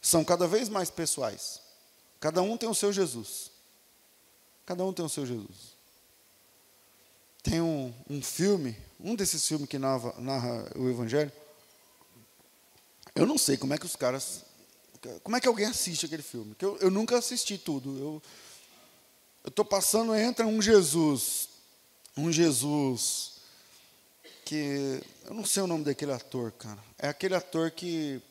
são 0.00 0.24
cada 0.24 0.48
vez 0.48 0.70
mais 0.70 0.88
pessoais. 0.88 1.60
Cada 2.18 2.40
um 2.40 2.56
tem 2.56 2.66
o 2.66 2.74
seu 2.74 2.90
Jesus. 2.90 3.50
Cada 4.64 4.82
um 4.86 4.90
tem 4.90 5.04
o 5.04 5.08
seu 5.10 5.26
Jesus. 5.26 5.76
Tem 7.42 7.60
um, 7.60 7.92
um 8.08 8.22
filme, 8.22 8.74
um 8.98 9.14
desses 9.14 9.46
filmes 9.46 9.68
que 9.68 9.78
narra, 9.78 10.14
narra 10.18 10.72
o 10.74 10.88
Evangelho. 10.88 11.30
Eu 13.14 13.26
não 13.26 13.36
sei 13.36 13.58
como 13.58 13.74
é 13.74 13.78
que 13.78 13.84
os 13.84 13.96
caras. 13.96 14.46
Como 15.22 15.36
é 15.36 15.42
que 15.42 15.48
alguém 15.48 15.66
assiste 15.66 16.06
aquele 16.06 16.22
filme? 16.22 16.56
eu, 16.58 16.78
eu 16.78 16.90
nunca 16.90 17.18
assisti 17.18 17.58
tudo. 17.58 17.98
Eu, 17.98 18.22
estou 19.46 19.64
passando, 19.64 20.14
entra 20.14 20.46
um 20.46 20.62
Jesus, 20.62 21.45
um 22.16 22.32
Jesus 22.32 23.32
que 24.44 25.02
eu 25.24 25.34
não 25.34 25.44
sei 25.44 25.62
o 25.62 25.66
nome 25.66 25.84
daquele 25.84 26.12
ator, 26.12 26.52
cara. 26.52 26.78
É 26.98 27.08
aquele 27.08 27.34
ator 27.34 27.70
que 27.70 28.22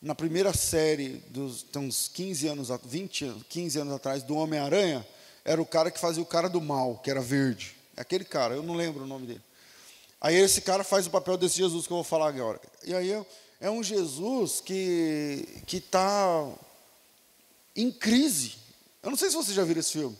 na 0.00 0.14
primeira 0.14 0.52
série 0.52 1.22
dos 1.30 1.62
tem 1.62 1.82
uns 1.82 2.08
15 2.08 2.48
anos, 2.48 2.68
20, 2.84 3.44
15 3.48 3.78
anos 3.78 3.94
atrás 3.94 4.22
do 4.22 4.36
Homem-Aranha, 4.36 5.06
era 5.44 5.60
o 5.60 5.66
cara 5.66 5.90
que 5.90 5.98
fazia 5.98 6.22
o 6.22 6.26
cara 6.26 6.48
do 6.48 6.60
mal, 6.60 6.98
que 6.98 7.10
era 7.10 7.20
verde. 7.20 7.74
É 7.96 8.02
aquele 8.02 8.24
cara, 8.24 8.54
eu 8.54 8.62
não 8.62 8.74
lembro 8.74 9.04
o 9.04 9.06
nome 9.06 9.26
dele. 9.26 9.42
Aí 10.20 10.36
esse 10.36 10.60
cara 10.60 10.84
faz 10.84 11.06
o 11.06 11.10
papel 11.10 11.36
desse 11.36 11.56
Jesus 11.56 11.86
que 11.86 11.92
eu 11.92 11.96
vou 11.96 12.04
falar 12.04 12.28
agora. 12.28 12.60
E 12.84 12.94
aí 12.94 13.24
é 13.60 13.70
um 13.70 13.82
Jesus 13.82 14.60
que 14.60 15.62
que 15.66 15.78
está 15.78 16.48
em 17.74 17.90
crise. 17.90 18.54
Eu 19.02 19.10
não 19.10 19.16
sei 19.16 19.30
se 19.30 19.36
você 19.36 19.52
já 19.52 19.64
viu 19.64 19.78
esse 19.78 19.92
filme. 19.92 20.16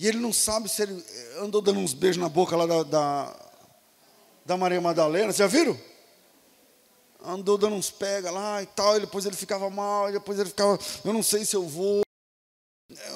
E 0.00 0.08
ele 0.08 0.16
não 0.16 0.32
sabe 0.32 0.66
se 0.66 0.80
ele 0.80 1.04
andou 1.40 1.60
dando 1.60 1.78
uns 1.78 1.92
beijos 1.92 2.16
na 2.16 2.26
boca 2.26 2.56
lá 2.56 2.64
da, 2.64 2.82
da, 2.84 3.36
da 4.46 4.56
Maria 4.56 4.80
Madalena. 4.80 5.26
Vocês 5.26 5.36
já 5.36 5.46
viram? 5.46 5.78
Andou 7.22 7.58
dando 7.58 7.76
uns 7.76 7.90
pega 7.90 8.30
lá 8.30 8.62
e 8.62 8.66
tal, 8.66 8.96
e 8.96 9.00
depois 9.00 9.26
ele 9.26 9.36
ficava 9.36 9.68
mal, 9.68 10.08
e 10.08 10.12
depois 10.12 10.38
ele 10.38 10.48
ficava, 10.48 10.78
eu 11.04 11.12
não 11.12 11.22
sei 11.22 11.44
se 11.44 11.54
eu 11.54 11.68
vou. 11.68 12.00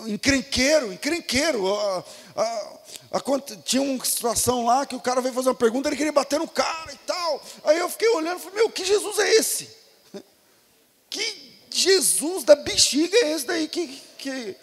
Encrenqueiro, 0.07 0.93
encrenqueiro. 0.93 1.74
A, 1.74 2.05
a, 2.37 2.76
a, 3.12 3.41
tinha 3.64 3.80
uma 3.80 4.05
situação 4.05 4.66
lá 4.66 4.85
que 4.85 4.95
o 4.95 5.01
cara 5.01 5.22
veio 5.22 5.32
fazer 5.32 5.49
uma 5.49 5.55
pergunta, 5.55 5.89
ele 5.89 5.97
queria 5.97 6.12
bater 6.12 6.39
no 6.39 6.47
cara 6.47 6.93
e 6.93 6.99
tal. 7.07 7.43
Aí 7.64 7.78
eu 7.78 7.89
fiquei 7.89 8.11
olhando 8.11 8.41
e 8.41 8.43
falei, 8.43 8.59
meu, 8.59 8.68
que 8.68 8.85
Jesus 8.85 9.18
é 9.20 9.35
esse? 9.37 9.70
Que 11.09 11.61
Jesus 11.70 12.45
da 12.45 12.55
bexiga 12.55 13.16
é 13.16 13.32
esse 13.32 13.47
daí 13.47 13.68
que, 13.68 14.03
que, 14.18 14.55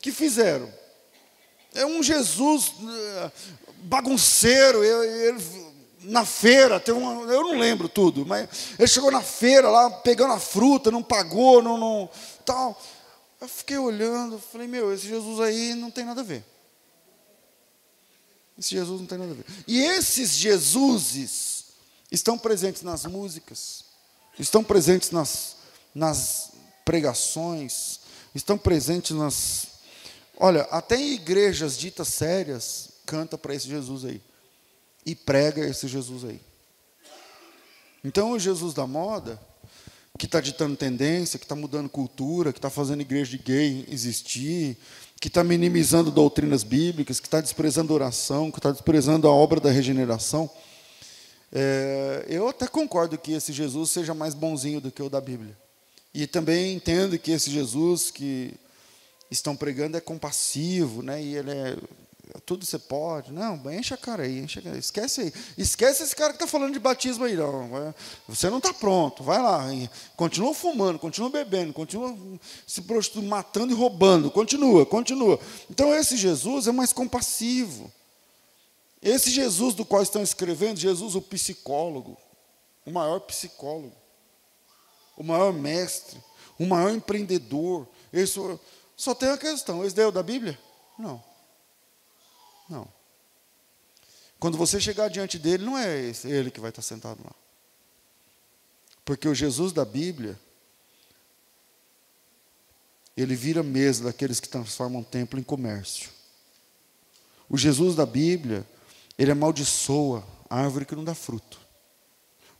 que 0.00 0.10
fizeram? 0.10 0.83
É 1.74 1.84
um 1.84 2.02
Jesus 2.02 2.72
eh, 2.80 3.32
bagunceiro, 3.82 4.84
ele, 4.84 5.42
na 6.02 6.24
feira, 6.24 6.78
teve 6.78 6.98
uma, 6.98 7.22
eu 7.32 7.42
não 7.42 7.58
lembro 7.58 7.88
tudo, 7.88 8.24
mas 8.24 8.48
ele 8.78 8.86
chegou 8.86 9.10
na 9.10 9.22
feira 9.22 9.68
lá, 9.68 9.90
pegando 9.90 10.32
a 10.32 10.40
fruta, 10.40 10.90
não 10.90 11.02
pagou, 11.02 11.60
não, 11.62 11.76
não 11.76 12.08
tal. 12.44 12.80
Eu 13.40 13.48
fiquei 13.48 13.76
olhando, 13.76 14.38
falei, 14.38 14.68
meu, 14.68 14.94
esse 14.94 15.08
Jesus 15.08 15.40
aí 15.40 15.74
não 15.74 15.90
tem 15.90 16.04
nada 16.04 16.20
a 16.20 16.24
ver. 16.24 16.44
Esse 18.58 18.70
Jesus 18.70 19.00
não 19.00 19.06
tem 19.06 19.18
nada 19.18 19.32
a 19.32 19.34
ver. 19.34 19.44
E 19.66 19.82
esses 19.82 20.30
Jesuses 20.30 21.64
estão 22.10 22.38
presentes 22.38 22.82
nas 22.82 23.04
músicas, 23.04 23.84
estão 24.38 24.62
presentes 24.62 25.10
nas, 25.10 25.56
nas 25.94 26.52
pregações, 26.84 28.00
estão 28.34 28.56
presentes 28.56 29.16
nas 29.16 29.73
Olha, 30.38 30.62
até 30.62 30.96
em 30.96 31.14
igrejas 31.14 31.78
ditas 31.78 32.08
sérias, 32.08 32.90
canta 33.06 33.38
para 33.38 33.54
esse 33.54 33.68
Jesus 33.68 34.04
aí. 34.04 34.20
E 35.06 35.14
prega 35.14 35.64
esse 35.64 35.86
Jesus 35.86 36.24
aí. 36.24 36.40
Então, 38.02 38.32
o 38.32 38.38
Jesus 38.38 38.74
da 38.74 38.86
moda, 38.86 39.40
que 40.18 40.26
está 40.26 40.40
ditando 40.40 40.76
tendência, 40.76 41.38
que 41.38 41.44
está 41.44 41.54
mudando 41.54 41.88
cultura, 41.88 42.52
que 42.52 42.58
está 42.58 42.70
fazendo 42.70 43.00
igreja 43.00 43.30
de 43.30 43.38
gay 43.38 43.86
existir, 43.90 44.76
que 45.20 45.28
está 45.28 45.42
minimizando 45.42 46.10
doutrinas 46.10 46.62
bíblicas, 46.62 47.18
que 47.18 47.26
está 47.26 47.40
desprezando 47.40 47.94
oração, 47.94 48.50
que 48.50 48.58
está 48.58 48.70
desprezando 48.70 49.26
a 49.26 49.30
obra 49.30 49.60
da 49.60 49.70
regeneração. 49.70 50.50
É, 51.52 52.26
eu 52.28 52.48
até 52.48 52.66
concordo 52.66 53.16
que 53.16 53.32
esse 53.32 53.52
Jesus 53.52 53.90
seja 53.90 54.12
mais 54.12 54.34
bonzinho 54.34 54.80
do 54.80 54.90
que 54.90 55.02
o 55.02 55.08
da 55.08 55.20
Bíblia. 55.20 55.56
E 56.12 56.26
também 56.26 56.74
entendo 56.74 57.18
que 57.18 57.30
esse 57.30 57.50
Jesus 57.50 58.10
que 58.10 58.54
estão 59.38 59.56
pregando 59.56 59.96
é 59.96 60.00
compassivo, 60.00 61.02
né? 61.02 61.22
E 61.22 61.36
ele 61.36 61.50
é 61.50 61.76
tudo 62.44 62.64
você 62.64 62.78
pode. 62.78 63.32
Não, 63.32 63.60
enche 63.72 63.94
a 63.94 63.96
cara 63.96 64.24
aí, 64.24 64.38
enche 64.38 64.58
a 64.58 64.62
cara. 64.62 64.78
Esquece 64.78 65.20
aí. 65.20 65.32
Esquece 65.56 66.02
esse 66.02 66.16
cara 66.16 66.30
que 66.32 66.36
está 66.36 66.46
falando 66.46 66.72
de 66.72 66.78
batismo 66.78 67.24
aí. 67.24 67.36
Não. 67.36 67.94
Você 68.28 68.50
não 68.50 68.58
está 68.58 68.72
pronto. 68.72 69.22
Vai 69.22 69.40
lá. 69.40 69.66
Continua 70.16 70.54
fumando, 70.54 70.98
continua 70.98 71.30
bebendo, 71.30 71.72
continua 71.72 72.16
se 72.66 72.82
prostituindo, 72.82 73.28
matando 73.28 73.72
e 73.72 73.76
roubando. 73.76 74.30
Continua, 74.30 74.84
continua. 74.86 75.38
Então 75.70 75.94
esse 75.94 76.16
Jesus 76.16 76.66
é 76.66 76.72
mais 76.72 76.92
compassivo. 76.92 77.92
Esse 79.02 79.30
Jesus 79.30 79.74
do 79.74 79.84
qual 79.84 80.02
estão 80.02 80.22
escrevendo, 80.22 80.80
Jesus 80.80 81.14
o 81.14 81.20
psicólogo, 81.20 82.16
o 82.86 82.90
maior 82.90 83.20
psicólogo, 83.20 83.92
o 85.14 85.22
maior 85.22 85.52
mestre, 85.52 86.18
o 86.58 86.64
maior 86.64 86.90
empreendedor. 86.90 87.86
Esse, 88.10 88.40
só 88.96 89.14
tem 89.14 89.30
a 89.30 89.38
questão, 89.38 89.84
esse 89.84 89.94
deu 89.94 90.12
da 90.12 90.22
Bíblia? 90.22 90.58
Não. 90.98 91.22
Não. 92.68 92.88
Quando 94.38 94.58
você 94.58 94.80
chegar 94.80 95.08
diante 95.08 95.38
dele, 95.38 95.64
não 95.64 95.76
é 95.76 96.12
ele 96.24 96.50
que 96.50 96.60
vai 96.60 96.70
estar 96.70 96.82
sentado 96.82 97.20
lá. 97.24 97.32
Porque 99.04 99.28
o 99.28 99.34
Jesus 99.34 99.72
da 99.72 99.84
Bíblia, 99.84 100.38
ele 103.16 103.34
vira 103.34 103.62
mesa 103.62 104.04
daqueles 104.04 104.40
que 104.40 104.48
transformam 104.48 105.02
o 105.02 105.04
templo 105.04 105.38
em 105.38 105.42
comércio. 105.42 106.10
O 107.48 107.56
Jesus 107.56 107.94
da 107.94 108.06
Bíblia, 108.06 108.66
ele 109.18 109.30
amaldiçoa 109.30 110.26
a 110.48 110.60
árvore 110.60 110.86
que 110.86 110.96
não 110.96 111.04
dá 111.04 111.14
fruto. 111.14 111.60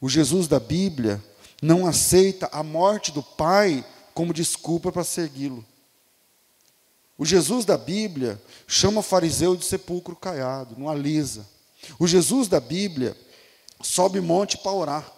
O 0.01 0.09
Jesus 0.09 0.47
da 0.47 0.61
Bíblia 0.61 1.23
não 1.63 1.87
aceita 1.87 2.49
a 2.53 2.63
morte 2.63 3.11
do 3.11 3.23
Pai 3.23 3.85
como 4.13 4.35
desculpa 4.35 4.93
para 4.93 5.03
segui-lo. 5.03 5.65
O 7.17 7.25
Jesus 7.25 7.65
da 7.65 7.79
Bíblia 7.79 8.41
chama 8.67 9.01
o 9.01 9.03
fariseu 9.03 9.57
de 9.57 9.65
sepulcro 9.65 10.17
caiado, 10.17 10.75
não 10.77 10.89
alisa. 10.89 11.47
O 11.99 12.07
Jesus 12.07 12.49
da 12.49 12.59
Bíblia 12.59 13.17
sobe 13.83 14.21
monte 14.21 14.59
para 14.59 14.73
orar. 14.73 15.13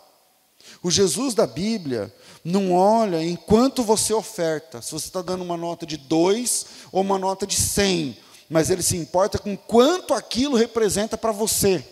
O 0.82 0.90
Jesus 0.90 1.34
da 1.34 1.46
Bíblia 1.46 2.12
não 2.44 2.72
olha 2.72 3.22
enquanto 3.22 3.82
você 3.82 4.12
oferta, 4.12 4.82
se 4.82 4.92
você 4.92 5.06
está 5.06 5.22
dando 5.22 5.42
uma 5.42 5.56
nota 5.56 5.86
de 5.86 5.96
dois 5.96 6.66
ou 6.92 7.00
uma 7.00 7.18
nota 7.18 7.46
de 7.46 7.56
cem, 7.56 8.16
mas 8.48 8.70
ele 8.70 8.82
se 8.82 8.96
importa 8.96 9.38
com 9.38 9.56
quanto 9.56 10.14
aquilo 10.14 10.56
representa 10.56 11.16
para 11.16 11.32
você. 11.32 11.84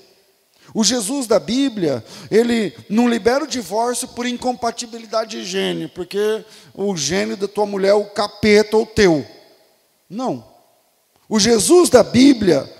O 0.72 0.82
Jesus 0.82 1.26
da 1.26 1.38
Bíblia, 1.38 2.04
ele 2.30 2.74
não 2.88 3.08
libera 3.08 3.44
o 3.44 3.48
divórcio 3.48 4.08
por 4.08 4.26
incompatibilidade 4.26 5.38
de 5.38 5.44
gênio, 5.44 5.88
porque 5.88 6.44
o 6.74 6.96
gênio 6.96 7.36
da 7.36 7.46
tua 7.46 7.66
mulher 7.66 7.90
é 7.90 7.94
o 7.94 8.06
capeta 8.06 8.76
ou 8.76 8.86
teu. 8.86 9.26
Não. 10.14 10.44
O 11.28 11.40
Jesus 11.40 11.90
da 11.90 12.02
Bíblia, 12.02 12.72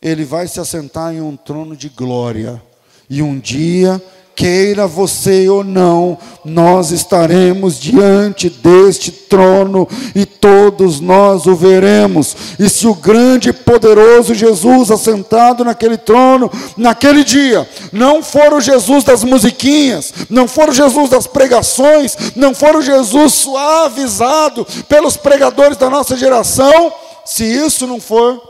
ele 0.00 0.24
vai 0.24 0.48
se 0.48 0.58
assentar 0.58 1.12
em 1.12 1.20
um 1.20 1.36
trono 1.36 1.76
de 1.76 1.88
glória. 1.90 2.60
E 3.08 3.20
um 3.20 3.38
dia 3.38 4.02
queira 4.40 4.86
você 4.86 5.50
ou 5.50 5.62
não, 5.62 6.16
nós 6.42 6.92
estaremos 6.92 7.78
diante 7.78 8.48
deste 8.48 9.12
trono 9.12 9.86
e 10.14 10.24
todos 10.24 10.98
nós 10.98 11.44
o 11.44 11.54
veremos. 11.54 12.34
E 12.58 12.66
se 12.66 12.86
o 12.86 12.94
grande 12.94 13.50
e 13.50 13.52
poderoso 13.52 14.32
Jesus 14.32 14.90
assentado 14.90 15.62
naquele 15.62 15.98
trono, 15.98 16.50
naquele 16.74 17.22
dia, 17.22 17.68
não 17.92 18.22
for 18.22 18.54
o 18.54 18.62
Jesus 18.62 19.04
das 19.04 19.22
musiquinhas, 19.22 20.10
não 20.30 20.48
for 20.48 20.70
o 20.70 20.72
Jesus 20.72 21.10
das 21.10 21.26
pregações, 21.26 22.16
não 22.34 22.54
for 22.54 22.74
o 22.76 22.80
Jesus 22.80 23.34
suavizado 23.34 24.66
pelos 24.88 25.18
pregadores 25.18 25.76
da 25.76 25.90
nossa 25.90 26.16
geração, 26.16 26.90
se 27.26 27.44
isso 27.44 27.86
não 27.86 28.00
for, 28.00 28.40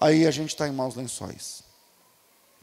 aí 0.00 0.26
a 0.26 0.30
gente 0.32 0.48
está 0.48 0.66
em 0.66 0.72
maus 0.72 0.96
lençóis. 0.96 1.65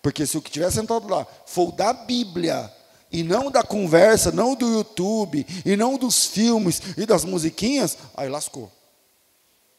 Porque 0.03 0.27
se 0.27 0.37
o 0.37 0.41
que 0.41 0.49
estiver 0.49 0.69
sentado 0.69 1.07
lá 1.07 1.25
for 1.45 1.71
da 1.71 1.93
Bíblia, 1.93 2.69
e 3.09 3.23
não 3.23 3.49
da 3.49 3.63
conversa, 3.63 4.33
não 4.33 4.53
do 4.53 4.67
YouTube, 4.67 5.47
e 5.65 5.77
não 5.77 5.97
dos 5.97 6.25
filmes 6.25 6.81
e 6.97 7.05
das 7.05 7.23
musiquinhas, 7.23 7.97
aí 8.13 8.27
lascou. 8.27 8.69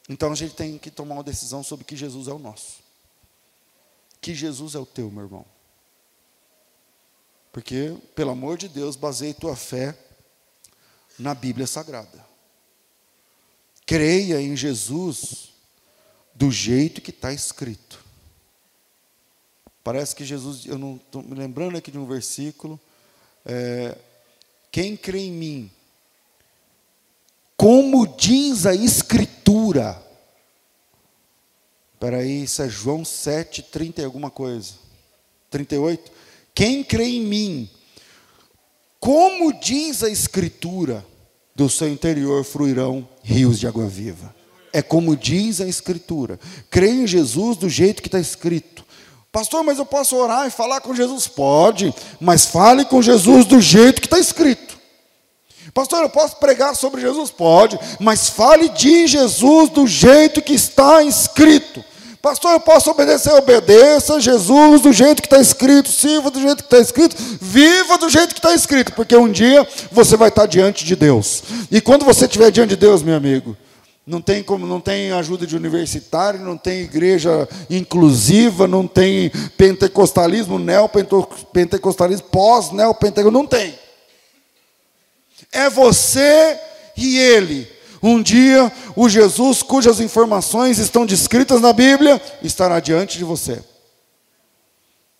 Então 0.09 0.31
a 0.31 0.35
gente 0.35 0.55
tem 0.55 0.79
que 0.79 0.89
tomar 0.89 1.13
uma 1.13 1.23
decisão 1.23 1.61
sobre 1.61 1.85
que 1.85 1.95
Jesus 1.95 2.27
é 2.27 2.33
o 2.33 2.39
nosso. 2.39 2.79
Que 4.19 4.33
Jesus 4.33 4.73
é 4.73 4.79
o 4.79 4.85
teu, 4.85 5.11
meu 5.11 5.25
irmão. 5.25 5.45
Porque, 7.51 7.95
pelo 8.15 8.31
amor 8.31 8.57
de 8.57 8.67
Deus, 8.67 8.95
baseie 8.95 9.33
tua 9.33 9.55
fé 9.55 9.95
na 11.19 11.35
Bíblia 11.35 11.67
Sagrada. 11.67 12.25
Creia 13.85 14.41
em 14.41 14.55
Jesus 14.55 15.51
do 16.33 16.49
jeito 16.49 16.99
que 16.99 17.11
está 17.11 17.31
escrito. 17.31 18.04
Parece 19.85 20.15
que 20.15 20.25
Jesus, 20.25 20.65
eu 20.65 20.79
não 20.79 20.95
estou 20.95 21.21
me 21.21 21.35
lembrando 21.35 21.77
aqui 21.77 21.91
de 21.91 21.99
um 21.99 22.07
versículo. 22.07 22.79
É, 23.45 23.95
quem 24.71 24.97
crê 24.97 25.19
em 25.19 25.31
mim, 25.31 25.71
como 27.55 28.07
diz 28.07 28.65
a 28.65 28.73
Escritura. 28.73 30.03
Espera 31.93 32.17
aí, 32.17 32.45
isso 32.45 32.63
é 32.63 32.67
João 32.67 33.05
7, 33.05 33.61
30 33.61 34.01
e 34.01 34.05
alguma 34.05 34.31
coisa. 34.31 34.73
38. 35.51 36.11
Quem 36.55 36.83
crê 36.83 37.05
em 37.05 37.21
mim, 37.21 37.69
como 38.99 39.53
diz 39.53 40.01
a 40.01 40.09
Escritura, 40.09 41.05
do 41.55 41.69
seu 41.69 41.87
interior 41.87 42.43
fluirão 42.43 43.07
rios 43.21 43.59
de 43.59 43.67
água 43.67 43.85
viva. 43.85 44.35
É 44.73 44.81
como 44.81 45.15
diz 45.15 45.61
a 45.61 45.67
Escritura. 45.67 46.39
Creia 46.71 47.03
em 47.03 47.05
Jesus 47.05 47.55
do 47.55 47.69
jeito 47.69 48.01
que 48.01 48.07
está 48.07 48.19
escrito. 48.19 48.83
Pastor, 49.35 49.65
mas 49.65 49.77
eu 49.77 49.85
posso 49.85 50.15
orar 50.15 50.47
e 50.47 50.49
falar 50.49 50.79
com 50.79 50.95
Jesus? 50.95 51.27
Pode, 51.27 51.93
mas 52.21 52.45
fale 52.45 52.85
com 52.85 53.01
Jesus 53.01 53.45
do 53.45 53.59
jeito 53.59 53.99
que 53.99 54.07
está 54.07 54.17
escrito. 54.17 54.77
Pastor, 55.73 56.03
eu 56.03 56.09
posso 56.09 56.37
pregar 56.37 56.73
sobre 56.73 57.01
Jesus? 57.01 57.31
Pode, 57.31 57.77
mas 57.99 58.29
fale 58.29 58.69
de 58.69 59.05
Jesus 59.07 59.69
do 59.71 59.85
jeito 59.85 60.41
que 60.41 60.53
está 60.53 61.03
escrito. 61.03 61.83
Pastor, 62.21 62.53
eu 62.53 62.61
posso 62.61 62.89
obedecer? 62.89 63.33
Obedeça 63.33 64.21
Jesus 64.21 64.79
do 64.79 64.93
jeito 64.93 65.21
que 65.21 65.27
está 65.27 65.41
escrito, 65.41 65.91
sirva 65.91 66.31
do 66.31 66.39
jeito 66.39 66.63
que 66.63 66.73
está 66.73 66.79
escrito, 66.79 67.17
viva 67.41 67.97
do 67.97 68.09
jeito 68.09 68.33
que 68.33 68.39
está 68.39 68.55
escrito, 68.55 68.93
porque 68.93 69.17
um 69.17 69.29
dia 69.29 69.67
você 69.91 70.15
vai 70.15 70.29
estar 70.29 70.45
diante 70.45 70.85
de 70.85 70.95
Deus. 70.95 71.43
E 71.69 71.81
quando 71.81 72.05
você 72.05 72.23
estiver 72.23 72.51
diante 72.51 72.69
de 72.69 72.77
Deus, 72.77 73.03
meu 73.03 73.17
amigo, 73.17 73.57
não 74.05 74.21
tem 74.21 74.43
como, 74.43 74.67
não 74.67 74.79
tem 74.79 75.11
ajuda 75.11 75.47
de 75.47 75.55
universitário, 75.55 76.39
não 76.39 76.55
tem 76.55 76.81
igreja 76.81 77.49
inclusiva, 77.69 78.67
não 78.67 78.87
tem 78.87 79.31
pentecostalismo, 79.57 80.59
neopentecostalismo, 80.59 82.27
pós-neopentecostalismo, 82.27 83.31
não 83.31 83.47
tem. 83.47 83.77
É 85.51 85.69
você 85.69 86.59
e 86.95 87.17
ele. 87.17 87.67
Um 88.03 88.21
dia, 88.21 88.71
o 88.95 89.09
Jesus 89.09 89.63
cujas 89.63 89.99
informações 89.99 90.77
estão 90.77 91.05
descritas 91.05 91.59
na 91.59 91.73
Bíblia 91.73 92.21
estará 92.43 92.79
diante 92.79 93.17
de 93.17 93.23
você. 93.23 93.63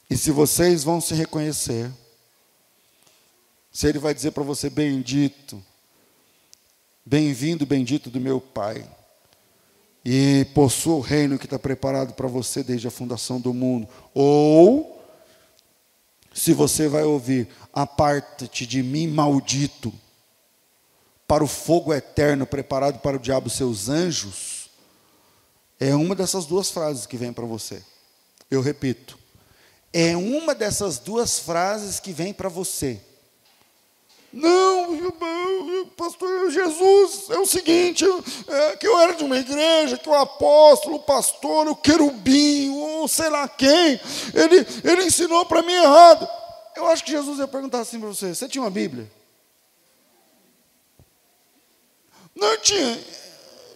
E 0.07 0.15
se 0.15 0.29
vocês 0.29 0.83
vão 0.83 1.01
se 1.01 1.15
reconhecer, 1.15 1.89
se 3.71 3.87
ele 3.87 3.97
vai 3.97 4.13
dizer 4.13 4.31
para 4.31 4.43
você, 4.43 4.69
bendito, 4.69 5.61
Bem-vindo, 7.07 7.67
bendito 7.67 8.09
do 8.09 8.19
meu 8.19 8.41
Pai. 8.41 8.83
E 10.03 10.47
possua 10.55 10.95
o 10.95 11.01
reino 11.01 11.37
que 11.37 11.45
está 11.45 11.59
preparado 11.59 12.15
para 12.15 12.27
você 12.27 12.63
desde 12.63 12.87
a 12.87 12.91
fundação 12.91 13.39
do 13.39 13.53
mundo. 13.53 13.87
Ou, 14.11 15.05
se 16.33 16.51
você 16.51 16.87
vai 16.87 17.03
ouvir, 17.03 17.47
aparta-te 17.71 18.65
de 18.65 18.81
mim, 18.81 19.07
maldito, 19.07 19.93
para 21.27 21.43
o 21.43 21.47
fogo 21.47 21.93
eterno 21.93 22.47
preparado 22.47 22.97
para 22.97 23.17
o 23.17 23.19
diabo 23.19 23.49
e 23.49 23.51
seus 23.51 23.87
anjos. 23.87 24.71
É 25.79 25.93
uma 25.93 26.15
dessas 26.15 26.47
duas 26.47 26.71
frases 26.71 27.05
que 27.05 27.17
vem 27.17 27.31
para 27.31 27.45
você. 27.45 27.83
Eu 28.49 28.61
repito. 28.61 29.15
É 29.93 30.17
uma 30.17 30.55
dessas 30.55 30.97
duas 30.97 31.37
frases 31.37 31.99
que 31.99 32.11
vem 32.11 32.33
para 32.33 32.49
você. 32.49 32.99
Não, 34.35 35.89
pastor 35.95 36.51
Jesus, 36.51 37.29
é 37.29 37.39
o 37.39 37.45
seguinte, 37.45 38.03
é, 38.49 38.75
que 38.75 38.85
eu 38.85 38.99
era 38.99 39.13
de 39.13 39.23
uma 39.23 39.37
igreja, 39.37 39.97
que 39.97 40.09
o 40.09 40.13
apóstolo, 40.13 40.97
o 40.97 41.03
pastor, 41.03 41.69
o 41.69 41.75
querubim, 41.75 42.69
ou 42.77 43.07
sei 43.07 43.29
lá 43.29 43.47
quem, 43.47 43.97
ele, 44.33 44.67
ele 44.83 45.05
ensinou 45.05 45.45
para 45.45 45.61
mim 45.61 45.71
errado. 45.71 46.27
Eu 46.75 46.85
acho 46.87 47.05
que 47.05 47.11
Jesus 47.11 47.39
ia 47.39 47.47
perguntar 47.47 47.79
assim 47.79 47.97
para 47.97 48.09
você: 48.09 48.35
você 48.35 48.49
tinha 48.49 48.61
uma 48.61 48.69
Bíblia? 48.69 49.09
Não 52.35 52.57
tinha. 52.57 53.01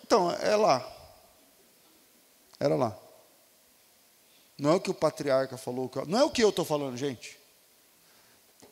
Então, 0.04 0.30
é 0.30 0.58
lá. 0.58 0.86
Era 2.60 2.76
lá. 2.76 3.00
Não 4.58 4.72
é 4.72 4.76
o 4.76 4.82
que 4.82 4.92
o 4.92 4.94
patriarca 4.94 5.58
falou, 5.58 5.90
não 6.06 6.20
é 6.20 6.24
o 6.26 6.30
que 6.30 6.44
eu 6.44 6.50
estou 6.50 6.66
falando, 6.66 6.98
gente. 6.98 7.40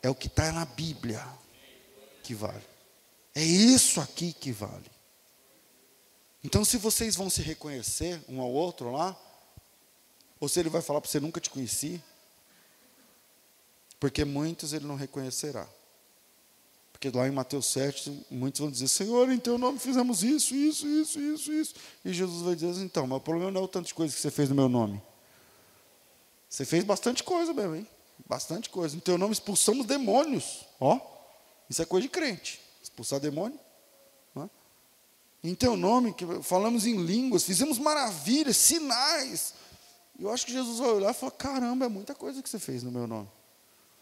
É 0.04 0.10
o 0.10 0.16
que 0.16 0.28
está 0.28 0.52
na 0.52 0.66
Bíblia 0.66 1.26
que 2.28 2.36
vale. 2.36 2.62
É 3.34 3.42
isso 3.42 4.02
aqui 4.02 4.34
que 4.34 4.52
vale. 4.52 4.92
Então, 6.44 6.66
se 6.66 6.78
vocês 6.78 7.16
vão 7.16 7.30
se 7.30 7.42
reconhecer 7.42 8.22
um 8.28 8.42
ao 8.42 8.52
outro 8.52 8.92
lá, 8.92 9.18
Ou 10.40 10.48
se 10.48 10.60
ele 10.60 10.70
vai 10.70 10.84
falar 10.84 11.02
para 11.02 11.10
você, 11.10 11.20
nunca 11.20 11.42
te 11.42 11.50
conheci. 11.50 12.00
Porque 14.00 14.24
muitos 14.24 14.72
ele 14.72 14.86
não 14.86 14.96
reconhecerá. 14.96 15.68
Porque 16.92 17.10
lá 17.10 17.28
em 17.28 17.32
Mateus 17.32 17.66
7, 17.68 18.26
muitos 18.30 18.60
vão 18.60 18.70
dizer, 18.70 18.88
Senhor, 18.88 19.32
em 19.32 19.40
teu 19.40 19.58
nome 19.58 19.80
fizemos 19.80 20.22
isso, 20.22 20.54
isso, 20.54 20.86
isso, 20.86 21.20
isso, 21.20 21.52
isso. 21.52 21.76
E 22.06 22.14
Jesus 22.14 22.44
vai 22.44 22.56
dizer, 22.56 22.84
então, 22.84 23.08
mas 23.08 23.18
o 23.18 23.22
problema 23.22 23.50
não 23.50 23.62
é 23.62 23.64
o 23.64 23.68
tanto 23.68 23.88
de 23.88 23.96
coisa 23.96 24.14
que 24.14 24.22
você 24.22 24.30
fez 24.30 24.50
no 24.50 24.56
meu 24.56 24.70
nome. 24.70 25.02
Você 26.48 26.66
fez 26.66 26.84
bastante 26.84 27.24
coisa 27.24 27.52
mesmo, 27.52 27.76
hein? 27.76 27.88
Bastante 28.28 28.70
coisa. 28.70 28.96
Em 28.96 29.00
teu 29.00 29.18
nome 29.18 29.34
expulsamos 29.34 29.88
demônios. 29.88 30.66
Ó, 30.80 31.17
isso 31.70 31.82
é 31.82 31.86
coisa 31.86 32.08
de 32.08 32.10
crente. 32.10 32.62
Expulsar 32.82 33.20
demônio. 33.20 33.60
É? 34.36 34.50
Em 35.44 35.56
teu 35.56 35.76
nome, 35.76 36.14
que 36.14 36.26
falamos 36.42 36.86
em 36.86 36.98
línguas, 36.98 37.44
fizemos 37.44 37.78
maravilhas, 37.78 38.58
sinais. 38.58 39.54
E 40.18 40.24
eu 40.24 40.32
acho 40.32 40.46
que 40.46 40.52
Jesus 40.52 40.80
vai 40.80 40.90
olhar 40.90 41.12
e 41.12 41.14
falar: 41.14 41.32
caramba, 41.32 41.86
é 41.86 41.90
muita 41.90 42.16
coisa 42.16 42.42
que 42.42 42.50
você 42.50 42.60
fez 42.60 42.84
no 42.84 42.92
meu 42.92 43.06
nome. 43.06 43.30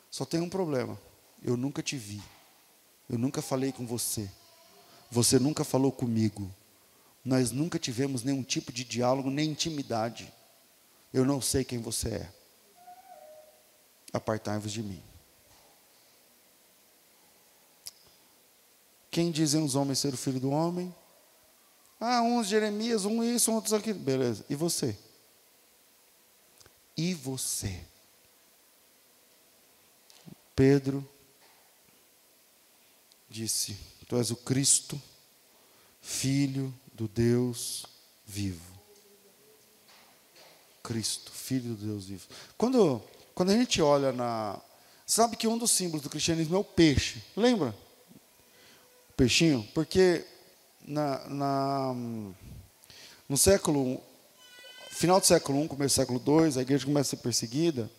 Só 0.09 0.25
tem 0.25 0.39
um 0.39 0.49
problema. 0.49 0.99
Eu 1.43 1.57
nunca 1.57 1.83
te 1.83 1.97
vi. 1.97 2.21
Eu 3.09 3.17
nunca 3.17 3.41
falei 3.41 3.71
com 3.71 3.85
você. 3.85 4.29
Você 5.11 5.37
nunca 5.37 5.63
falou 5.63 5.91
comigo. 5.91 6.51
Nós 7.23 7.51
nunca 7.51 7.79
tivemos 7.79 8.23
nenhum 8.23 8.43
tipo 8.43 8.71
de 8.71 8.83
diálogo, 8.83 9.29
nem 9.29 9.49
intimidade. 9.49 10.31
Eu 11.13 11.25
não 11.25 11.41
sei 11.41 11.63
quem 11.63 11.79
você 11.79 12.09
é. 12.09 12.33
Apartai-vos 14.13 14.71
de 14.71 14.83
mim. 14.83 15.01
Quem 19.15 19.31
dizem 19.31 19.63
os 19.63 19.75
homens 19.75 19.99
ser 19.99 20.13
o 20.13 20.17
filho 20.17 20.41
do 20.41 20.49
homem? 20.49 20.93
Ah, 22.01 22.21
uns 22.21 22.47
Jeremias, 22.47 23.05
um 23.05 23.23
isso, 23.23 23.49
outros 23.49 23.71
aquilo. 23.71 23.97
Beleza. 23.97 24.43
E 24.49 24.55
você? 24.55 24.93
E 26.97 27.13
você? 27.13 27.79
Pedro 30.53 31.07
disse: 33.29 33.77
Tu 34.05 34.17
és 34.17 34.31
o 34.31 34.35
Cristo, 34.35 35.01
Filho 36.01 36.77
do 36.93 37.07
Deus 37.07 37.85
vivo. 38.25 38.77
Cristo, 40.83 41.31
Filho 41.31 41.73
do 41.73 41.85
Deus 41.85 42.03
vivo. 42.03 42.27
Quando, 42.57 43.01
quando 43.33 43.51
a 43.51 43.57
gente 43.57 43.81
olha 43.81 44.11
na. 44.11 44.59
Sabe 45.07 45.37
que 45.37 45.47
um 45.47 45.57
dos 45.57 45.71
símbolos 45.71 46.01
do 46.01 46.09
cristianismo 46.09 46.57
é 46.57 46.59
o 46.59 46.65
peixe. 46.65 47.23
Lembra? 47.33 47.84
Peixinho? 49.15 49.65
Porque 49.73 50.25
na, 50.87 51.27
na, 51.29 51.95
no 53.27 53.37
século. 53.37 54.01
Final 54.91 55.19
do 55.19 55.25
século 55.25 55.63
I, 55.63 55.67
começo 55.67 55.95
do 55.95 55.99
século 55.99 56.21
II, 56.25 56.57
a 56.57 56.61
igreja 56.61 56.85
começa 56.85 57.15
a 57.15 57.17
ser 57.17 57.23
perseguida. 57.23 57.91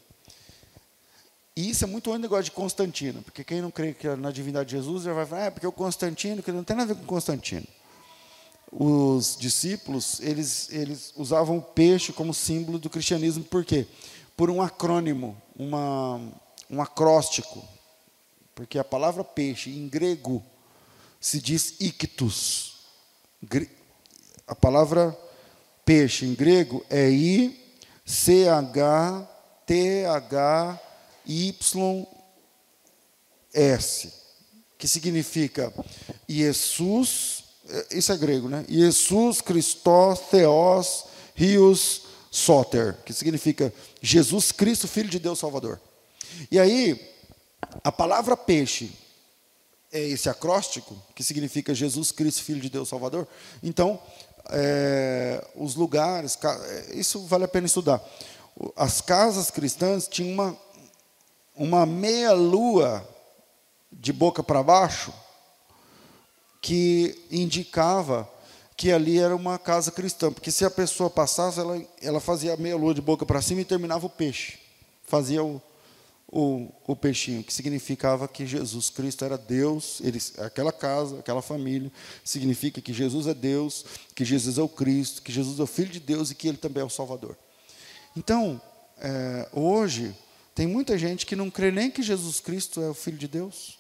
E 1.54 1.70
isso 1.70 1.84
é 1.84 1.86
muito 1.86 2.10
o 2.10 2.18
negócio 2.18 2.44
de 2.44 2.50
Constantino, 2.50 3.22
porque 3.22 3.44
quem 3.44 3.60
não 3.60 3.70
crê 3.70 3.92
que 3.92 4.08
é 4.08 4.16
na 4.16 4.30
divindade 4.30 4.70
de 4.70 4.76
Jesus 4.76 5.04
já 5.04 5.12
vai 5.12 5.26
falar, 5.26 5.42
é 5.42 5.50
porque 5.50 5.66
o 5.66 5.72
Constantino, 5.72 6.42
que 6.42 6.50
não 6.52 6.64
tem 6.64 6.76
nada 6.76 6.92
a 6.92 6.94
ver 6.94 7.00
com 7.00 7.06
Constantino. 7.06 7.66
Os 8.72 9.36
discípulos, 9.38 10.20
eles, 10.20 10.70
eles 10.70 11.12
usavam 11.16 11.58
o 11.58 11.62
peixe 11.62 12.12
como 12.12 12.32
símbolo 12.32 12.78
do 12.78 12.88
cristianismo, 12.90 13.44
por 13.44 13.64
quê? 13.64 13.86
Por 14.34 14.50
um 14.50 14.62
acrônimo, 14.62 15.36
uma, 15.54 16.20
um 16.70 16.80
acróstico. 16.80 17.62
Porque 18.54 18.78
a 18.78 18.84
palavra 18.84 19.22
peixe, 19.22 19.70
em 19.70 19.86
grego, 19.86 20.42
se 21.27 21.41
diz 21.41 21.74
ictus. 21.81 22.77
A 24.47 24.55
palavra 24.55 25.18
peixe 25.85 26.24
em 26.24 26.35
grego 26.35 26.87
é 26.89 27.11
I-C-H-T-H 27.11 27.61
YS, 31.27 31.72
que 34.79 34.87
significa 34.87 35.74
Jesus, 36.29 37.43
é, 37.68 37.99
isso 37.99 38.12
é 38.12 38.16
grego, 38.16 38.49
né? 38.49 38.64
Jesus 38.68 39.41
Christos 39.41 40.20
Theos 40.31 41.07
Rios 41.35 42.03
Soter, 42.31 42.99
que 43.05 43.12
significa 43.12 43.74
Jesus 44.01 44.53
Cristo, 44.53 44.87
Filho 44.87 45.09
de 45.09 45.18
Deus 45.18 45.41
Salvador. 45.41 45.81
E 46.53 46.61
aí, 46.61 47.05
a 47.83 47.91
palavra 47.91 48.37
peixe 48.37 48.93
é 49.97 50.09
esse 50.09 50.28
acróstico, 50.28 50.97
que 51.14 51.24
significa 51.24 51.74
Jesus 51.74 52.12
Cristo, 52.12 52.42
Filho 52.42 52.61
de 52.61 52.70
Deus 52.70 52.88
Salvador. 52.88 53.26
Então, 53.62 54.01
é, 54.51 55.44
os 55.55 55.74
lugares, 55.74 56.38
é, 56.42 56.97
isso 56.97 57.20
vale 57.26 57.44
a 57.44 57.49
pena 57.49 57.66
estudar. 57.66 58.03
As 58.74 59.01
casas 59.01 59.51
cristãs 59.51 60.09
tinham 60.09 60.32
uma 60.32 60.66
uma 61.57 61.86
meia-lua 61.86 63.09
de 63.90 64.12
boca 64.12 64.42
para 64.42 64.62
baixo, 64.62 65.12
que 66.61 67.26
indicava 67.30 68.28
que 68.76 68.92
ali 68.92 69.18
era 69.18 69.34
uma 69.34 69.59
casa 69.59 69.90
cristã, 69.90 70.30
porque 70.30 70.51
se 70.51 70.64
a 70.64 70.70
pessoa 70.70 71.09
passasse, 71.09 71.59
ela, 71.59 71.82
ela 72.03 72.20
fazia 72.20 72.53
a 72.53 72.57
meia-lua 72.59 72.92
de 72.92 73.01
boca 73.01 73.24
para 73.24 73.40
cima 73.40 73.62
e 73.62 73.64
terminava 73.64 74.05
o 74.05 74.11
peixe, 74.11 74.59
fazia 75.03 75.42
o, 75.42 75.62
o, 76.29 76.72
o, 76.87 76.97
peixinho, 76.97 77.43
que 77.43 77.53
significava 77.53 78.27
que 78.27 78.45
Jesus 78.45 78.91
Cristo 78.91 79.24
era 79.24 79.39
Deus, 79.39 80.01
ele, 80.03 80.20
aquela 80.39 80.72
casa, 80.72 81.20
aquela 81.20 81.41
família, 81.41 81.91
significa 82.24 82.81
que 82.81 82.93
Jesus 82.93 83.27
é 83.27 83.35
Deus, 83.35 83.85
que 84.14 84.24
Jesus 84.24 84.59
é 84.59 84.62
o 84.62 84.68
Cristo, 84.68 85.22
que 85.22 85.31
Jesus 85.31 85.61
é 85.61 85.62
o 85.62 85.66
Filho 85.66 85.91
de 85.91 86.01
Deus 86.01 86.31
e 86.31 86.35
que 86.35 86.49
Ele 86.49 86.57
também 86.57 86.83
é 86.83 86.87
o 86.87 86.91
Salvador. 86.91 87.37
Então, 88.16 88.61
é, 88.99 89.49
hoje, 89.53 90.14
tem 90.55 90.66
muita 90.66 90.99
gente 90.99 91.24
que 91.27 91.37
não 91.37 91.51
crê 91.51 91.70
nem 91.70 91.91
que 91.91 92.03
Jesus 92.03 92.41
Cristo 92.41 92.81
é 92.81 92.89
o 92.89 92.95
Filho 92.95 93.18
de 93.18 93.29
Deus, 93.29 93.79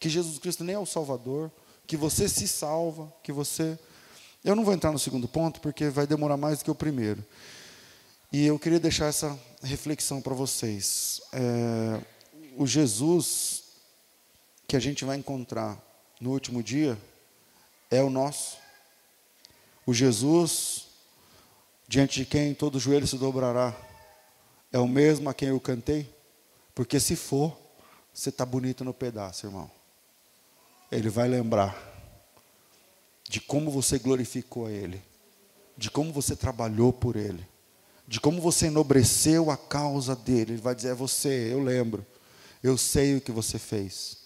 que 0.00 0.08
Jesus 0.08 0.38
Cristo 0.38 0.64
nem 0.64 0.74
é 0.74 0.78
o 0.78 0.86
Salvador, 0.86 1.50
que 1.86 1.96
você 1.96 2.28
se 2.28 2.48
salva, 2.48 3.12
que 3.22 3.30
você. 3.30 3.78
Eu 4.44 4.56
não 4.56 4.64
vou 4.64 4.74
entrar 4.74 4.90
no 4.90 4.98
segundo 4.98 5.28
ponto, 5.28 5.60
porque 5.60 5.88
vai 5.88 6.06
demorar 6.06 6.36
mais 6.36 6.58
do 6.58 6.64
que 6.64 6.70
o 6.70 6.74
primeiro. 6.74 7.24
E 8.32 8.44
eu 8.46 8.58
queria 8.58 8.80
deixar 8.80 9.06
essa 9.06 9.38
reflexão 9.62 10.20
para 10.20 10.34
vocês. 10.34 11.20
É, 11.32 12.00
o 12.56 12.66
Jesus 12.66 13.64
que 14.66 14.76
a 14.76 14.80
gente 14.80 15.04
vai 15.04 15.16
encontrar 15.16 15.80
no 16.20 16.32
último 16.32 16.62
dia 16.62 16.98
é 17.90 18.02
o 18.02 18.10
nosso. 18.10 18.58
O 19.86 19.94
Jesus 19.94 20.86
diante 21.86 22.20
de 22.20 22.26
quem 22.26 22.52
todo 22.52 22.80
joelho 22.80 23.06
se 23.06 23.16
dobrará 23.16 23.74
é 24.72 24.78
o 24.78 24.88
mesmo 24.88 25.30
a 25.30 25.34
quem 25.34 25.48
eu 25.48 25.60
cantei? 25.60 26.12
Porque 26.74 26.98
se 26.98 27.14
for, 27.14 27.56
você 28.12 28.30
está 28.30 28.44
bonito 28.44 28.84
no 28.84 28.92
pedaço, 28.92 29.46
irmão. 29.46 29.70
Ele 30.90 31.08
vai 31.08 31.28
lembrar 31.28 31.76
de 33.28 33.40
como 33.40 33.70
você 33.70 33.98
glorificou 33.98 34.66
a 34.66 34.70
Ele, 34.70 35.02
de 35.76 35.90
como 35.90 36.12
você 36.12 36.34
trabalhou 36.34 36.92
por 36.92 37.16
Ele, 37.16 37.46
de 38.06 38.20
como 38.20 38.40
você 38.40 38.66
enobreceu 38.66 39.50
a 39.50 39.56
causa 39.56 40.14
dele. 40.14 40.52
Ele 40.52 40.62
vai 40.62 40.74
dizer: 40.74 40.90
É 40.90 40.94
você, 40.94 41.50
eu 41.52 41.62
lembro, 41.62 42.04
eu 42.62 42.76
sei 42.76 43.16
o 43.16 43.20
que 43.20 43.32
você 43.32 43.58
fez. 43.58 44.18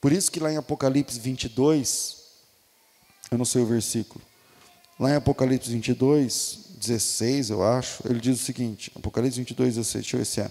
Por 0.00 0.12
isso 0.12 0.32
que 0.32 0.40
lá 0.40 0.52
em 0.52 0.56
Apocalipse 0.56 1.18
22, 1.20 2.16
eu 3.30 3.38
não 3.38 3.44
sei 3.44 3.62
o 3.62 3.66
versículo, 3.66 4.20
lá 4.98 5.10
em 5.10 5.14
Apocalipse 5.14 5.70
22, 5.70 6.58
16, 6.80 7.50
eu 7.50 7.62
acho, 7.62 8.02
ele 8.08 8.18
diz 8.18 8.40
o 8.40 8.44
seguinte, 8.44 8.90
Apocalipse 8.96 9.38
22, 9.38 9.76
16, 9.76 10.02
deixa 10.02 10.16
eu 10.16 10.18
ver 10.18 10.24
se 10.24 10.40
é. 10.40 10.50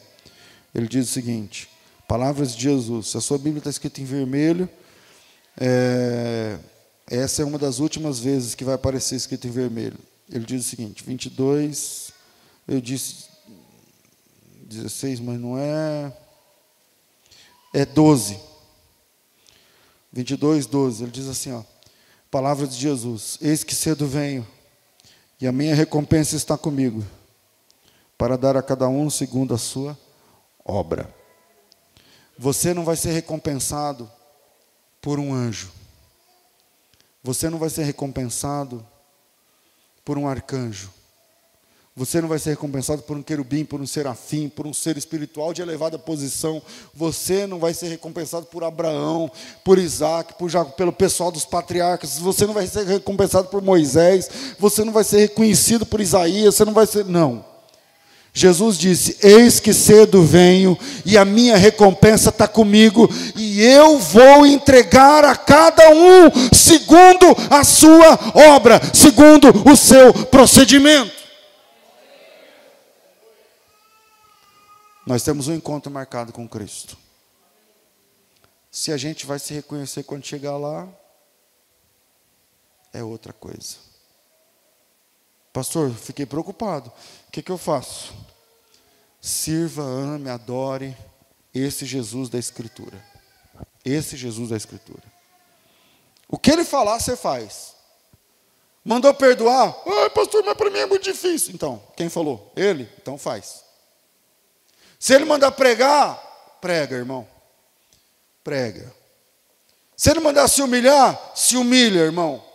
Ele 0.73 0.87
diz 0.87 1.09
o 1.09 1.11
seguinte, 1.11 1.69
palavras 2.07 2.55
de 2.55 2.63
Jesus, 2.63 3.13
a 3.13 3.19
sua 3.19 3.37
Bíblia 3.37 3.57
está 3.57 3.69
escrita 3.69 3.99
em 3.99 4.05
vermelho, 4.05 4.69
é, 5.59 6.57
essa 7.07 7.41
é 7.41 7.45
uma 7.45 7.57
das 7.57 7.79
últimas 7.79 8.19
vezes 8.19 8.55
que 8.55 8.63
vai 8.63 8.75
aparecer 8.75 9.15
escrito 9.15 9.45
em 9.45 9.51
vermelho. 9.51 9.99
Ele 10.29 10.45
diz 10.45 10.65
o 10.65 10.69
seguinte, 10.69 11.03
22, 11.03 12.10
eu 12.67 12.79
disse 12.79 13.29
16, 14.63 15.19
mas 15.19 15.39
não 15.39 15.57
é, 15.57 16.13
é 17.73 17.85
12. 17.85 18.39
22, 20.13 20.65
12, 20.65 21.03
ele 21.03 21.11
diz 21.11 21.27
assim, 21.27 21.51
ó, 21.51 21.63
palavras 22.29 22.69
de 22.69 22.81
Jesus, 22.81 23.37
eis 23.41 23.63
que 23.63 23.73
cedo 23.73 24.05
venho, 24.05 24.45
e 25.39 25.47
a 25.47 25.51
minha 25.51 25.73
recompensa 25.73 26.35
está 26.35 26.57
comigo, 26.57 27.05
para 28.17 28.37
dar 28.37 28.57
a 28.57 28.61
cada 28.61 28.87
um 28.87 29.09
segundo 29.09 29.53
a 29.53 29.57
sua 29.57 29.97
obra. 30.63 31.13
Você 32.37 32.73
não 32.73 32.83
vai 32.83 32.95
ser 32.95 33.11
recompensado 33.11 34.11
por 35.01 35.19
um 35.19 35.33
anjo. 35.33 35.71
Você 37.23 37.49
não 37.49 37.57
vai 37.57 37.69
ser 37.69 37.83
recompensado 37.83 38.85
por 40.03 40.17
um 40.17 40.27
arcanjo. 40.27 40.91
Você 41.93 42.21
não 42.21 42.29
vai 42.29 42.39
ser 42.39 42.51
recompensado 42.51 43.01
por 43.01 43.17
um 43.17 43.21
querubim, 43.21 43.65
por 43.65 43.81
um 43.81 43.85
serafim, 43.85 44.47
por 44.47 44.65
um 44.65 44.73
ser 44.73 44.95
espiritual 44.97 45.53
de 45.53 45.61
elevada 45.61 45.99
posição. 45.99 46.61
Você 46.95 47.45
não 47.45 47.59
vai 47.59 47.73
ser 47.73 47.89
recompensado 47.89 48.45
por 48.45 48.63
Abraão, 48.63 49.29
por 49.63 49.77
Isaac, 49.77 50.35
por 50.39 50.49
Jacob, 50.49 50.73
pelo 50.75 50.93
pessoal 50.93 51.33
dos 51.33 51.43
patriarcas. 51.43 52.17
Você 52.17 52.45
não 52.45 52.53
vai 52.53 52.65
ser 52.65 52.85
recompensado 52.85 53.49
por 53.49 53.61
Moisés. 53.61 54.29
Você 54.57 54.85
não 54.85 54.93
vai 54.93 55.03
ser 55.03 55.19
reconhecido 55.19 55.85
por 55.85 55.99
Isaías. 55.99 56.55
Você 56.55 56.63
não 56.63 56.73
vai 56.73 56.87
ser. 56.87 57.03
Não. 57.03 57.43
Jesus 58.33 58.77
disse: 58.77 59.17
Eis 59.21 59.59
que 59.59 59.73
cedo 59.73 60.23
venho, 60.23 60.77
e 61.05 61.17
a 61.17 61.25
minha 61.25 61.57
recompensa 61.57 62.29
está 62.29 62.47
comigo, 62.47 63.09
e 63.35 63.61
eu 63.61 63.99
vou 63.99 64.45
entregar 64.45 65.25
a 65.25 65.35
cada 65.35 65.89
um 65.89 66.31
segundo 66.53 67.35
a 67.49 67.65
sua 67.65 68.17
obra, 68.55 68.79
segundo 68.93 69.49
o 69.69 69.75
seu 69.75 70.13
procedimento. 70.13 71.20
Nós 75.05 75.23
temos 75.23 75.47
um 75.47 75.53
encontro 75.53 75.91
marcado 75.91 76.31
com 76.31 76.47
Cristo. 76.47 76.97
Se 78.69 78.91
a 78.91 78.97
gente 78.97 79.25
vai 79.25 79.39
se 79.39 79.53
reconhecer 79.53 80.03
quando 80.03 80.25
chegar 80.25 80.57
lá, 80.57 80.87
é 82.93 83.03
outra 83.03 83.33
coisa. 83.33 83.77
Pastor, 85.51 85.91
fiquei 85.91 86.25
preocupado. 86.25 86.91
O 87.27 87.31
que, 87.31 87.41
que 87.41 87.51
eu 87.51 87.57
faço? 87.57 88.13
Sirva, 89.19 89.83
ame, 89.83 90.29
adore 90.29 90.95
esse 91.53 91.85
Jesus 91.85 92.29
da 92.29 92.39
Escritura. 92.39 93.03
Esse 93.83 94.15
Jesus 94.15 94.49
da 94.49 94.57
Escritura. 94.57 95.03
O 96.27 96.37
que 96.37 96.51
ele 96.51 96.63
falar, 96.63 96.99
você 96.99 97.17
faz. 97.17 97.75
Mandou 98.83 99.13
perdoar? 99.13 99.75
Ai, 99.85 100.09
pastor, 100.09 100.43
mas 100.45 100.55
para 100.55 100.69
mim 100.69 100.79
é 100.79 100.85
muito 100.85 101.03
difícil. 101.03 101.53
Então, 101.53 101.83
quem 101.95 102.09
falou? 102.09 102.51
Ele? 102.55 102.89
Então 102.99 103.17
faz. 103.17 103.60
Se 105.01 105.15
ele 105.15 105.25
mandar 105.25 105.49
pregar, 105.53 106.15
prega, 106.61 106.95
irmão. 106.95 107.27
Prega. 108.43 108.93
Se 109.97 110.11
ele 110.11 110.19
mandar 110.19 110.47
se 110.47 110.61
humilhar, 110.61 111.19
se 111.33 111.57
humilha, 111.57 112.01
irmão. 112.01 112.45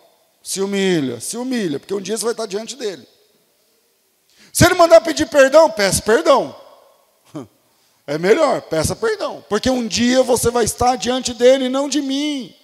Se 0.44 0.60
humilha, 0.60 1.18
se 1.18 1.36
humilha, 1.36 1.80
porque 1.80 1.92
um 1.92 2.00
dia 2.00 2.16
você 2.16 2.22
vai 2.22 2.34
estar 2.34 2.46
diante 2.46 2.76
dele. 2.76 3.04
Se 4.52 4.64
ele 4.64 4.74
mandar 4.74 5.00
pedir 5.00 5.26
perdão, 5.26 5.68
peça 5.68 6.00
perdão. 6.00 6.54
É 8.06 8.16
melhor, 8.16 8.62
peça 8.62 8.94
perdão, 8.94 9.44
porque 9.48 9.68
um 9.68 9.84
dia 9.84 10.22
você 10.22 10.48
vai 10.48 10.64
estar 10.64 10.94
diante 10.94 11.34
dele, 11.34 11.68
não 11.68 11.88
de 11.88 12.00
mim. 12.00 12.54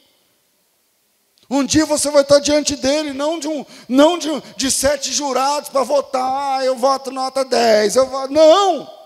Um 1.51 1.65
dia 1.65 1.85
você 1.85 2.09
vai 2.13 2.23
estar 2.23 2.39
diante 2.39 2.77
dele, 2.77 3.13
não 3.13 3.41
de 3.41 3.49
um, 3.49 3.67
não 3.89 4.17
de, 4.17 4.29
de 4.57 4.71
sete 4.71 5.13
jurados 5.13 5.71
para 5.71 5.83
votar, 5.83 6.61
ah, 6.61 6.65
eu 6.65 6.77
voto 6.77 7.11
nota 7.11 7.45
10, 7.45 7.97
eu 7.97 8.07
voto. 8.07 8.33
Não! 8.33 9.02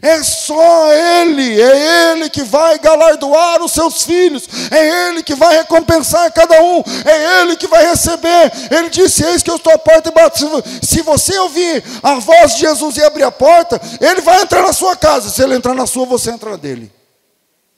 É 0.00 0.22
só 0.22 0.92
Ele, 0.92 1.60
é 1.60 2.12
Ele 2.12 2.30
que 2.30 2.42
vai 2.42 2.78
galardoar 2.78 3.62
os 3.62 3.72
seus 3.72 4.04
filhos, 4.04 4.48
é 4.70 5.08
Ele 5.08 5.22
que 5.22 5.34
vai 5.34 5.56
recompensar 5.56 6.32
cada 6.32 6.62
um, 6.62 6.82
é 7.04 7.40
Ele 7.40 7.56
que 7.56 7.66
vai 7.66 7.86
receber. 7.88 8.52
Ele 8.70 8.88
disse: 8.88 9.24
Eis 9.24 9.42
que 9.42 9.50
eu 9.50 9.56
estou 9.56 9.72
à 9.72 9.78
porta 9.78 10.08
e 10.08 10.12
bato. 10.12 10.38
Se 10.82 11.02
você 11.02 11.38
ouvir 11.38 11.82
a 12.02 12.14
voz 12.16 12.54
de 12.54 12.60
Jesus 12.60 12.96
e 12.96 13.02
abrir 13.02 13.24
a 13.24 13.32
porta, 13.32 13.80
Ele 14.00 14.20
vai 14.20 14.42
entrar 14.42 14.62
na 14.62 14.72
sua 14.72 14.96
casa. 14.96 15.28
Se 15.30 15.42
Ele 15.42 15.56
entrar 15.56 15.74
na 15.74 15.86
sua, 15.86 16.06
você 16.06 16.30
entra 16.30 16.56
dele. 16.56 16.92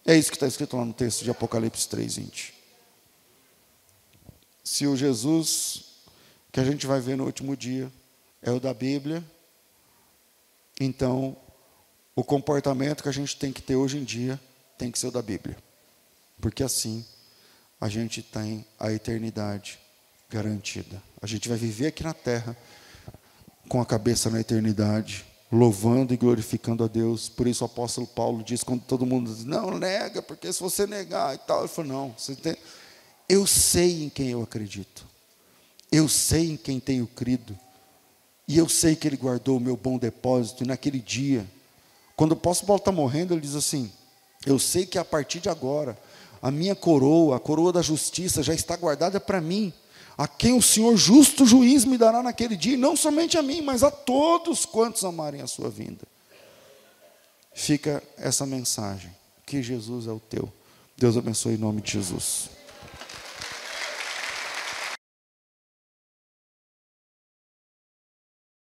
É 0.04 0.16
isso 0.16 0.30
que 0.30 0.36
está 0.36 0.46
escrito 0.46 0.76
lá 0.76 0.84
no 0.84 0.92
texto 0.92 1.22
de 1.24 1.30
Apocalipse 1.30 1.88
3, 1.88 2.16
20. 2.16 2.54
Se 4.64 4.86
o 4.86 4.96
Jesus 4.96 5.84
que 6.52 6.60
a 6.60 6.64
gente 6.64 6.86
vai 6.86 7.00
ver 7.00 7.16
no 7.16 7.24
último 7.24 7.56
dia 7.56 7.90
é 8.42 8.50
o 8.50 8.60
da 8.60 8.74
Bíblia, 8.74 9.24
então 10.78 11.36
o 12.14 12.22
comportamento 12.22 13.02
que 13.02 13.08
a 13.08 13.12
gente 13.12 13.36
tem 13.36 13.52
que 13.52 13.62
ter 13.62 13.76
hoje 13.76 13.98
em 13.98 14.04
dia 14.04 14.38
tem 14.76 14.90
que 14.90 14.98
ser 14.98 15.06
o 15.06 15.10
da 15.10 15.22
Bíblia. 15.22 15.56
Porque 16.40 16.62
assim 16.62 17.04
a 17.80 17.88
gente 17.88 18.22
tem 18.22 18.64
a 18.78 18.92
eternidade 18.92 19.78
garantida. 20.28 21.02
A 21.20 21.26
gente 21.26 21.48
vai 21.48 21.58
viver 21.58 21.88
aqui 21.88 22.02
na 22.02 22.14
terra 22.14 22.56
com 23.68 23.80
a 23.80 23.86
cabeça 23.86 24.28
na 24.28 24.40
eternidade, 24.40 25.24
louvando 25.50 26.12
e 26.12 26.16
glorificando 26.16 26.84
a 26.84 26.88
Deus. 26.88 27.28
Por 27.28 27.46
isso 27.46 27.64
o 27.64 27.66
apóstolo 27.66 28.06
Paulo 28.06 28.42
diz 28.42 28.62
quando 28.62 28.82
todo 28.82 29.06
mundo 29.06 29.32
diz: 29.32 29.44
"Não 29.44 29.78
nega, 29.78 30.22
porque 30.22 30.52
se 30.52 30.60
você 30.60 30.86
negar 30.86 31.34
e 31.34 31.38
tal", 31.38 31.60
ele 31.60 31.68
falou: 31.68 31.92
"Não, 31.92 32.14
você 32.16 32.34
tem... 32.34 32.56
eu 33.28 33.46
sei 33.46 34.04
em 34.04 34.08
quem 34.08 34.28
eu 34.28 34.42
acredito. 34.42 35.06
Eu 35.90 36.08
sei 36.08 36.52
em 36.52 36.56
quem 36.56 36.80
tenho 36.80 37.06
crido. 37.06 37.58
E 38.48 38.58
eu 38.58 38.68
sei 38.68 38.96
que 38.96 39.06
ele 39.06 39.16
guardou 39.16 39.58
o 39.58 39.60
meu 39.60 39.76
bom 39.76 39.98
depósito 39.98 40.64
e 40.64 40.66
naquele 40.66 40.98
dia 40.98 41.46
quando 42.22 42.30
o 42.30 42.34
apóstolo 42.34 42.68
Paulo 42.68 42.78
está 42.78 42.92
morrendo, 42.92 43.34
ele 43.34 43.40
diz 43.40 43.56
assim: 43.56 43.90
Eu 44.46 44.56
sei 44.56 44.86
que 44.86 44.96
a 44.96 45.04
partir 45.04 45.40
de 45.40 45.48
agora, 45.48 45.98
a 46.40 46.52
minha 46.52 46.72
coroa, 46.72 47.34
a 47.34 47.40
coroa 47.40 47.72
da 47.72 47.82
justiça, 47.82 48.44
já 48.44 48.54
está 48.54 48.76
guardada 48.76 49.18
para 49.18 49.40
mim, 49.40 49.72
a 50.16 50.28
quem 50.28 50.56
o 50.56 50.62
Senhor 50.62 50.96
justo 50.96 51.44
juiz 51.44 51.84
me 51.84 51.98
dará 51.98 52.22
naquele 52.22 52.54
dia, 52.54 52.74
e 52.74 52.76
não 52.76 52.94
somente 52.94 53.36
a 53.36 53.42
mim, 53.42 53.60
mas 53.60 53.82
a 53.82 53.90
todos 53.90 54.64
quantos 54.64 55.02
amarem 55.04 55.42
a 55.42 55.48
sua 55.48 55.68
vinda. 55.68 56.06
Fica 57.52 58.00
essa 58.16 58.46
mensagem: 58.46 59.10
que 59.44 59.60
Jesus 59.60 60.06
é 60.06 60.12
o 60.12 60.20
teu. 60.20 60.48
Deus 60.96 61.16
abençoe 61.16 61.54
em 61.54 61.58
nome 61.58 61.82
de 61.82 61.90
Jesus. 61.90 62.50